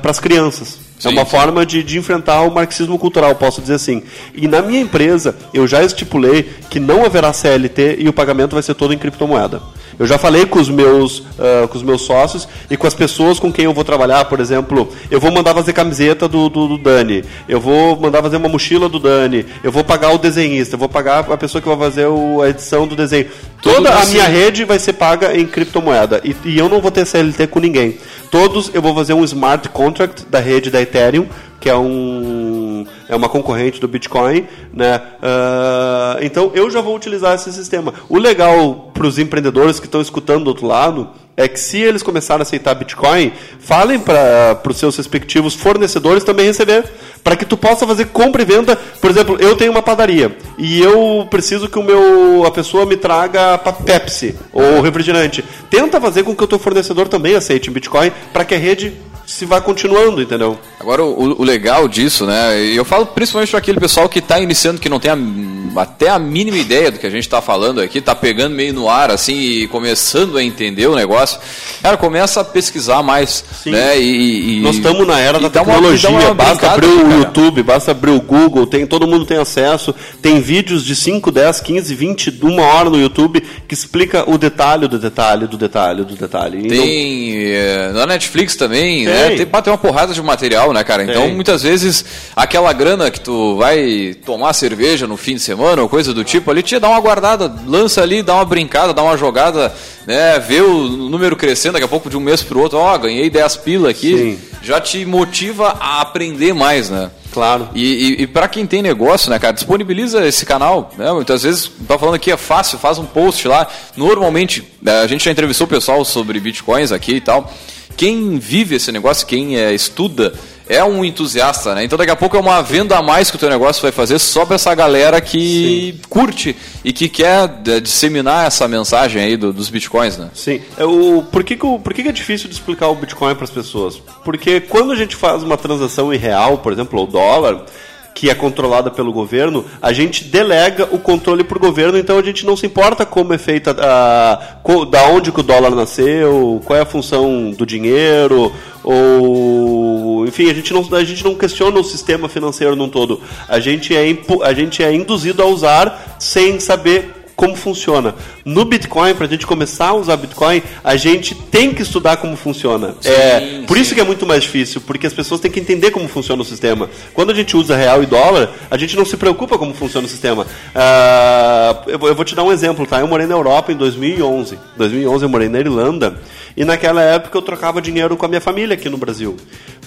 para 0.02 0.10
as 0.10 0.20
crianças. 0.20 0.86
Sim, 0.98 1.08
é 1.08 1.12
uma 1.12 1.24
sim. 1.24 1.30
forma 1.30 1.66
de, 1.66 1.82
de 1.82 1.98
enfrentar 1.98 2.42
o 2.42 2.50
marxismo 2.50 2.98
cultural, 2.98 3.34
posso 3.34 3.60
dizer 3.60 3.74
assim. 3.74 4.02
E 4.34 4.48
na 4.48 4.62
minha 4.62 4.80
empresa, 4.80 5.36
eu 5.52 5.66
já 5.66 5.82
estipulei 5.82 6.48
que 6.70 6.80
não 6.80 7.04
haverá 7.04 7.32
CLT 7.32 7.96
e 7.98 8.08
o 8.08 8.12
pagamento 8.12 8.54
vai 8.54 8.62
ser 8.62 8.74
todo 8.74 8.94
em 8.94 8.98
criptomoeda. 8.98 9.60
Eu 9.98 10.06
já 10.06 10.18
falei 10.18 10.44
com 10.46 10.58
os 10.58 10.68
meus, 10.68 11.22
ah, 11.38 11.66
com 11.68 11.76
os 11.76 11.82
meus 11.82 12.02
sócios 12.02 12.46
e 12.70 12.76
com 12.76 12.86
as 12.86 12.94
pessoas 12.94 13.38
com 13.40 13.52
quem 13.52 13.64
eu 13.64 13.72
vou 13.72 13.82
trabalhar, 13.84 14.24
por 14.26 14.40
exemplo, 14.40 14.88
eu 15.10 15.18
vou 15.20 15.30
mandar 15.32 15.54
fazer 15.54 15.72
camiseta 15.72 16.28
do, 16.28 16.48
do, 16.48 16.68
do 16.68 16.78
Dani, 16.78 17.24
eu 17.48 17.60
vou 17.60 17.98
mandar 17.98 18.22
fazer 18.22 18.36
uma 18.36 18.48
mochila 18.48 18.88
do 18.88 18.98
Dani, 18.98 19.46
eu 19.64 19.72
vou 19.72 19.82
pagar 19.84 20.12
o 20.14 20.18
desenhista, 20.18 20.74
eu 20.74 20.78
vou 20.78 20.88
pagar 20.88 21.20
a 21.30 21.36
pessoa 21.36 21.62
que 21.62 21.68
vai 21.68 21.78
fazer 21.78 22.06
o- 22.06 22.42
a 22.42 22.48
edição 22.50 22.86
do 22.86 22.94
desenho. 22.94 23.26
Toda 23.74 23.90
a 23.90 23.98
assim. 23.98 24.12
minha 24.12 24.28
rede 24.28 24.64
vai 24.64 24.78
ser 24.78 24.94
paga 24.94 25.36
em 25.36 25.46
criptomoeda. 25.46 26.20
E, 26.24 26.34
e 26.44 26.58
eu 26.58 26.68
não 26.68 26.80
vou 26.80 26.90
ter 26.90 27.06
CLT 27.06 27.46
com 27.48 27.58
ninguém. 27.58 27.98
Todos 28.30 28.70
eu 28.74 28.82
vou 28.82 28.94
fazer 28.94 29.14
um 29.14 29.24
smart 29.24 29.68
contract 29.68 30.26
da 30.28 30.40
rede 30.40 30.70
da 30.70 30.80
Ethereum, 30.80 31.26
que 31.60 31.68
é 31.68 31.76
um 31.76 32.86
é 33.08 33.16
uma 33.16 33.28
concorrente 33.28 33.80
do 33.80 33.88
Bitcoin, 33.88 34.46
né? 34.72 35.00
Ah, 35.22 36.18
então 36.20 36.50
eu 36.54 36.70
já 36.70 36.80
vou 36.80 36.94
utilizar 36.94 37.34
esse 37.34 37.52
sistema. 37.52 37.94
O 38.08 38.18
legal 38.18 38.90
para 38.92 39.06
os 39.06 39.18
empreendedores 39.18 39.78
que 39.78 39.86
estão 39.86 40.00
escutando 40.00 40.44
do 40.44 40.48
outro 40.48 40.66
lado 40.66 41.10
é 41.36 41.46
que 41.46 41.60
se 41.60 41.78
eles 41.78 42.02
começarem 42.02 42.40
a 42.40 42.42
aceitar 42.42 42.74
Bitcoin, 42.74 43.30
falem 43.60 43.98
para 43.98 44.58
os 44.68 44.76
seus 44.76 44.96
respectivos 44.96 45.54
fornecedores 45.54 46.24
também 46.24 46.46
receber, 46.46 46.84
para 47.26 47.34
que 47.34 47.44
tu 47.44 47.56
possa 47.56 47.84
fazer 47.84 48.04
compra 48.06 48.42
e 48.42 48.44
venda. 48.44 48.76
Por 49.00 49.10
exemplo, 49.10 49.36
eu 49.40 49.56
tenho 49.56 49.72
uma 49.72 49.82
padaria 49.82 50.36
e 50.56 50.80
eu 50.80 51.26
preciso 51.28 51.68
que 51.68 51.76
o 51.76 51.82
meu 51.82 52.44
a 52.46 52.52
pessoa 52.52 52.86
me 52.86 52.96
traga 52.96 53.58
Pepsi 53.84 54.32
ou 54.52 54.80
refrigerante. 54.80 55.44
Tenta 55.68 56.00
fazer 56.00 56.22
com 56.22 56.36
que 56.36 56.44
o 56.44 56.46
teu 56.46 56.58
fornecedor 56.60 57.08
também 57.08 57.34
aceite 57.34 57.68
em 57.68 57.72
Bitcoin 57.72 58.12
para 58.32 58.44
que 58.44 58.54
a 58.54 58.58
rede 58.58 58.92
se 59.26 59.44
vá 59.44 59.60
continuando, 59.60 60.22
entendeu? 60.22 60.56
Agora, 60.78 61.02
o, 61.02 61.40
o 61.40 61.42
legal 61.42 61.88
disso, 61.88 62.24
né? 62.26 62.60
Eu 62.62 62.84
falo 62.84 63.06
principalmente 63.06 63.50
para 63.50 63.58
aquele 63.58 63.80
pessoal 63.80 64.08
que 64.08 64.20
está 64.20 64.38
iniciando, 64.38 64.80
que 64.80 64.88
não 64.88 65.00
tem 65.00 65.10
a- 65.10 65.80
até 65.80 66.08
a 66.08 66.16
mínima 66.16 66.56
ideia 66.56 66.92
do 66.92 66.98
que 67.00 67.06
a 67.08 67.10
gente 67.10 67.24
está 67.24 67.42
falando 67.42 67.80
aqui, 67.80 67.98
está 67.98 68.14
pegando 68.14 68.54
meio 68.54 68.72
no 68.72 68.88
ar, 68.88 69.10
assim, 69.10 69.34
e 69.36 69.66
começando 69.66 70.38
a 70.38 70.44
entender 70.44 70.86
o 70.86 70.94
negócio. 70.94 71.40
Cara, 71.82 71.96
começa 71.96 72.40
a 72.40 72.44
pesquisar 72.44 73.02
mais, 73.02 73.44
né? 73.66 73.98
E, 73.98 74.58
e- 74.58 74.60
Nós 74.60 74.76
estamos 74.76 75.04
na 75.04 75.18
era 75.18 75.40
da 75.40 75.46
uma- 75.46 75.50
tecnologia, 75.50 76.08
dá 76.08 76.16
uma 76.18 76.34
basta 76.34 76.70
abrir 76.70 76.86
o 76.86 77.15
cara. 77.16 77.26
YouTube, 77.28 77.62
basta 77.62 77.90
abrir 77.90 78.10
o 78.10 78.20
Google, 78.20 78.66
tem, 78.66 78.86
todo 78.86 79.06
mundo 79.06 79.24
tem 79.24 79.38
acesso, 79.38 79.94
tem 80.22 80.40
vídeos 80.40 80.84
de 80.84 80.94
5, 80.96 81.30
10, 81.30 81.60
15, 81.60 81.94
20, 81.94 82.38
uma 82.42 82.62
hora 82.62 82.90
no 82.90 82.98
YouTube 82.98 83.42
que 83.66 83.74
explica 83.74 84.28
o 84.30 84.36
detalhe 84.38 84.86
do 84.88 84.98
detalhe 84.98 85.46
do 85.46 85.56
detalhe 85.56 86.04
do 86.04 86.14
detalhe. 86.14 86.58
E 86.58 86.62
não- 86.62 86.68
Tem 86.68 87.32
eh, 87.54 87.90
na 87.94 88.06
Netflix 88.06 88.56
também, 88.56 89.04
Tem. 89.04 89.06
né? 89.06 89.28
Tem, 89.36 89.46
tem 89.46 89.72
uma 89.72 89.78
porrada 89.78 90.12
de 90.12 90.22
material, 90.22 90.72
né, 90.72 90.82
cara? 90.84 91.02
Então, 91.04 91.22
Tem. 91.22 91.34
muitas 91.34 91.62
vezes, 91.62 92.04
aquela 92.34 92.72
grana 92.72 93.10
que 93.10 93.20
tu 93.20 93.56
vai 93.56 94.14
tomar 94.24 94.52
cerveja 94.52 95.06
no 95.06 95.16
fim 95.16 95.34
de 95.34 95.40
semana 95.40 95.82
ou 95.82 95.88
coisa 95.88 96.12
do 96.14 96.24
tipo, 96.24 96.50
ali 96.50 96.62
te 96.62 96.78
dá 96.78 96.88
uma 96.88 97.00
guardada, 97.00 97.52
lança 97.66 98.02
ali, 98.02 98.22
dá 98.22 98.34
uma 98.34 98.44
brincada, 98.44 98.92
dá 98.92 99.02
uma 99.02 99.16
jogada, 99.16 99.72
né? 100.06 100.38
Vê 100.38 100.60
o 100.60 100.88
número 100.88 101.36
crescendo 101.36 101.72
daqui 101.72 101.84
a 101.84 101.88
pouco 101.88 102.08
de 102.08 102.16
um 102.16 102.20
mês 102.20 102.42
pro 102.42 102.60
outro, 102.60 102.78
ó, 102.78 102.96
ganhei 102.96 103.28
10 103.28 103.56
pila 103.58 103.90
aqui, 103.90 104.16
Sim. 104.16 104.38
já 104.62 104.80
te 104.80 105.04
motiva 105.04 105.76
a 105.80 106.00
aprender 106.00 106.54
mais, 106.54 106.88
né? 106.88 107.10
Claro. 107.32 107.68
E, 107.74 107.84
e, 107.84 108.22
e 108.22 108.26
para 108.26 108.48
quem 108.48 108.66
tem 108.66 108.80
negócio, 108.80 109.28
né, 109.28 109.38
cara, 109.38 109.52
disponibiliza 109.52 110.26
esse 110.26 110.46
canal. 110.46 110.90
Né? 110.96 111.12
Muitas 111.12 111.42
vezes, 111.42 111.70
tá 111.86 111.98
falando 111.98 112.14
aqui, 112.14 112.30
é 112.30 112.36
fácil, 112.36 112.78
faz 112.78 112.98
um 112.98 113.04
post 113.04 113.46
lá. 113.46 113.66
Normalmente, 113.94 114.66
né, 114.80 115.00
a 115.00 115.06
gente 115.06 115.24
já 115.24 115.30
entrevistou 115.30 115.66
o 115.66 115.68
pessoal 115.68 116.02
sobre 116.02 116.40
bitcoins 116.40 116.92
aqui 116.92 117.16
e 117.16 117.20
tal. 117.20 117.52
Quem 117.94 118.38
vive 118.38 118.76
esse 118.76 118.90
negócio, 118.90 119.26
quem 119.26 119.58
é, 119.58 119.74
estuda, 119.74 120.32
é 120.68 120.82
um 120.82 121.04
entusiasta, 121.04 121.74
né? 121.74 121.84
Então 121.84 121.96
daqui 121.96 122.10
a 122.10 122.16
pouco 122.16 122.36
é 122.36 122.40
uma 122.40 122.60
venda 122.62 122.96
a 122.98 123.02
mais 123.02 123.30
que 123.30 123.36
o 123.36 123.38
teu 123.38 123.48
negócio 123.48 123.82
vai 123.82 123.92
fazer 123.92 124.18
só 124.18 124.44
para 124.44 124.56
essa 124.56 124.74
galera 124.74 125.20
que 125.20 125.98
curte 126.08 126.56
e 126.84 126.92
que 126.92 127.08
quer 127.08 127.48
é, 127.68 127.80
disseminar 127.80 128.46
essa 128.46 128.66
mensagem 128.66 129.22
aí 129.22 129.36
do- 129.36 129.52
dos 129.52 129.68
bitcoins, 129.70 130.16
né? 130.18 130.28
Sim. 130.34 130.60
É 130.76 130.84
o, 130.84 131.22
por 131.30 131.44
que, 131.44 131.54
que, 131.56 131.60
por 131.78 131.94
que, 131.94 132.02
que 132.02 132.08
é 132.08 132.12
difícil 132.12 132.48
de 132.48 132.54
explicar 132.54 132.88
o 132.88 132.94
Bitcoin 132.96 133.34
para 133.34 133.44
as 133.44 133.50
pessoas? 133.50 133.96
Porque 134.24 134.60
quando 134.60 134.90
a 134.92 134.96
gente 134.96 135.14
faz 135.14 135.42
uma 135.42 135.56
transação 135.56 136.12
em 136.12 136.16
real, 136.18 136.58
por 136.58 136.72
exemplo, 136.72 137.00
o 137.02 137.06
dólar, 137.06 137.64
que 138.12 138.30
é 138.30 138.34
controlada 138.34 138.90
pelo 138.90 139.12
governo, 139.12 139.62
a 139.82 139.92
gente 139.92 140.24
delega 140.24 140.88
o 140.90 140.98
controle 140.98 141.44
para 141.44 141.58
o 141.58 141.60
governo, 141.60 141.98
então 141.98 142.18
a 142.18 142.22
gente 142.22 142.46
não 142.46 142.56
se 142.56 142.64
importa 142.64 143.04
como 143.04 143.34
é 143.34 143.38
feita, 143.38 143.76
a, 143.78 144.56
co- 144.62 144.86
da 144.86 145.04
onde 145.08 145.30
que 145.30 145.40
o 145.40 145.42
dólar 145.42 145.70
nasceu, 145.74 146.60
qual 146.64 146.78
é 146.78 146.82
a 146.82 146.86
função 146.86 147.50
do 147.50 147.66
dinheiro, 147.66 148.50
ou 148.82 149.95
enfim, 150.26 150.50
a 150.50 150.54
gente 150.54 150.72
não, 150.72 150.86
a 150.92 151.04
gente 151.04 151.24
não 151.24 151.34
questiona 151.34 151.78
o 151.78 151.84
sistema 151.84 152.28
financeiro 152.28 152.76
num 152.76 152.88
todo. 152.88 153.20
A 153.48 153.58
gente 153.60 153.94
é, 153.94 154.02
a 154.42 154.52
gente 154.52 154.82
é 154.82 154.92
induzido 154.92 155.42
a 155.42 155.46
usar 155.46 156.16
sem 156.18 156.60
saber 156.60 157.15
como 157.36 157.54
funciona. 157.54 158.14
No 158.44 158.64
Bitcoin, 158.64 159.14
para 159.14 159.26
a 159.26 159.28
gente 159.28 159.46
começar 159.46 159.88
a 159.88 159.94
usar 159.94 160.16
Bitcoin, 160.16 160.62
a 160.82 160.96
gente 160.96 161.34
tem 161.34 161.72
que 161.72 161.82
estudar 161.82 162.16
como 162.16 162.34
funciona. 162.34 162.94
Sim, 163.00 163.10
é, 163.10 163.62
por 163.66 163.76
sim. 163.76 163.82
isso 163.82 163.94
que 163.94 164.00
é 164.00 164.04
muito 164.04 164.26
mais 164.26 164.42
difícil, 164.42 164.80
porque 164.80 165.06
as 165.06 165.12
pessoas 165.12 165.40
têm 165.40 165.50
que 165.50 165.60
entender 165.60 165.90
como 165.90 166.08
funciona 166.08 166.40
o 166.40 166.44
sistema. 166.44 166.88
Quando 167.12 167.30
a 167.30 167.34
gente 167.34 167.54
usa 167.54 167.76
real 167.76 168.02
e 168.02 168.06
dólar, 168.06 168.50
a 168.70 168.76
gente 168.78 168.96
não 168.96 169.04
se 169.04 169.18
preocupa 169.18 169.58
como 169.58 169.74
funciona 169.74 170.06
o 170.06 170.10
sistema. 170.10 170.46
Ah, 170.74 171.82
eu, 171.86 171.98
vou, 171.98 172.08
eu 172.08 172.14
vou 172.14 172.24
te 172.24 172.34
dar 172.34 172.42
um 172.42 172.50
exemplo, 172.50 172.86
tá? 172.86 173.00
Eu 173.00 173.06
morei 173.06 173.26
na 173.26 173.34
Europa 173.34 173.70
em 173.70 173.76
2011. 173.76 174.58
2011 174.76 175.24
eu 175.24 175.28
morei 175.28 175.48
na 175.48 175.60
Irlanda 175.60 176.18
e 176.56 176.64
naquela 176.64 177.02
época 177.02 177.36
eu 177.36 177.42
trocava 177.42 177.82
dinheiro 177.82 178.16
com 178.16 178.24
a 178.24 178.28
minha 178.28 178.40
família 178.40 178.74
aqui 178.74 178.88
no 178.88 178.96
Brasil. 178.96 179.36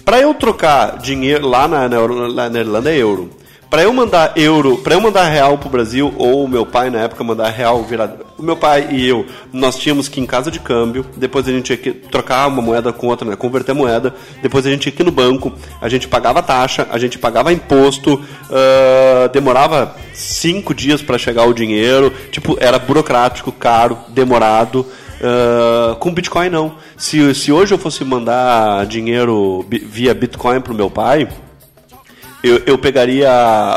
Para 0.06 0.20
eu 0.20 0.34
trocar 0.36 1.00
dinheiro 1.00 1.48
lá 1.48 1.68
na, 1.68 1.90
na, 1.90 2.50
na 2.50 2.60
Irlanda 2.60 2.92
é 2.92 2.98
euro. 2.98 3.32
Para 3.70 3.84
eu 3.84 3.94
mandar 3.94 4.34
euro, 4.36 4.80
para 4.80 4.96
eu 4.96 5.02
mandar 5.02 5.30
real 5.30 5.56
pro 5.60 5.70
Brasil, 5.70 6.12
ou 6.18 6.44
o 6.44 6.48
meu 6.48 6.66
pai 6.66 6.90
na 6.90 7.02
época 7.02 7.24
mandar 7.24 7.50
real 7.50 7.84
virado. 7.84 8.26
O 8.36 8.42
meu 8.42 8.58
pai 8.58 8.88
e 8.90 9.08
eu, 9.08 9.28
nós 9.54 9.78
tínhamos 9.78 10.10
que 10.10 10.20
ir 10.20 10.24
em 10.24 10.26
casa 10.26 10.50
de 10.50 10.60
câmbio, 10.60 11.06
depois 11.16 11.48
a 11.48 11.52
gente 11.52 11.66
tinha 11.66 11.78
que 11.78 11.92
trocar 11.92 12.48
uma 12.48 12.64
moeda 12.64 12.92
com 12.92 13.06
outra, 13.06 13.30
né? 13.30 13.36
converter 13.36 13.76
moeda, 13.76 14.16
depois 14.42 14.66
a 14.66 14.72
gente 14.72 14.82
tinha 14.82 14.92
que 14.92 15.04
ir 15.04 15.06
no 15.06 15.12
banco, 15.12 15.54
a 15.80 15.88
gente 15.88 16.08
pagava 16.08 16.42
taxa, 16.42 16.88
a 16.90 16.98
gente 16.98 17.20
pagava 17.20 17.54
imposto, 17.54 18.20
ah, 18.50 19.28
demorava 19.32 19.96
cinco 20.16 20.74
dias 20.74 21.04
para 21.04 21.20
chegar 21.20 21.46
o 21.46 21.54
dinheiro, 21.54 22.12
tipo, 22.32 22.58
era 22.60 22.80
burocrático, 22.80 23.52
caro, 23.52 24.00
demorado. 24.08 24.84
Ah, 25.22 25.96
com 26.00 26.12
Bitcoin 26.12 26.50
não. 26.50 26.76
Se, 26.98 27.36
se 27.36 27.52
hoje 27.52 27.74
eu 27.74 27.78
fosse 27.78 28.04
mandar 28.04 28.86
dinheiro 28.88 29.64
via 29.70 30.14
Bitcoin 30.14 30.60
pro 30.60 30.74
meu 30.74 30.90
pai, 30.90 31.28
eu, 32.44 32.62
eu 32.66 32.78
pegaria 32.78 33.30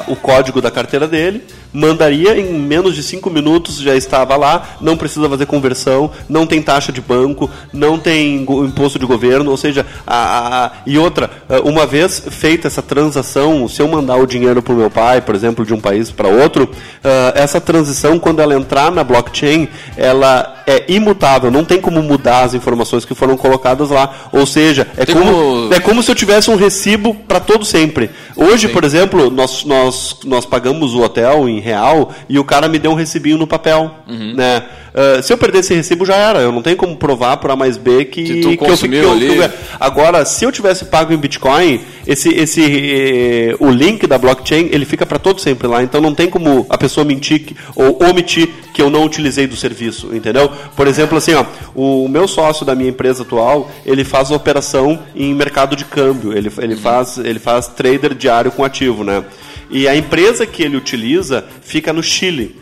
o 0.09 0.15
código 0.17 0.61
da 0.61 0.71
carteira 0.71 1.07
dele, 1.09 1.43
mandaria 1.73 2.39
em 2.39 2.53
menos 2.53 2.95
de 2.95 3.03
5 3.03 3.29
minutos, 3.31 3.79
já 3.79 3.95
estava 3.97 4.37
lá, 4.37 4.77
não 4.81 4.97
precisa 4.97 5.29
fazer 5.29 5.47
conversão, 5.47 6.11
não 6.29 6.47
tem 6.47 6.61
taxa 6.63 6.93
de 6.93 7.01
banco, 7.01 7.51
não 7.73 7.99
tem 7.99 8.43
imposto 8.43 8.99
de 8.99 9.07
governo, 9.07 9.51
ou 9.51 9.57
seja, 9.57 9.87
a, 10.07 10.65
a- 10.67 10.71
e 10.87 10.99
outra, 10.99 11.31
eh, 11.49 11.61
uma 11.65 11.87
vez 11.87 12.23
feita 12.31 12.67
essa 12.69 12.83
transação, 12.83 13.67
se 13.69 13.81
eu 13.81 13.89
mandar 13.89 14.17
o 14.17 14.27
dinheiro 14.27 14.63
para 14.63 14.75
o 14.75 14.77
meu 14.77 14.91
pai, 14.91 15.21
por 15.23 15.35
exemplo, 15.35 15.65
de 15.65 15.73
um 15.73 15.81
país 15.81 16.11
para 16.11 16.29
outro, 16.29 16.71
eh, 17.03 17.33
essa 17.37 17.61
transição, 17.61 18.19
quando 18.19 18.41
ela 18.41 18.55
entrar 18.55 18.93
na 18.93 19.03
blockchain, 19.03 19.69
ela 19.97 20.62
é 20.67 20.85
imutável, 20.89 21.51
não 21.51 21.65
tem 21.65 21.81
como 21.81 22.03
mudar 22.03 22.43
as 22.45 22.55
informações 22.55 23.05
que 23.05 23.15
foram 23.15 23.37
colocadas 23.37 23.91
lá, 23.91 24.29
ou 24.33 24.47
seja, 24.47 24.87
é 24.97 25.05
como, 25.07 25.25
como- 25.33 25.75
é 25.75 25.81
como 25.81 26.03
se 26.03 26.11
eu 26.11 26.15
tivesse 26.15 26.51
um 26.51 26.57
recibo 26.57 27.15
para 27.15 27.41
todo 27.41 27.65
sempre. 27.65 28.11
Hoje, 28.37 28.69
por 28.69 28.85
exemplo, 28.85 29.31
nós, 29.31 29.65
nós, 29.65 30.17
nós 30.25 30.45
pagamos 30.47 30.95
o 30.95 31.03
hotel 31.03 31.49
em 31.49 31.61
real 31.61 32.11
e 32.29 32.39
o 32.39 32.45
cara 32.45 32.69
me 32.69 32.79
deu 32.79 32.93
um 32.93 32.95
recibinho 32.95 33.39
no 33.39 33.47
papel. 33.47 33.91
Uhum. 34.09 34.35
Né? 34.35 34.63
Ah, 34.95 35.23
se 35.23 35.33
eu 35.33 35.39
perder 35.39 35.61
esse 35.61 35.75
recibo, 35.75 36.05
já 36.05 36.17
era. 36.17 36.41
Eu 36.41 36.53
não 36.53 36.61
tenho 36.63 36.77
como 36.77 36.97
provar 36.97 37.37
por 37.39 37.51
A 37.51 37.57
mais 37.57 37.77
B 37.77 38.05
que, 38.05 38.23
Que 38.25 38.41
tu 38.43 38.49
que 38.51 38.57
eu 38.71 38.77
fiquei. 38.77 39.01
ali. 39.11 39.37
eu- 39.39 39.51
Agora, 39.81 40.25
se 40.25 40.45
eu 40.45 40.53
tivesse 40.53 40.85
pago 40.85 41.13
em 41.13 41.17
Bitcoin, 41.17 41.81
esse, 42.07 42.29
esse, 42.29 42.63
eh, 42.63 43.57
o 43.59 43.71
link 43.71 44.07
da 44.07 44.19
blockchain 44.19 44.69
ele 44.71 44.85
fica 44.85 45.07
para 45.07 45.19
todo 45.19 45.41
sempre 45.41 45.67
lá. 45.67 45.83
Então 45.83 46.01
não 46.01 46.15
tem 46.15 46.29
como 46.29 46.67
a 46.69 46.77
pessoa 46.77 47.05
mentir 47.05 47.41
que- 47.41 47.57
ou 47.75 47.99
omitir 48.09 48.49
que 48.75 48.83
eu 48.83 48.91
não 48.91 49.05
utilizei 49.05 49.47
do 49.47 49.57
serviço, 49.57 50.11
entendeu? 50.15 50.51
Por 50.77 50.87
exemplo, 50.87 51.17
assim, 51.19 51.35
ó, 51.35 51.45
o 51.75 52.07
meu 52.09 52.29
sócio 52.29 52.65
da 52.67 52.75
minha 52.75 52.91
empresa 52.91 53.23
atual, 53.23 53.71
ele 53.87 54.05
faz 54.05 54.31
operação 54.31 54.99
em 55.17 55.35
mercado 55.35 55.75
de 55.77 55.85
câmbio. 55.85 56.37
Ele, 56.37 56.51
ele, 56.59 56.77
faz, 56.77 57.19
ele 57.19 57.39
faz 57.39 57.67
trader 57.69 58.15
diário 58.15 58.51
com 58.51 58.65
ativo, 58.65 59.03
né? 59.05 59.25
E 59.71 59.89
a 59.89 59.97
empresa 59.97 60.45
que 60.47 60.63
ele 60.63 60.77
utiliza 60.77 61.45
fica 61.63 61.93
no 61.95 62.03
Chile. 62.03 62.57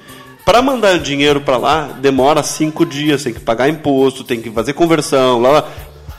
Para 0.44 0.62
mandar 0.62 0.98
dinheiro 0.98 1.40
para 1.40 1.56
lá, 1.56 1.90
demora 2.00 2.42
cinco 2.42 2.84
dias, 2.84 3.22
tem 3.22 3.32
que 3.32 3.40
pagar 3.40 3.68
imposto, 3.68 4.24
tem 4.24 4.40
que 4.40 4.50
fazer 4.50 4.72
conversão, 4.72 5.40
lá, 5.40 5.50
lá. 5.50 5.68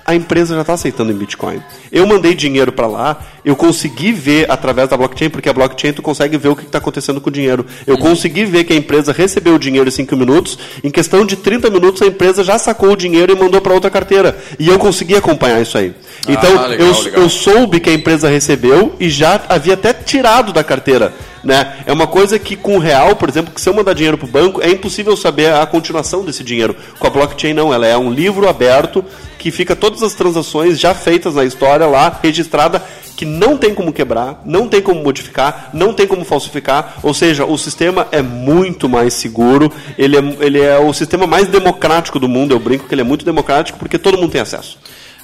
A 0.03 0.15
empresa 0.15 0.55
já 0.55 0.61
está 0.61 0.73
aceitando 0.73 1.11
em 1.11 1.15
Bitcoin. 1.15 1.61
Eu 1.91 2.07
mandei 2.07 2.33
dinheiro 2.33 2.71
para 2.71 2.87
lá, 2.87 3.21
eu 3.45 3.55
consegui 3.55 4.11
ver 4.11 4.49
através 4.49 4.89
da 4.89 4.97
blockchain, 4.97 5.29
porque 5.29 5.47
a 5.47 5.53
blockchain 5.53 5.93
tu 5.93 6.01
consegue 6.01 6.37
ver 6.37 6.49
o 6.49 6.55
que 6.55 6.63
está 6.63 6.79
acontecendo 6.79 7.21
com 7.21 7.29
o 7.29 7.31
dinheiro. 7.31 7.65
Eu 7.85 7.97
consegui 7.99 8.43
ver 8.43 8.63
que 8.63 8.73
a 8.73 8.75
empresa 8.75 9.13
recebeu 9.13 9.55
o 9.55 9.59
dinheiro 9.59 9.87
em 9.87 9.91
5 9.91 10.15
minutos, 10.17 10.57
em 10.83 10.89
questão 10.89 11.23
de 11.23 11.35
30 11.35 11.69
minutos 11.69 12.01
a 12.01 12.07
empresa 12.07 12.43
já 12.43 12.57
sacou 12.57 12.91
o 12.91 12.95
dinheiro 12.97 13.31
e 13.31 13.35
mandou 13.39 13.61
para 13.61 13.73
outra 13.73 13.91
carteira. 13.91 14.35
E 14.57 14.67
eu 14.67 14.79
consegui 14.79 15.15
acompanhar 15.15 15.61
isso 15.61 15.77
aí. 15.77 15.93
Então, 16.27 16.57
Ah, 16.57 16.67
legal, 16.67 16.87
eu, 16.87 17.03
legal. 17.03 17.21
eu 17.21 17.29
soube 17.29 17.79
que 17.79 17.89
a 17.89 17.93
empresa 17.93 18.27
recebeu 18.27 18.95
e 18.99 19.07
já 19.09 19.39
havia 19.49 19.75
até 19.75 19.93
tirado 19.93 20.51
da 20.51 20.63
carteira. 20.63 21.13
Né? 21.43 21.83
É 21.85 21.93
uma 21.93 22.05
coisa 22.05 22.37
que 22.37 22.55
com 22.55 22.77
o 22.77 22.79
real, 22.79 23.15
por 23.15 23.27
exemplo, 23.27 23.53
que 23.53 23.59
se 23.59 23.67
eu 23.67 23.73
mandar 23.73 23.93
dinheiro 23.93 24.17
para 24.17 24.27
o 24.27 24.31
banco, 24.31 24.61
é 24.61 24.69
impossível 24.69 25.17
saber 25.17 25.53
a 25.53 25.65
continuação 25.65 26.23
desse 26.23 26.43
dinheiro. 26.43 26.75
Com 26.99 27.07
a 27.07 27.09
blockchain 27.09 27.53
não, 27.53 27.73
ela 27.73 27.87
é 27.87 27.97
um 27.97 28.11
livro 28.11 28.47
aberto 28.47 29.03
que 29.39 29.49
fica 29.49 29.75
todas 29.75 30.03
as 30.03 30.13
transações 30.13 30.79
já 30.79 30.93
feitas 30.93 31.33
na 31.33 31.43
história 31.43 31.87
lá, 31.87 32.19
registrada, 32.21 32.83
que 33.17 33.25
não 33.25 33.57
tem 33.57 33.73
como 33.73 33.91
quebrar, 33.91 34.41
não 34.45 34.67
tem 34.67 34.81
como 34.81 35.01
modificar, 35.01 35.69
não 35.73 35.93
tem 35.93 36.05
como 36.05 36.23
falsificar. 36.23 36.99
Ou 37.01 37.13
seja, 37.13 37.45
o 37.45 37.57
sistema 37.57 38.07
é 38.11 38.21
muito 38.21 38.87
mais 38.87 39.15
seguro, 39.15 39.71
ele 39.97 40.17
é, 40.17 40.23
ele 40.39 40.59
é 40.59 40.77
o 40.77 40.93
sistema 40.93 41.25
mais 41.25 41.47
democrático 41.47 42.19
do 42.19 42.29
mundo. 42.29 42.53
Eu 42.53 42.59
brinco 42.59 42.87
que 42.87 42.93
ele 42.93 43.01
é 43.01 43.03
muito 43.03 43.25
democrático 43.25 43.79
porque 43.79 43.97
todo 43.97 44.17
mundo 44.17 44.31
tem 44.31 44.41
acesso. 44.41 44.77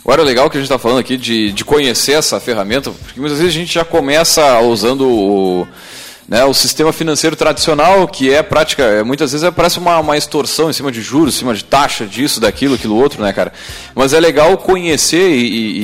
Agora, 0.04 0.24
legal 0.24 0.50
que 0.50 0.58
a 0.58 0.60
gente 0.62 0.68
está 0.68 0.80
falando 0.80 1.00
aqui 1.00 1.18
de, 1.18 1.52
de 1.52 1.66
conhecer 1.66 2.14
essa 2.14 2.40
ferramenta, 2.40 2.92
porque 2.92 3.20
muitas 3.20 3.40
vezes 3.40 3.54
a 3.54 3.60
gente 3.60 3.74
já 3.74 3.84
começa 3.84 4.60
usando 4.62 5.06
o, 5.06 5.68
né, 6.28 6.44
o 6.44 6.54
sistema 6.54 6.92
financeiro 6.92 7.36
tradicional, 7.36 8.08
que 8.08 8.34
é 8.34 8.44
prática, 8.44 8.84
é, 8.84 9.04
muitas 9.04 9.32
vezes 9.32 9.50
parece 9.52 9.80
uma, 9.80 9.98
uma 10.00 10.18
extorsão 10.18 10.70
em 10.70 10.74
cima 10.74 10.92
de 10.92 11.02
juros, 11.02 11.36
em 11.36 11.38
cima 11.40 11.54
de 11.54 11.64
taxa, 11.64 12.06
disso, 12.06 12.42
daquilo, 12.42 12.76
aquilo 12.76 12.96
outro, 12.98 13.22
né, 13.24 13.32
cara? 13.32 13.54
Mas 13.96 14.14
é 14.14 14.20
legal 14.20 14.58
conhecer 14.58 15.30
e, 15.30 15.46
e- 15.48 15.80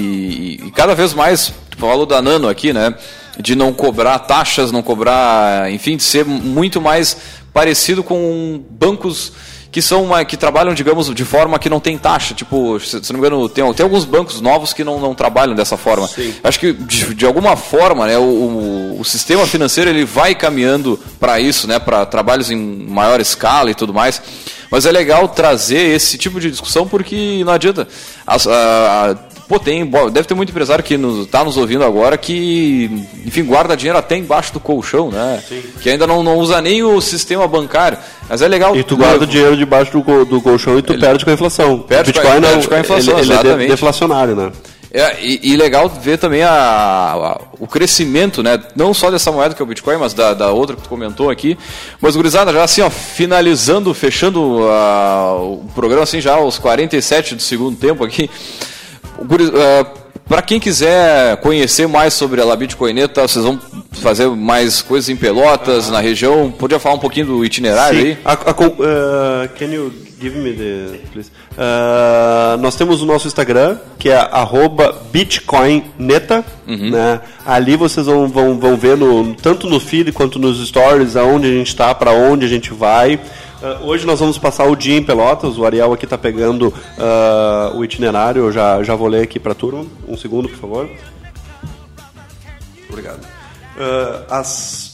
e- 0.63 0.67
e 0.67 0.71
cada 0.71 0.93
vez 0.93 1.13
mais, 1.13 1.53
tu 1.69 1.77
falou 1.77 2.05
da 2.05 2.21
Nano 2.21 2.49
aqui, 2.49 2.73
né? 2.73 2.93
De 3.39 3.55
não 3.55 3.73
cobrar 3.73 4.19
taxas, 4.19 4.71
não 4.71 4.83
cobrar, 4.83 5.71
enfim, 5.71 5.95
de 5.97 6.03
ser 6.03 6.25
muito 6.25 6.81
mais 6.81 7.15
parecido 7.53 8.03
com 8.03 8.61
bancos 8.69 9.31
que 9.73 9.81
são 9.81 10.03
uma- 10.03 10.23
que 10.23 10.37
trabalham, 10.37 10.73
digamos, 10.73 11.13
de 11.13 11.25
forma 11.25 11.57
que 11.59 11.67
não 11.69 11.79
tem 11.79 11.97
taxa. 11.97 12.33
Tipo, 12.35 12.79
se, 12.79 13.03
se 13.03 13.11
não 13.11 13.19
me 13.19 13.25
engano, 13.27 13.49
tem, 13.49 13.73
tem 13.73 13.83
alguns 13.83 14.05
bancos 14.05 14.39
novos 14.39 14.71
que 14.71 14.83
não, 14.83 14.99
não 14.99 15.13
trabalham 15.15 15.55
dessa 15.55 15.75
forma. 15.75 16.07
Acho 16.43 16.59
que 16.59 16.71
de, 16.71 17.15
de 17.15 17.25
alguma 17.25 17.55
forma, 17.57 18.05
né, 18.05 18.15
o, 18.17 18.21
o, 18.21 18.97
o 19.01 19.03
sistema 19.03 19.45
financeiro 19.47 19.89
ele 19.89 20.05
vai 20.05 20.35
caminhando 20.35 20.97
para 21.19 21.39
isso, 21.39 21.67
né, 21.67 21.79
para 21.79 22.05
trabalhos 22.05 22.51
em 22.51 22.55
maior 22.55 23.19
escala 23.19 23.71
e 23.71 23.73
tudo 23.75 23.91
mais. 23.93 24.21
Mas 24.69 24.85
é 24.85 24.91
legal 24.91 25.27
trazer 25.27 25.95
esse 25.95 26.17
tipo 26.17 26.39
de 26.39 26.49
discussão 26.51 26.87
porque 26.87 27.41
não 27.43 27.51
adianta. 27.53 27.87
A- 28.25 28.35
a- 28.47 29.32
Pô, 29.47 29.59
tem, 29.59 29.85
deve 30.11 30.27
ter 30.27 30.33
muito 30.33 30.49
empresário 30.51 30.83
que 30.83 30.97
nos, 30.97 31.27
tá 31.27 31.43
nos 31.43 31.57
ouvindo 31.57 31.83
agora 31.83 32.17
que, 32.17 32.89
enfim, 33.25 33.43
guarda 33.43 33.75
dinheiro 33.75 33.97
até 33.99 34.15
embaixo 34.17 34.53
do 34.53 34.59
colchão, 34.59 35.11
né? 35.11 35.43
Que 35.81 35.89
ainda 35.89 36.07
não, 36.07 36.23
não 36.23 36.37
usa 36.37 36.61
nem 36.61 36.81
o 36.81 36.99
sistema 37.01 37.47
bancário. 37.47 37.97
Mas 38.29 38.41
é 38.41 38.47
legal. 38.47 38.75
E 38.75 38.83
tu 38.83 38.95
guarda 38.95 39.25
o 39.25 39.27
dinheiro 39.27 39.57
debaixo 39.57 39.91
do, 39.91 40.25
do 40.25 40.41
colchão 40.41 40.79
e 40.79 40.81
tu 40.81 40.97
perde 40.97 41.25
com 41.25 41.31
a 41.31 41.33
inflação. 41.33 41.79
Perde 41.79 42.11
o 42.11 42.13
Bitcoin 42.13 42.31
com 42.31 42.37
a- 42.37 42.39
não, 42.39 42.49
perde 42.51 42.67
com 42.67 42.73
a 42.75 42.79
inflação, 42.79 43.13
ele, 43.19 43.33
ele 43.33 43.63
é 43.63 43.67
deflacionário, 43.67 44.35
né? 44.35 44.51
É, 44.95 45.19
e, 45.25 45.39
e 45.51 45.57
legal 45.57 45.89
ver 45.89 46.19
também 46.19 46.43
a, 46.43 46.51
a- 46.51 47.41
o 47.59 47.67
crescimento, 47.67 48.41
né? 48.43 48.59
Não 48.75 48.93
só 48.93 49.09
dessa 49.11 49.31
moeda 49.31 49.53
que 49.55 49.61
é 49.61 49.65
o 49.65 49.67
Bitcoin, 49.67 49.97
mas 49.97 50.13
da, 50.13 50.33
da 50.33 50.51
outra 50.51 50.75
que 50.75 50.83
tu 50.83 50.89
comentou 50.89 51.29
aqui. 51.31 51.57
Mas, 51.99 52.15
gurizada, 52.15 52.53
já 52.53 52.63
assim, 52.63 52.81
ó, 52.81 52.89
finalizando, 52.89 53.93
fechando 53.93 54.59
ah, 54.69 55.35
o 55.41 55.65
programa, 55.75 56.03
assim, 56.03 56.21
já 56.21 56.35
aos 56.35 56.57
47 56.59 57.35
do 57.35 57.41
segundo 57.41 57.75
tempo 57.75 58.03
aqui. 58.05 58.29
Para 60.27 60.41
quem 60.41 60.59
quiser 60.59 61.37
conhecer 61.37 61.87
mais 61.87 62.13
sobre 62.13 62.41
a 62.41 62.45
La 62.45 62.55
Bitcoineta, 62.55 63.27
vocês 63.27 63.43
vão 63.43 63.59
fazer 63.93 64.27
mais 64.29 64.81
coisas 64.81 65.09
em 65.09 65.15
Pelotas, 65.15 65.89
na 65.89 65.99
região. 65.99 66.51
Podia 66.51 66.79
falar 66.79 66.95
um 66.95 66.99
pouquinho 66.99 67.27
do 67.27 67.45
itinerário 67.45 67.99
Sim. 67.99 68.05
aí? 68.07 68.17
A, 68.25 68.33
a, 68.33 68.51
uh, 68.51 69.49
can 69.57 69.65
you 69.65 69.91
give 70.19 70.37
me 70.37 70.53
the 70.53 70.99
please? 71.11 71.29
Uh, 71.51 72.57
nós 72.57 72.75
temos 72.75 73.01
o 73.01 73.05
nosso 73.05 73.27
Instagram 73.27 73.77
que 73.99 74.09
é 74.09 74.29
bitcoinneta 75.11 76.43
né? 76.65 77.21
ali 77.45 77.75
vocês 77.75 78.07
vão, 78.07 78.27
vão, 78.27 78.57
vão 78.57 78.75
ver 78.75 78.97
no, 78.97 79.35
tanto 79.35 79.69
no 79.69 79.79
feed 79.79 80.11
quanto 80.11 80.39
nos 80.39 80.65
stories 80.67 81.15
aonde 81.15 81.47
a 81.47 81.51
gente 81.51 81.67
está 81.67 81.93
para 81.93 82.11
onde 82.11 82.45
a 82.45 82.49
gente 82.49 82.73
vai 82.73 83.19
Uh, 83.63 83.87
hoje 83.87 84.05
nós 84.05 84.19
vamos 84.19 84.37
passar 84.37 84.65
o 84.65 84.75
dia 84.75 84.97
em 84.97 85.03
Pelotas 85.03 85.57
o 85.57 85.65
Ariel 85.65 85.93
aqui 85.93 86.03
está 86.03 86.17
pegando 86.17 86.67
uh, 86.67 87.77
o 87.77 87.85
itinerário 87.85 88.43
eu 88.43 88.51
já, 88.51 88.83
já 88.83 88.93
vou 88.93 89.07
ler 89.07 89.23
aqui 89.23 89.39
para 89.39 89.53
a 89.53 89.55
turma 89.55 89.85
um 90.05 90.17
segundo 90.17 90.49
por 90.49 90.57
favor 90.57 90.89
Obrigado. 92.89 93.23
Uh, 93.23 94.25
às, 94.29 94.93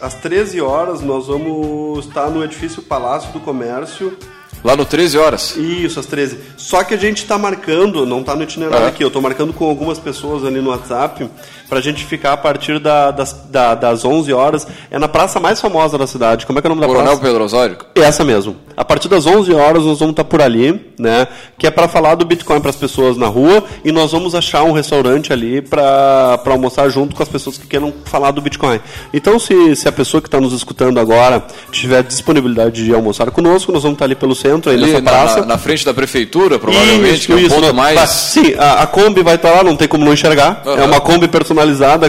às 0.00 0.14
13 0.14 0.60
horas 0.60 1.00
nós 1.00 1.28
vamos 1.28 2.04
estar 2.06 2.28
no 2.28 2.44
edifício 2.44 2.82
Palácio 2.82 3.32
do 3.32 3.40
Comércio, 3.40 4.18
Lá 4.64 4.76
no 4.76 4.84
13 4.84 5.18
horas. 5.18 5.56
Isso, 5.56 5.98
às 5.98 6.06
13. 6.06 6.38
Só 6.56 6.84
que 6.84 6.94
a 6.94 6.96
gente 6.96 7.18
está 7.18 7.36
marcando, 7.36 8.06
não 8.06 8.20
está 8.20 8.36
no 8.36 8.44
itinerário 8.44 8.86
É. 8.86 8.88
aqui, 8.88 9.02
eu 9.02 9.08
estou 9.08 9.20
marcando 9.20 9.52
com 9.52 9.68
algumas 9.68 9.98
pessoas 9.98 10.44
ali 10.44 10.60
no 10.60 10.70
WhatsApp 10.70 11.28
para 11.72 11.78
a 11.78 11.82
gente 11.82 12.04
ficar 12.04 12.34
a 12.34 12.36
partir 12.36 12.78
da- 12.78 13.10
das, 13.10 13.32
da- 13.48 13.74
das 13.74 14.04
11 14.04 14.30
horas. 14.30 14.66
É 14.90 14.98
na 14.98 15.08
praça 15.08 15.40
mais 15.40 15.58
famosa 15.58 15.96
da 15.96 16.06
cidade. 16.06 16.44
Como 16.44 16.58
é 16.58 16.60
que 16.60 16.68
é 16.68 16.70
o 16.70 16.74
nome 16.74 16.82
da 16.82 16.86
Coronel 16.86 17.12
praça? 17.12 17.22
Pedro 17.26 17.44
Osório. 17.44 17.78
Essa 17.94 18.22
mesmo. 18.22 18.54
A 18.76 18.84
partir 18.84 19.08
das 19.08 19.24
11 19.24 19.54
horas 19.54 19.82
nós 19.84 19.98
vamos 19.98 20.12
estar 20.12 20.24
por 20.24 20.42
ali, 20.42 20.78
né? 20.98 21.26
Que 21.56 21.66
é 21.66 21.70
para 21.70 21.88
falar 21.88 22.14
do 22.14 22.26
Bitcoin 22.26 22.60
para 22.60 22.68
as 22.68 22.76
pessoas 22.76 23.16
na 23.16 23.26
rua 23.26 23.64
e 23.82 23.90
nós 23.90 24.12
vamos 24.12 24.34
achar 24.34 24.64
um 24.64 24.72
restaurante 24.72 25.32
ali 25.32 25.62
para 25.62 26.38
almoçar 26.44 26.90
junto 26.90 27.16
com 27.16 27.22
as 27.22 27.28
pessoas 27.30 27.56
que 27.56 27.66
queiram 27.66 27.90
falar 28.04 28.32
do 28.32 28.42
Bitcoin. 28.42 28.78
Então, 29.14 29.38
se, 29.38 29.74
se 29.74 29.88
a 29.88 29.92
pessoa 29.92 30.20
que 30.20 30.28
está 30.28 30.38
nos 30.38 30.52
escutando 30.52 31.00
agora 31.00 31.42
tiver 31.70 32.02
disponibilidade 32.02 32.84
de 32.84 32.94
almoçar 32.94 33.30
conosco, 33.30 33.72
nós 33.72 33.82
vamos 33.82 33.94
estar 33.96 34.04
ali 34.04 34.14
pelo 34.14 34.34
centro, 34.34 34.70
Ali 34.70 34.82
nessa 34.86 35.00
na, 35.00 35.10
praça. 35.10 35.40
na- 35.40 35.46
na 35.46 35.58
frente 35.58 35.86
da 35.86 35.94
prefeitura, 35.94 36.58
provavelmente, 36.58 37.14
Isso, 37.16 37.26
que 37.26 37.32
é 37.32 37.36
um 37.36 37.38
isso, 37.38 37.54
ponto 37.54 37.66
não- 37.68 37.72
mais. 37.74 37.98
Tá, 37.98 38.06
sim, 38.06 38.54
a, 38.58 38.82
a 38.82 38.86
Kombi 38.86 39.22
vai 39.22 39.36
estar 39.36 39.50
lá, 39.52 39.62
não 39.64 39.74
tem 39.74 39.88
como 39.88 40.04
não 40.04 40.12
enxergar. 40.12 40.62
Aham. 40.66 40.82
É 40.82 40.84
uma 40.84 41.00
Kombi 41.00 41.28
personalizada, 41.28 41.61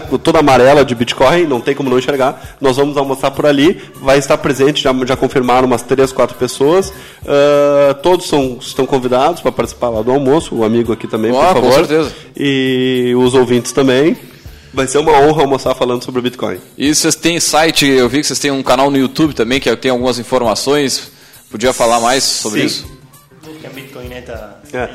com 0.09 0.17
toda 0.17 0.39
amarela 0.39 0.83
de 0.85 0.93
Bitcoin, 0.95 1.45
não 1.45 1.59
tem 1.61 1.73
como 1.75 1.89
não 1.89 1.97
enxergar. 1.99 2.55
Nós 2.59 2.77
vamos 2.77 2.97
almoçar 2.97 3.31
por 3.31 3.45
ali, 3.45 3.81
vai 4.01 4.17
estar 4.17 4.37
presente, 4.37 4.81
já, 4.81 4.93
já 5.05 5.15
confirmaram 5.15 5.67
umas 5.67 5.81
três, 5.81 6.11
quatro 6.11 6.37
pessoas. 6.37 6.91
Ah, 7.25 7.93
todos 8.01 8.27
são, 8.27 8.57
estão 8.59 8.85
convidados 8.85 9.41
para 9.41 9.51
participar 9.51 9.89
lá 9.89 10.01
do 10.01 10.11
almoço, 10.11 10.55
o 10.55 10.63
amigo 10.63 10.91
aqui 10.93 11.07
também, 11.07 11.31
Ah, 11.31 11.53
por 11.53 11.61
com 11.61 11.71
favor. 11.71 11.85
certeza. 11.87 12.13
E 12.37 13.13
os 13.17 13.33
ouvintes 13.33 13.71
também. 13.71 14.17
Vai 14.75 14.87
ser 14.87 14.97
uma 14.97 15.11
honra 15.11 15.43
almoçar 15.43 15.75
falando 15.75 16.03
sobre 16.03 16.19
o 16.19 16.23
Bitcoin. 16.23 16.57
E 16.75 16.95
vocês 16.95 17.13
têm 17.13 17.39
site, 17.39 17.85
eu 17.85 18.09
vi 18.09 18.21
que 18.21 18.25
vocês 18.27 18.39
têm 18.39 18.49
um 18.49 18.63
canal 18.63 18.89
no 18.89 18.97
YouTube 18.97 19.35
também, 19.35 19.59
que 19.59 19.73
tem 19.75 19.91
algumas 19.91 20.17
informações. 20.17 21.11
Podia 21.51 21.71
falar 21.71 21.99
mais 21.99 22.23
sobre 22.23 22.61
Sim. 22.61 22.65
isso? 22.65 22.87
Busquen 23.45 23.69
Bitcoineta 23.69 24.57
É. 24.73 24.89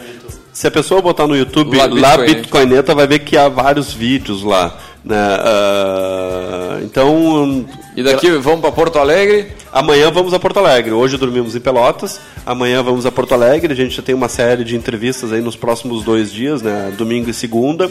Se 0.58 0.66
a 0.66 0.72
pessoa 0.72 1.00
botar 1.00 1.28
no 1.28 1.36
YouTube 1.36 1.76
Lá, 1.76 1.86
lá, 1.86 2.16
Bitcoineta. 2.18 2.92
Vai 2.92 3.06
ver 3.06 3.20
que 3.20 3.36
há 3.36 3.48
vários 3.48 3.92
vídeos 3.92 4.42
lá. 4.42 4.76
Né? 5.04 5.14
Ah, 5.16 6.80
então. 6.82 7.64
E 7.96 8.02
daqui 8.02 8.28
vamos 8.32 8.60
para 8.60 8.72
Porto 8.72 8.98
Alegre? 8.98 9.52
Amanhã 9.72 10.10
vamos 10.10 10.34
a 10.34 10.38
Porto 10.40 10.58
Alegre. 10.58 10.90
Hoje 10.90 11.16
dormimos 11.16 11.54
em 11.54 11.60
Pelotas. 11.60 12.20
Amanhã 12.44 12.82
vamos 12.82 13.06
a 13.06 13.12
Porto 13.12 13.34
Alegre. 13.34 13.72
A 13.72 13.76
gente 13.76 13.94
já 13.94 14.02
tem 14.02 14.16
uma 14.16 14.28
série 14.28 14.64
de 14.64 14.74
entrevistas 14.74 15.32
aí 15.32 15.40
nos 15.40 15.54
próximos 15.54 16.02
dois 16.02 16.32
dias, 16.32 16.60
né? 16.60 16.92
Domingo 16.98 17.30
e 17.30 17.34
segunda. 17.34 17.88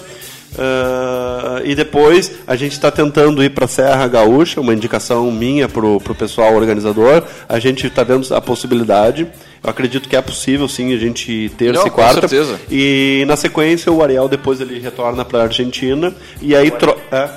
Ah, 0.59 1.61
e 1.63 1.73
depois 1.73 2.33
a 2.45 2.57
gente 2.57 2.73
está 2.73 2.91
tentando 2.91 3.41
ir 3.41 3.51
para 3.51 3.65
Serra 3.65 4.05
Gaúcha, 4.09 4.59
uma 4.59 4.73
indicação 4.73 5.31
minha 5.31 5.69
para 5.69 5.85
o 5.85 6.01
pessoal 6.19 6.53
organizador. 6.53 7.23
A 7.47 7.59
gente 7.59 7.87
está 7.87 8.03
vendo 8.03 8.27
a 8.35 8.41
possibilidade. 8.41 9.25
Eu 9.63 9.69
acredito 9.69 10.07
que 10.07 10.15
é 10.15 10.21
possível, 10.21 10.67
sim, 10.67 10.93
a 10.93 10.97
gente 10.97 11.49
terça 11.57 11.79
Não, 11.81 11.87
e 11.87 11.91
com 11.91 12.07
certeza. 12.13 12.59
E 12.69 13.23
na 13.27 13.35
sequência 13.35 13.91
o 13.91 14.01
Ariel 14.03 14.27
depois 14.29 14.61
ele 14.61 14.79
retorna 14.79 15.25
para 15.25 15.39
a 15.39 15.43
Argentina 15.43 16.13
e 16.41 16.55
aí 16.55 16.69
tro... 16.71 16.95
é, 17.11 17.29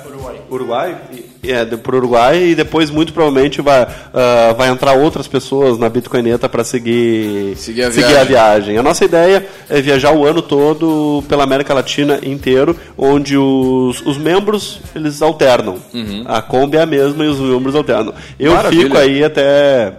Uruguai, 0.49 0.97
E- 1.13 1.51
é 1.51 1.65
para 1.65 1.95
Uruguai 1.95 2.43
e 2.49 2.55
depois 2.55 2.89
muito 2.91 3.11
provavelmente 3.13 3.61
vai 3.61 3.87
ah, 4.13 4.53
vai 4.55 4.69
entrar 4.69 4.93
outras 4.93 5.27
pessoas 5.27 5.77
na 5.79 5.89
Bitcoineta 5.89 6.47
para 6.47 6.63
seguir 6.63 7.55
Seguir 7.57 7.83
a 7.83 7.87
a 7.87 7.89
viagem. 7.89 8.25
viagem. 8.27 8.77
A 8.77 8.83
nossa 8.83 9.03
ideia 9.05 9.45
é 9.69 9.81
viajar 9.81 10.11
o 10.13 10.23
ano 10.25 10.41
todo 10.41 11.23
pela 11.27 11.43
América 11.43 11.73
Latina 11.73 12.19
inteiro, 12.21 12.75
onde 12.97 13.35
os, 13.37 14.01
os 14.05 14.17
membros 14.17 14.81
eles 14.95 15.21
alternam. 15.21 15.77
A 16.25 16.41
Kombi 16.41 16.77
é 16.77 16.81
a 16.81 16.85
mesma 16.85 17.25
e 17.25 17.27
os 17.29 17.39
membros 17.39 17.73
alternam. 17.75 18.13
Eu 18.39 18.51
Uhum. 18.51 18.57
Maravilha. 18.57 18.83
fico 18.83 18.97
aí 18.97 19.23
até 19.23 19.93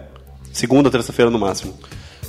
segunda, 0.53 0.91
terça-feira 0.91 1.31
no 1.31 1.39
máximo. 1.39 1.75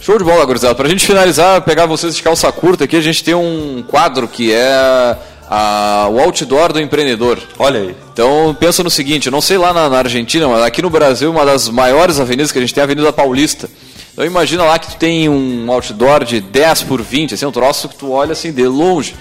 Show 0.03 0.17
de 0.17 0.23
bola, 0.25 0.43
gurizada. 0.45 0.75
Pra 0.75 0.89
gente 0.89 1.05
finalizar, 1.05 1.61
pegar 1.61 1.85
vocês 1.85 2.13
de 2.15 2.21
calça 2.21 2.51
curta 2.51 2.83
aqui, 2.83 2.97
a 2.97 3.01
gente 3.01 3.23
tem 3.23 3.33
um 3.33 3.81
quadro 3.87 4.27
que 4.27 4.51
é 4.51 5.15
a- 5.49 6.07
o 6.11 6.19
outdoor 6.19 6.73
do 6.73 6.81
empreendedor. 6.81 7.39
Olha 7.57 7.79
aí. 7.79 7.95
Então 8.11 8.55
pensa 8.59 8.83
no 8.83 8.89
seguinte, 8.89 9.31
não 9.31 9.39
sei 9.39 9.57
lá 9.57 9.71
na, 9.73 9.87
na 9.89 9.99
Argentina, 9.99 10.45
mas 10.47 10.61
aqui 10.63 10.81
no 10.81 10.89
Brasil 10.89 11.31
uma 11.31 11.45
das 11.45 11.69
maiores 11.69 12.19
avenidas 12.19 12.51
que 12.51 12.57
a 12.57 12.61
gente 12.61 12.73
tem 12.73 12.81
é 12.81 12.83
a 12.83 12.85
Avenida 12.85 13.13
Paulista. 13.13 13.69
Então 14.11 14.25
imagina 14.25 14.63
lá 14.65 14.77
que 14.77 14.87
tu 14.91 14.97
tem 14.97 15.29
um 15.29 15.71
outdoor 15.71 16.25
de 16.25 16.41
10 16.41 16.83
por 16.83 17.01
20, 17.01 17.33
assim, 17.35 17.45
um 17.45 17.51
troço 17.51 17.87
que 17.87 17.95
tu 17.95 18.11
olha 18.11 18.33
assim 18.33 18.51
de 18.51 18.67
longe. 18.67 19.15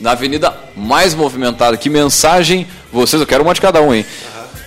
Na 0.00 0.12
avenida 0.12 0.52
mais 0.76 1.14
movimentada, 1.14 1.76
que 1.76 1.88
mensagem 1.88 2.66
vocês, 2.92 3.20
eu 3.20 3.26
quero 3.26 3.42
uma 3.44 3.54
de 3.54 3.60
cada 3.60 3.80
um, 3.80 3.94
hein? 3.94 4.04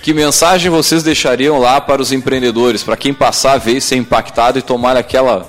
Que 0.02 0.12
mensagem 0.12 0.70
vocês 0.70 1.02
deixariam 1.02 1.58
lá 1.58 1.80
para 1.80 2.02
os 2.02 2.10
empreendedores, 2.12 2.82
para 2.82 2.96
quem 2.96 3.14
passar, 3.14 3.56
ver 3.58 3.76
e 3.76 3.80
ser 3.80 3.96
impactado 3.96 4.58
e 4.58 4.62
tomar 4.62 4.96
aquela 4.96 5.48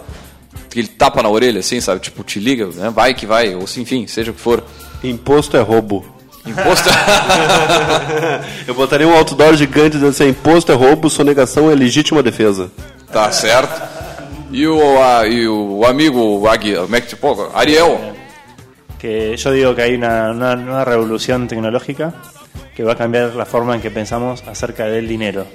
aquele 0.65 0.87
tapa 0.87 1.21
na 1.23 1.29
orelha, 1.29 1.59
assim, 1.59 1.81
sabe? 1.81 1.99
Tipo, 2.01 2.23
te 2.23 2.39
liga, 2.39 2.67
né? 2.67 2.89
vai 2.89 3.13
que 3.13 3.25
vai, 3.25 3.53
ou 3.55 3.63
enfim, 3.77 4.05
seja 4.07 4.31
o 4.31 4.33
que 4.33 4.39
for. 4.41 4.63
Imposto 5.03 5.57
é 5.57 5.61
roubo. 5.61 6.05
Imposto 6.45 6.89
Eu 8.67 8.73
botaria 8.73 9.07
um 9.07 9.13
outdoor 9.15 9.55
gigante 9.55 9.91
dizendo 9.91 10.09
assim: 10.09 10.29
imposto 10.29 10.71
é 10.71 10.75
roubo, 10.75 11.09
sonegação 11.09 11.71
é 11.71 11.75
legítima 11.75 12.21
defesa. 12.21 12.71
Tá 13.11 13.31
certo. 13.31 13.81
E 14.51 14.67
o, 14.67 15.01
a- 15.01 15.27
e 15.27 15.47
o 15.47 15.83
amigo 15.85 16.47
Agui, 16.47 16.75
como 16.75 16.95
é 16.95 17.01
que 17.01 17.15
pô, 17.15 17.49
Ariel, 17.55 18.13
Que 18.99 19.35
yo 19.35 19.51
digo 19.51 19.73
que 19.75 19.95
una, 19.95 20.31
una 20.31 20.55
nueva 20.55 20.85
revolución 20.85 21.47
tecnológica 21.47 22.13
que 22.75 22.83
va 22.83 22.93
a 22.93 22.97
cambiar 22.97 23.35
la 23.35 23.45
forma 23.45 23.75
en 23.75 23.81
que 23.81 23.91
pensamos 23.91 24.43
acerca 24.47 24.85
del 24.87 25.07
dinero. 25.07 25.45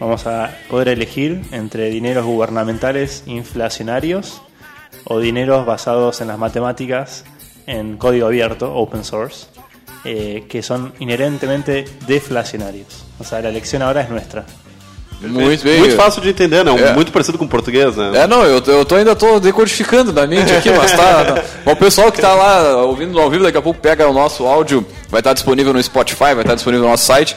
Vamos 0.00 0.26
a 0.26 0.56
poder 0.70 0.88
elegir 0.88 1.42
entre 1.52 1.90
dineros 1.90 2.24
gubernamentales 2.24 3.24
inflacionarios 3.26 4.42
o 5.04 5.18
dineros 5.18 5.66
basados 5.66 6.20
en 6.20 6.28
las 6.28 6.38
matemáticas 6.38 7.24
en 7.66 7.96
código 7.96 8.26
abierto, 8.26 8.74
open 8.74 9.04
source, 9.04 9.46
eh, 10.04 10.46
que 10.48 10.62
son 10.62 10.94
inherentemente 11.00 11.84
deflacionarios. 12.06 13.04
O 13.18 13.24
sea, 13.24 13.42
la 13.42 13.50
elección 13.50 13.82
ahora 13.82 14.02
es 14.02 14.10
nuestra. 14.10 14.46
Muito 15.20 15.64
bem. 15.64 15.78
Muito 15.80 15.96
fácil 15.96 16.22
de 16.22 16.28
entender, 16.28 16.64
né? 16.64 16.72
É. 16.80 16.92
Muito 16.92 17.10
parecido 17.10 17.36
com 17.36 17.46
português, 17.46 17.96
né? 17.96 18.12
É, 18.14 18.26
não, 18.26 18.44
eu, 18.44 18.62
eu 18.66 18.84
tô, 18.84 18.94
ainda 18.94 19.16
tô 19.16 19.40
decodificando 19.40 20.12
na 20.12 20.26
mente 20.26 20.52
aqui, 20.52 20.70
mas 20.70 20.92
tá. 20.92 21.24
tá. 21.24 21.44
Mas 21.64 21.74
o 21.74 21.76
pessoal 21.76 22.12
que 22.12 22.20
tá 22.20 22.34
lá 22.34 22.84
ouvindo 22.84 23.18
ao 23.18 23.28
vivo, 23.30 23.44
daqui 23.44 23.58
a 23.58 23.62
pouco 23.62 23.80
pega 23.80 24.08
o 24.08 24.12
nosso 24.12 24.46
áudio, 24.46 24.86
vai 25.08 25.20
estar 25.20 25.32
disponível 25.32 25.72
no 25.72 25.82
Spotify, 25.82 26.34
vai 26.34 26.40
estar 26.40 26.54
disponível 26.54 26.84
no 26.84 26.90
nosso 26.90 27.04
site. 27.04 27.36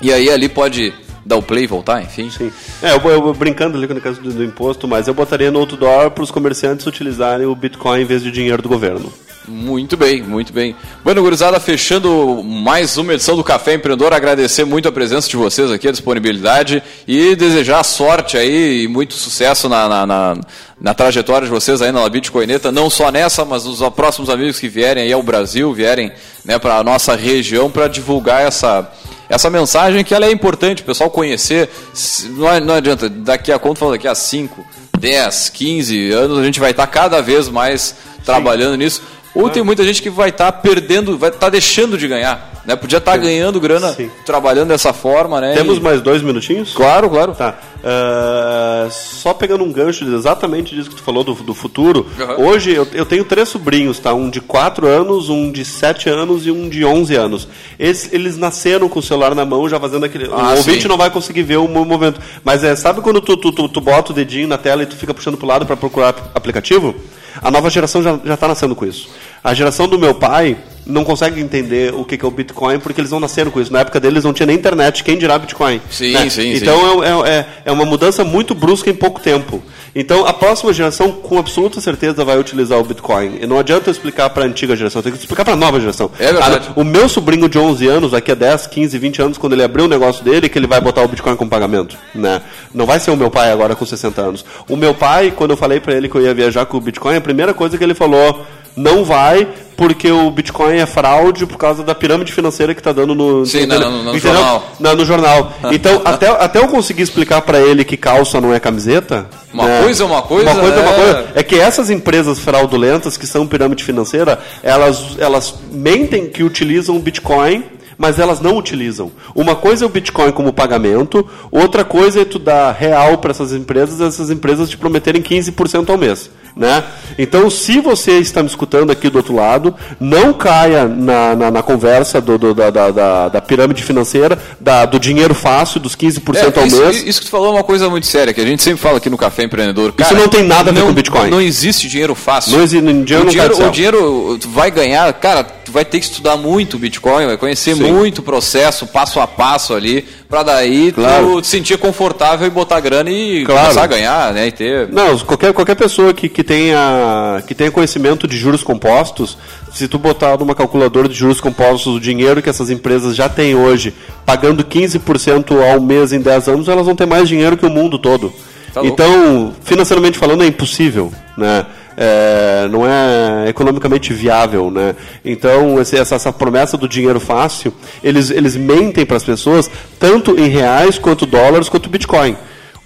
E 0.00 0.12
aí 0.12 0.30
ali 0.30 0.48
pode 0.48 0.94
dar 1.28 1.36
o 1.36 1.42
play 1.42 1.64
e 1.64 1.66
voltar, 1.66 2.02
enfim. 2.02 2.30
Sim. 2.30 2.50
É, 2.82 2.94
eu, 2.94 3.10
eu 3.10 3.34
brincando 3.34 3.76
ali 3.76 3.86
no 3.86 4.00
caso 4.00 4.20
do, 4.20 4.32
do 4.32 4.44
imposto, 4.44 4.88
mas 4.88 5.08
eu 5.08 5.14
botaria 5.14 5.50
no 5.50 5.58
outdoor 5.58 6.10
para 6.10 6.24
os 6.24 6.30
comerciantes 6.30 6.86
utilizarem 6.86 7.46
o 7.46 7.54
Bitcoin 7.54 8.00
em 8.00 8.04
vez 8.04 8.22
de 8.22 8.30
dinheiro 8.30 8.62
do 8.62 8.68
governo. 8.68 9.12
Muito 9.48 9.96
bem, 9.96 10.22
muito 10.22 10.52
bem. 10.52 10.76
Bueno, 11.02 11.22
gurizada, 11.22 11.58
fechando 11.58 12.42
mais 12.44 12.98
uma 12.98 13.14
edição 13.14 13.34
do 13.34 13.42
Café 13.42 13.74
Empreendedor, 13.74 14.12
agradecer 14.12 14.64
muito 14.66 14.88
a 14.88 14.92
presença 14.92 15.26
de 15.28 15.36
vocês 15.38 15.70
aqui, 15.70 15.88
a 15.88 15.90
disponibilidade 15.90 16.82
e 17.06 17.34
desejar 17.34 17.82
sorte 17.82 18.36
aí 18.36 18.82
e 18.82 18.88
muito 18.88 19.14
sucesso 19.14 19.66
na, 19.68 19.88
na, 19.88 20.06
na, 20.06 20.36
na 20.78 20.92
trajetória 20.94 21.46
de 21.46 21.50
vocês 21.50 21.80
aí 21.80 21.90
na 21.90 22.02
La 22.02 22.10
Bitcoineta, 22.10 22.70
não 22.70 22.90
só 22.90 23.10
nessa, 23.10 23.42
mas 23.44 23.64
os 23.64 23.80
próximos 23.94 24.28
amigos 24.28 24.58
que 24.58 24.68
vierem 24.68 25.04
aí 25.04 25.12
ao 25.12 25.22
Brasil, 25.22 25.72
vierem 25.72 26.12
né, 26.44 26.58
para 26.58 26.76
a 26.76 26.84
nossa 26.84 27.16
região 27.16 27.70
para 27.70 27.88
divulgar 27.88 28.42
essa, 28.46 28.92
essa 29.30 29.48
mensagem 29.48 30.04
que 30.04 30.14
ela 30.14 30.26
é 30.26 30.30
importante, 30.30 30.82
o 30.82 30.84
pessoal 30.84 31.08
conhecer. 31.10 31.70
Se- 31.94 32.28
Não, 32.28 32.60
não 32.60 32.74
adianta, 32.74 33.08
daqui 33.08 33.50
a 33.50 33.58
quanto 33.58 33.78
falou 33.78 33.94
daqui 33.94 34.08
a 34.08 34.14
5, 34.14 34.62
10, 34.98 35.48
15 35.48 36.10
anos, 36.12 36.38
a 36.38 36.44
gente 36.44 36.60
vai 36.60 36.72
estar 36.72 36.86
cada 36.86 37.22
vez 37.22 37.48
mais 37.48 37.94
trabalhando 38.24 38.76
nisso. 38.76 39.00
Ou 39.34 39.48
tem 39.50 39.62
muita 39.62 39.84
gente 39.84 40.02
que 40.02 40.10
vai 40.10 40.30
estar 40.30 40.50
perdendo, 40.52 41.16
vai 41.18 41.30
estar 41.30 41.48
deixando 41.50 41.96
de 41.96 42.08
ganhar. 42.08 42.52
Né? 42.64 42.74
Podia 42.76 42.98
estar 42.98 43.16
ganhando 43.16 43.60
grana 43.60 43.96
trabalhando 44.26 44.68
dessa 44.68 44.92
forma, 44.92 45.40
né? 45.40 45.54
Temos 45.54 45.78
E- 45.78 45.80
mais 45.80 46.00
dois 46.02 46.20
minutinhos? 46.22 46.72
Claro, 46.74 47.08
claro. 47.08 47.34
Tá. 47.34 47.56
Ah, 47.84 48.88
só 48.90 49.32
pegando 49.32 49.64
um 49.64 49.72
gancho 49.72 50.04
exatamente 50.04 50.74
disso 50.74 50.90
que 50.90 50.96
tu 50.96 51.02
falou 51.02 51.22
do, 51.24 51.34
do 51.34 51.54
futuro. 51.54 52.06
Uhum. 52.18 52.46
Hoje 52.48 52.72
eu, 52.74 52.86
eu 52.92 53.06
tenho 53.06 53.24
três 53.24 53.48
sobrinhos, 53.48 53.98
tá? 53.98 54.12
Um 54.12 54.28
de 54.28 54.40
4 54.40 54.86
anos, 54.86 55.28
um 55.28 55.50
de 55.50 55.64
7 55.64 56.08
anos 56.10 56.46
e 56.46 56.50
um 56.50 56.68
de 56.68 56.84
11 56.84 57.14
anos. 57.14 57.48
Eles, 57.78 58.12
eles 58.12 58.36
nasceram 58.36 58.88
com 58.88 58.98
o 58.98 59.02
celular 59.02 59.34
na 59.34 59.44
mão, 59.44 59.68
já 59.68 59.78
fazendo 59.80 60.04
aquele. 60.04 60.26
Ah, 60.32 60.52
o 60.54 60.56
ouvinte 60.58 60.82
sim. 60.82 60.88
não 60.88 60.96
vai 60.96 61.10
conseguir 61.10 61.42
ver 61.42 61.56
o 61.56 61.68
mo- 61.68 61.84
movimento. 61.84 62.20
Mas 62.44 62.62
é, 62.64 62.74
sabe 62.76 63.00
quando 63.00 63.20
tu, 63.20 63.36
tu, 63.36 63.52
tu, 63.52 63.68
tu 63.68 63.80
bota 63.80 64.12
o 64.12 64.14
dedinho 64.14 64.48
na 64.48 64.58
tela 64.58 64.82
e 64.82 64.86
tu 64.86 64.96
fica 64.96 65.14
puxando 65.14 65.36
pro 65.36 65.46
lado 65.46 65.64
para 65.64 65.76
procurar 65.76 66.08
ap- 66.10 66.30
aplicativo? 66.34 66.94
A 67.42 67.50
nova 67.50 67.70
geração 67.70 68.02
já 68.02 68.16
está 68.34 68.48
nascendo 68.48 68.74
com 68.74 68.84
isso. 68.84 69.08
A 69.42 69.54
geração 69.54 69.88
do 69.88 69.98
meu 69.98 70.14
pai, 70.14 70.56
não 70.88 71.04
conseguem 71.04 71.44
entender 71.44 71.94
o 71.94 72.04
que 72.04 72.18
é 72.20 72.26
o 72.26 72.30
Bitcoin 72.30 72.80
porque 72.80 73.00
eles 73.00 73.10
não 73.10 73.20
nasceram 73.20 73.50
com 73.50 73.60
isso. 73.60 73.72
Na 73.72 73.80
época 73.80 74.00
deles 74.00 74.24
não 74.24 74.32
tinha 74.32 74.46
nem 74.46 74.56
internet, 74.56 75.04
quem 75.04 75.18
dirá 75.18 75.38
Bitcoin. 75.38 75.80
Sim, 75.90 76.12
né? 76.12 76.28
sim, 76.30 76.54
Então 76.54 77.04
É, 77.04 77.30
é, 77.30 77.46
é 77.66 77.72
uma 77.72 77.84
mudança 77.84 78.24
muito 78.24 78.54
brusca 78.54 78.88
em 78.88 78.94
pouco 78.94 79.20
tempo. 79.20 79.62
Então 79.94 80.26
a 80.26 80.32
próxima 80.32 80.72
geração, 80.72 81.12
com 81.12 81.38
absoluta 81.38 81.80
certeza, 81.80 82.24
vai 82.24 82.38
utilizar 82.38 82.78
o 82.78 82.84
Bitcoin. 82.84 83.38
E 83.40 83.46
não 83.46 83.58
adianta 83.58 83.88
eu 83.88 83.92
explicar 83.92 84.30
para 84.30 84.44
a 84.44 84.46
antiga 84.46 84.74
geração, 84.74 85.02
tenho 85.02 85.14
que 85.14 85.20
explicar 85.20 85.44
para 85.44 85.54
a 85.54 85.56
nova 85.56 85.78
geração. 85.78 86.10
É 86.18 86.32
verdade. 86.32 86.70
O 86.74 86.84
meu 86.84 87.08
sobrinho 87.08 87.48
de 87.48 87.58
11 87.58 87.86
anos, 87.86 88.10
daqui 88.12 88.32
a 88.32 88.34
10, 88.34 88.66
15, 88.68 88.98
20 88.98 89.22
anos, 89.22 89.38
quando 89.38 89.52
ele 89.52 89.62
abrir 89.62 89.82
o 89.82 89.88
negócio 89.88 90.24
dele, 90.24 90.48
que 90.48 90.58
ele 90.58 90.66
vai 90.66 90.80
botar 90.80 91.02
o 91.02 91.08
Bitcoin 91.08 91.36
como 91.36 91.50
pagamento. 91.50 91.96
Né? 92.14 92.40
Não 92.72 92.86
vai 92.86 92.98
ser 92.98 93.10
o 93.10 93.16
meu 93.16 93.30
pai 93.30 93.50
agora 93.50 93.74
com 93.74 93.84
60 93.84 94.20
anos. 94.20 94.44
O 94.68 94.76
meu 94.76 94.94
pai, 94.94 95.32
quando 95.34 95.50
eu 95.50 95.56
falei 95.56 95.80
para 95.80 95.94
ele 95.94 96.08
que 96.08 96.14
eu 96.14 96.22
ia 96.22 96.32
viajar 96.32 96.64
com 96.66 96.76
o 96.76 96.80
Bitcoin, 96.80 97.16
a 97.16 97.20
primeira 97.20 97.52
coisa 97.52 97.76
que 97.76 97.84
ele 97.84 97.94
falou, 97.94 98.46
não 98.78 99.04
vai 99.04 99.46
porque 99.76 100.10
o 100.10 100.28
Bitcoin 100.30 100.76
é 100.78 100.86
fraude 100.86 101.46
por 101.46 101.56
causa 101.56 101.84
da 101.84 101.94
pirâmide 101.94 102.32
financeira 102.32 102.74
que 102.74 102.80
está 102.80 102.90
dando 102.92 103.14
no, 103.14 103.46
Sim, 103.46 103.64
no, 103.66 103.78
no- 103.78 104.02
no 104.04 104.10
entendeu? 104.16 104.32
jornal. 104.34 104.62
Na- 104.80 104.94
no 104.94 105.04
jornal. 105.06 105.52
Então, 105.70 106.02
até, 106.04 106.28
até 106.28 106.58
eu 106.58 106.66
conseguir 106.66 107.02
explicar 107.02 107.42
para 107.42 107.60
ele 107.60 107.84
que 107.84 107.96
calça 107.96 108.40
não 108.40 108.52
é 108.52 108.58
camiseta. 108.58 109.26
Uma 109.52 109.66
né? 109.68 109.82
coisa 109.82 110.02
é 110.02 110.06
uma 110.06 110.22
coisa, 110.22 110.50
Uma 110.50 110.60
coisa 110.60 110.76
é 110.76 110.80
uma 110.80 110.90
é- 110.90 110.96
coisa. 110.96 111.26
É 111.36 111.42
que 111.44 111.54
essas 111.60 111.90
empresas 111.90 112.40
fraudulentas, 112.40 113.16
que 113.16 113.24
são 113.26 113.46
pirâmide 113.46 113.84
financeira, 113.84 114.40
elas, 114.64 115.16
elas 115.18 115.54
mentem 115.70 116.28
que 116.28 116.42
utilizam 116.42 116.96
o 116.96 117.00
Bitcoin. 117.00 117.62
Mas 118.00 118.20
elas 118.20 118.40
não 118.40 118.56
utilizam. 118.56 119.10
Uma 119.34 119.56
coisa 119.56 119.84
é 119.84 119.86
o 119.86 119.88
Bitcoin 119.88 120.30
como 120.30 120.52
pagamento, 120.52 121.28
outra 121.50 121.84
coisa 121.84 122.20
é 122.20 122.24
tu 122.24 122.38
dar 122.38 122.70
real 122.70 123.18
para 123.18 123.32
essas 123.32 123.52
empresas, 123.52 124.00
essas 124.00 124.30
empresas 124.30 124.70
te 124.70 124.76
prometerem 124.78 125.20
15% 125.20 125.90
ao 125.90 125.98
mês. 125.98 126.30
Né? 126.56 126.82
Então, 127.16 127.48
se 127.50 127.80
você 127.80 128.18
está 128.18 128.42
me 128.42 128.48
escutando 128.48 128.90
aqui 128.90 129.08
do 129.08 129.16
outro 129.18 129.34
lado, 129.34 129.74
não 130.00 130.32
caia 130.32 130.86
na, 130.86 131.34
na, 131.36 131.50
na 131.50 131.62
conversa 131.62 132.20
do, 132.20 132.36
do- 132.36 132.54
da, 132.54 132.70
da, 132.70 132.90
da, 132.90 133.28
da 133.28 133.40
pirâmide 133.40 133.82
financeira, 133.82 134.38
da, 134.60 134.84
do 134.84 134.98
dinheiro 134.98 135.34
fácil, 135.34 135.78
dos 135.80 135.94
15% 135.94 136.56
ao 136.56 136.62
É, 136.64 136.66
isso, 136.66 136.80
mês. 136.80 137.02
isso 137.06 137.20
que 137.20 137.26
tu 137.26 137.30
falou 137.30 137.48
é 137.48 137.50
uma 137.52 137.64
coisa 137.64 137.88
muito 137.88 138.06
séria, 138.06 138.34
que 138.34 138.40
a 138.40 138.44
gente 138.46 138.62
sempre 138.62 138.80
fala 138.80 138.98
aqui 138.98 139.08
no 139.08 139.16
Café 139.16 139.44
Empreendedor. 139.44 139.94
Isso 139.98 140.14
não 140.14 140.28
tem 140.28 140.42
nada 140.42 140.70
a 140.70 140.74
ver 140.74 140.82
com 140.82 140.92
Bitcoin. 140.92 141.30
Não 141.30 141.40
existe 141.40 141.88
dinheiro 141.88 142.14
fácil. 142.14 142.52
Não 142.56 142.62
existe- 142.64 142.84
dinheiro 143.04 143.22
o, 143.22 143.24
não 143.24 143.30
dinheiro, 143.30 143.54
o 143.68 143.70
dinheiro 143.70 144.38
vai 144.48 144.70
ganhar, 144.70 145.12
cara, 145.14 145.46
tu 145.68 145.72
vai 145.72 145.84
ter 145.84 146.00
que 146.00 146.06
estudar 146.06 146.36
muito 146.38 146.74
o 146.74 146.78
Bitcoin, 146.78 147.26
vai 147.26 147.36
conhecer 147.36 147.76
Sim. 147.76 147.92
muito 147.92 148.20
o 148.20 148.22
processo, 148.22 148.86
passo 148.86 149.20
a 149.20 149.26
passo 149.26 149.74
ali, 149.74 150.02
pra 150.26 150.42
daí 150.42 150.90
Claro. 150.92 151.34
tu 151.34 151.42
te 151.42 151.46
sentir 151.46 151.76
confortável 151.76 152.46
e 152.46 152.50
botar 152.50 152.80
grana 152.80 153.10
e 153.10 153.44
Claro. 153.44 153.60
começar 153.60 153.82
a 153.82 153.86
ganhar, 153.86 154.32
né? 154.32 154.46
E 154.46 154.52
ter. 154.52 154.88
Não, 154.88 155.18
qualquer, 155.18 155.52
qualquer 155.52 155.74
pessoa 155.74 156.14
que, 156.14 156.26
que, 156.26 156.42
tenha, 156.42 157.42
que 157.46 157.54
tenha 157.54 157.70
conhecimento 157.70 158.26
de 158.26 158.34
juros 158.36 158.62
compostos, 158.62 159.36
se 159.74 159.86
tu 159.86 159.98
botar 159.98 160.38
numa 160.38 160.54
calculadora 160.54 161.06
de 161.06 161.14
juros 161.14 161.38
compostos 161.38 161.96
o 161.96 162.00
dinheiro 162.00 162.40
que 162.40 162.48
essas 162.48 162.70
empresas 162.70 163.14
já 163.14 163.28
têm 163.28 163.54
hoje, 163.54 163.92
pagando 164.24 164.64
15% 164.64 165.52
ao 165.70 165.80
mês 165.82 166.12
em 166.14 166.20
10 166.20 166.48
anos, 166.48 166.68
elas 166.68 166.86
vão 166.86 166.96
ter 166.96 167.06
mais 167.06 167.28
dinheiro 167.28 167.58
que 167.58 167.66
o 167.66 167.70
mundo 167.70 167.98
todo. 167.98 168.32
Tá 168.72 168.80
então, 168.84 169.52
financeiramente 169.62 170.16
falando, 170.18 170.42
é 170.44 170.46
impossível, 170.46 171.12
né? 171.36 171.66
É, 172.00 172.68
não 172.70 172.86
é 172.86 173.48
economicamente 173.48 174.12
viável, 174.12 174.70
né? 174.70 174.94
Então, 175.24 175.80
esse- 175.80 175.96
essa, 175.96 176.14
essa 176.14 176.32
promessa 176.32 176.76
do 176.76 176.86
dinheiro 176.88 177.18
fácil, 177.18 177.74
eles, 178.04 178.30
eles 178.30 178.54
mentem 178.56 179.04
para 179.04 179.16
as 179.16 179.24
pessoas, 179.24 179.68
tanto 179.98 180.38
em 180.38 180.46
reais, 180.48 180.96
quanto 180.96 181.26
dólares, 181.26 181.68
quanto 181.68 181.88
Bitcoin. 181.88 182.36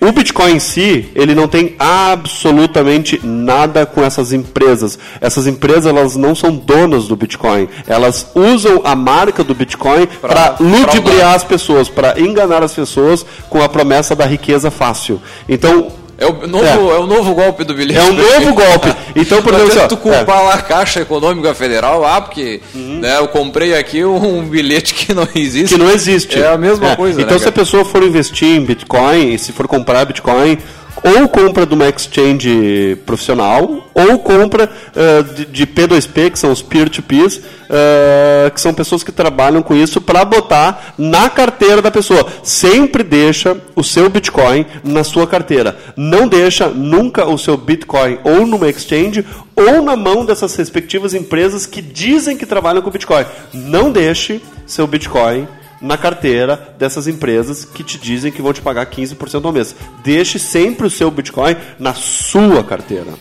O 0.00 0.10
Bitcoin 0.10 0.54
em 0.54 0.58
si, 0.58 1.10
ele 1.14 1.32
não 1.34 1.46
tem 1.46 1.76
absolutamente 1.78 3.20
nada 3.24 3.84
com 3.86 4.02
essas 4.02 4.32
empresas. 4.32 4.98
Essas 5.20 5.46
empresas, 5.46 5.86
elas 5.86 6.16
não 6.16 6.34
são 6.34 6.54
donas 6.56 7.06
do 7.06 7.14
Bitcoin. 7.14 7.68
Elas 7.86 8.26
usam 8.34 8.80
a 8.84 8.96
marca 8.96 9.44
do 9.44 9.54
Bitcoin 9.54 10.08
para 10.20 10.56
ludibriar 10.58 11.34
as 11.34 11.44
pessoas, 11.44 11.88
para 11.88 12.18
enganar 12.20 12.62
as 12.62 12.72
pessoas 12.74 13.24
com 13.48 13.62
a 13.62 13.68
promessa 13.68 14.16
da 14.16 14.24
riqueza 14.26 14.70
fácil. 14.70 15.20
Então, 15.48 15.88
É 16.22 16.26
o 16.26 16.46
novo, 16.46 16.92
é. 16.92 16.98
o 16.98 17.06
novo 17.06 17.34
golpe 17.34 17.64
do 17.64 17.74
bilhete. 17.74 17.98
É 17.98 18.02
um 18.04 18.12
novo 18.12 18.54
golpe. 18.54 18.94
Então, 19.16 19.42
por 19.42 19.54
exemplo, 19.54 19.88
tu 19.88 19.96
culpar 19.96 20.44
lá 20.44 20.54
a 20.54 20.62
Caixa 20.62 21.00
Econômica 21.00 21.52
Federal, 21.54 22.04
ah, 22.04 22.20
porque 22.20 22.60
Uhum. 22.74 23.00
né, 23.00 23.18
eu 23.18 23.28
comprei 23.28 23.76
aqui 23.76 24.04
um 24.04 24.42
bilhete 24.44 24.94
que 24.94 25.12
não 25.12 25.26
existe. 25.34 25.74
que 25.74 25.80
não 25.82 25.90
existe. 25.90 26.38
É 26.40 26.48
a 26.48 26.56
mesma 26.58 26.92
É, 26.92 26.96
coisa, 26.96 27.20
Então, 27.20 27.32
né, 27.34 27.38
se 27.38 27.48
a 27.48 27.52
cara? 27.52 27.64
pessoa 27.64 27.84
for 27.84 28.02
investir 28.02 28.48
em 28.48 28.64
Bitcoin, 28.64 29.36
se 29.38 29.52
for 29.52 29.66
comprar 29.66 30.04
Bitcoin, 30.04 30.58
ou 31.02 31.28
compra 31.28 31.66
de 31.66 31.74
uma 31.74 31.88
exchange 31.88 32.96
profissional, 33.04 33.88
ou 33.94 34.18
compra 34.20 34.70
eh, 34.94 35.22
de, 35.22 35.44
de 35.46 35.66
P2P, 35.66 36.30
que 36.30 36.38
são 36.38 36.52
os 36.52 36.62
peer-to-peers, 36.62 37.40
eh, 37.68 38.50
que 38.54 38.60
são 38.60 38.72
pessoas 38.72 39.02
que 39.02 39.10
trabalham 39.10 39.62
com 39.62 39.74
isso 39.74 40.00
para 40.00 40.24
botar 40.24 40.94
na 40.96 41.28
carteira 41.28 41.82
da 41.82 41.90
pessoa. 41.90 42.26
Sempre 42.42 43.02
deixa 43.02 43.56
o 43.74 43.82
seu 43.82 44.08
Bitcoin 44.08 44.64
na 44.84 45.02
sua 45.02 45.26
carteira. 45.26 45.76
Não 45.96 46.28
deixa 46.28 46.68
nunca 46.68 47.26
o 47.26 47.36
seu 47.36 47.56
Bitcoin 47.56 48.18
ou 48.22 48.46
numa 48.46 48.68
exchange 48.68 49.24
ou 49.56 49.82
na 49.82 49.96
mão 49.96 50.24
dessas 50.24 50.54
respectivas 50.54 51.14
empresas 51.14 51.66
que 51.66 51.82
dizem 51.82 52.36
que 52.36 52.46
trabalham 52.46 52.82
com 52.82 52.90
Bitcoin. 52.90 53.24
Não 53.52 53.90
deixe 53.90 54.40
seu 54.66 54.86
Bitcoin 54.86 55.46
na 55.82 55.98
carteira 55.98 56.74
dessas 56.78 57.08
empresas 57.08 57.64
que 57.64 57.82
te 57.82 57.98
dizem 57.98 58.30
que 58.30 58.40
vão 58.40 58.52
te 58.52 58.62
pagar 58.62 58.86
15% 58.86 59.44
ao 59.44 59.52
mês. 59.52 59.74
Deixe 60.04 60.38
sempre 60.38 60.86
o 60.86 60.90
seu 60.90 61.10
Bitcoin 61.10 61.56
na 61.78 61.92
sua 61.92 62.62
carteira. 62.62 63.12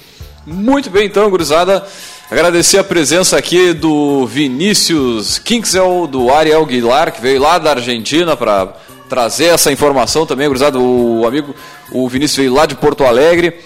Muito 0.46 0.90
bem, 0.90 1.08
então, 1.08 1.30
gurizada. 1.30 1.84
Agradecer 2.30 2.78
a 2.78 2.84
presença 2.84 3.38
aqui 3.38 3.74
do 3.74 4.26
Vinícius 4.26 5.38
Kinksel, 5.38 6.08
do 6.08 6.32
Ariel 6.32 6.66
Guilar, 6.66 7.12
que 7.12 7.22
veio 7.22 7.42
lá 7.42 7.58
da 7.58 7.72
Argentina 7.72 8.38
para 8.38 8.74
trazer 9.10 9.48
essa 9.48 9.72
informação 9.72 10.26
também, 10.26 10.48
gurizada. 10.48 10.80
O 10.80 11.28
amigo, 11.28 11.54
o 11.92 12.08
Vinícius 12.08 12.38
veio 12.38 12.54
lá 12.54 12.66
de 12.66 12.76
Porto 12.76 13.04
Alegre. 13.04 13.60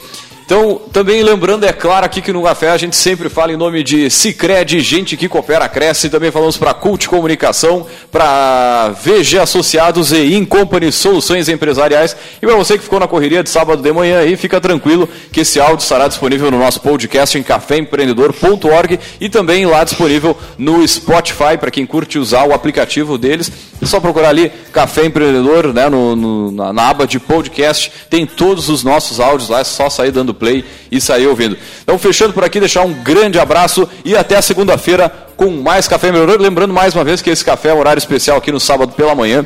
Então, 0.46 0.80
também 0.94 1.24
lembrando, 1.24 1.66
é 1.66 1.74
claro, 1.74 2.06
aqui 2.06 2.22
que 2.22 2.32
no 2.32 2.44
Café 2.44 2.70
a 2.70 2.78
gente 2.78 2.96
sempre 2.96 3.30
fala 3.30 3.52
em 3.52 3.58
nome 3.58 3.84
de 3.84 4.12
Cicred, 4.12 4.80
gente 4.80 5.18
que 5.18 5.28
coopera, 5.28 5.68
cresce. 5.68 6.08
Também 6.08 6.30
falamos 6.30 6.56
para 6.56 6.72
Cult 6.72 7.10
Comunicação, 7.10 7.88
para 8.12 8.90
VG 8.90 9.40
Associados 9.40 10.12
e 10.12 10.36
In 10.36 10.46
Company 10.46 10.92
Soluções 10.92 11.50
Empresariais. 11.50 12.16
E 12.40 12.46
para 12.46 12.56
você 12.56 12.78
que 12.78 12.84
ficou 12.84 13.00
na 13.00 13.08
correria 13.08 13.42
de 13.42 13.50
sábado 13.50 13.82
de 13.82 13.92
manhã 13.92 14.20
aí, 14.20 14.38
fica 14.38 14.62
tranquilo 14.62 15.10
que 15.32 15.40
esse 15.40 15.60
áudio 15.60 15.82
estará 15.82 16.08
disponível 16.08 16.52
no 16.52 16.60
nosso 16.60 16.80
podcast 16.80 17.36
em 17.40 17.42
caféempreendedor.org 17.42 19.00
e 19.20 19.30
também 19.30 19.66
lá 19.66 19.84
disponível 19.84 20.38
no 20.60 20.88
Spotify, 20.88 21.58
para 21.60 21.72
quem 21.72 21.88
curte 21.88 22.20
usar 22.20 22.48
o 22.48 22.54
aplicativo 22.54 23.18
deles. 23.18 23.52
É 23.82 23.86
só 23.88 24.00
procurar 24.00 24.30
ali 24.30 24.52
Café 24.72 25.06
Empreendedor, 25.06 25.74
né, 25.74 25.90
no, 25.90 26.16
no- 26.16 26.52
na, 26.52 26.72
na 26.72 26.90
aba 26.90 27.08
de 27.08 27.20
podcast, 27.20 27.92
tem 28.12 28.28
todos 28.28 28.70
os 28.70 28.84
nossos 28.84 29.20
áudios 29.20 29.50
lá, 29.50 29.62
é 29.62 29.64
só 29.64 29.90
sair 29.90 30.12
dando 30.12 30.35
play 30.36 30.64
e 30.92 31.02
sair 31.02 31.28
ouvindo. 31.28 31.58
Então, 31.84 31.98
fechando 31.98 32.34
por 32.34 32.44
aqui, 32.44 32.60
deixar 32.60 32.82
um 32.82 32.94
grande 32.94 33.40
abraço 33.40 33.88
e 34.04 34.16
até 34.16 34.40
segunda-feira 34.42 35.12
com 35.36 35.50
mais 35.52 35.88
Café 35.88 36.10
Empreendedor. 36.10 36.40
Lembrando 36.40 36.74
mais 36.74 36.94
uma 36.94 37.04
vez 37.04 37.22
que 37.22 37.30
esse 37.30 37.44
café 37.44 37.70
é 37.70 37.74
um 37.74 37.80
horário 37.80 38.00
especial 38.00 38.38
aqui 38.38 38.52
no 38.52 38.60
sábado 38.60 38.94
pela 38.94 39.16
manhã. 39.16 39.46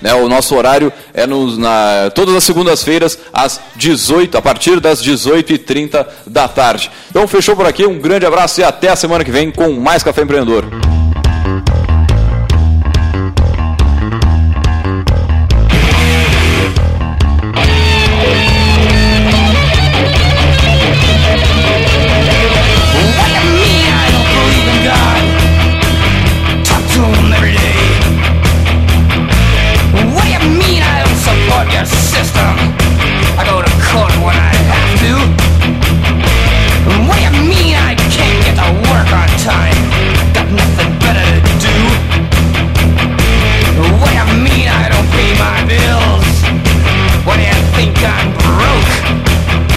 Né, 0.00 0.14
o 0.14 0.28
nosso 0.30 0.56
horário 0.56 0.90
é 1.12 1.26
nos, 1.26 1.58
na, 1.58 2.10
todas 2.14 2.34
as 2.34 2.42
segundas-feiras, 2.44 3.18
às 3.32 3.60
18, 3.76 4.38
a 4.38 4.40
partir 4.40 4.80
das 4.80 5.02
18h30 5.02 6.06
da 6.26 6.48
tarde. 6.48 6.90
Então, 7.10 7.28
fechou 7.28 7.54
por 7.54 7.66
aqui, 7.66 7.84
um 7.84 7.98
grande 7.98 8.24
abraço 8.24 8.60
e 8.60 8.64
até 8.64 8.88
a 8.88 8.96
semana 8.96 9.24
que 9.24 9.30
vem 9.30 9.50
com 9.50 9.72
mais 9.74 10.02
Café 10.02 10.22
Empreendedor. 10.22 10.89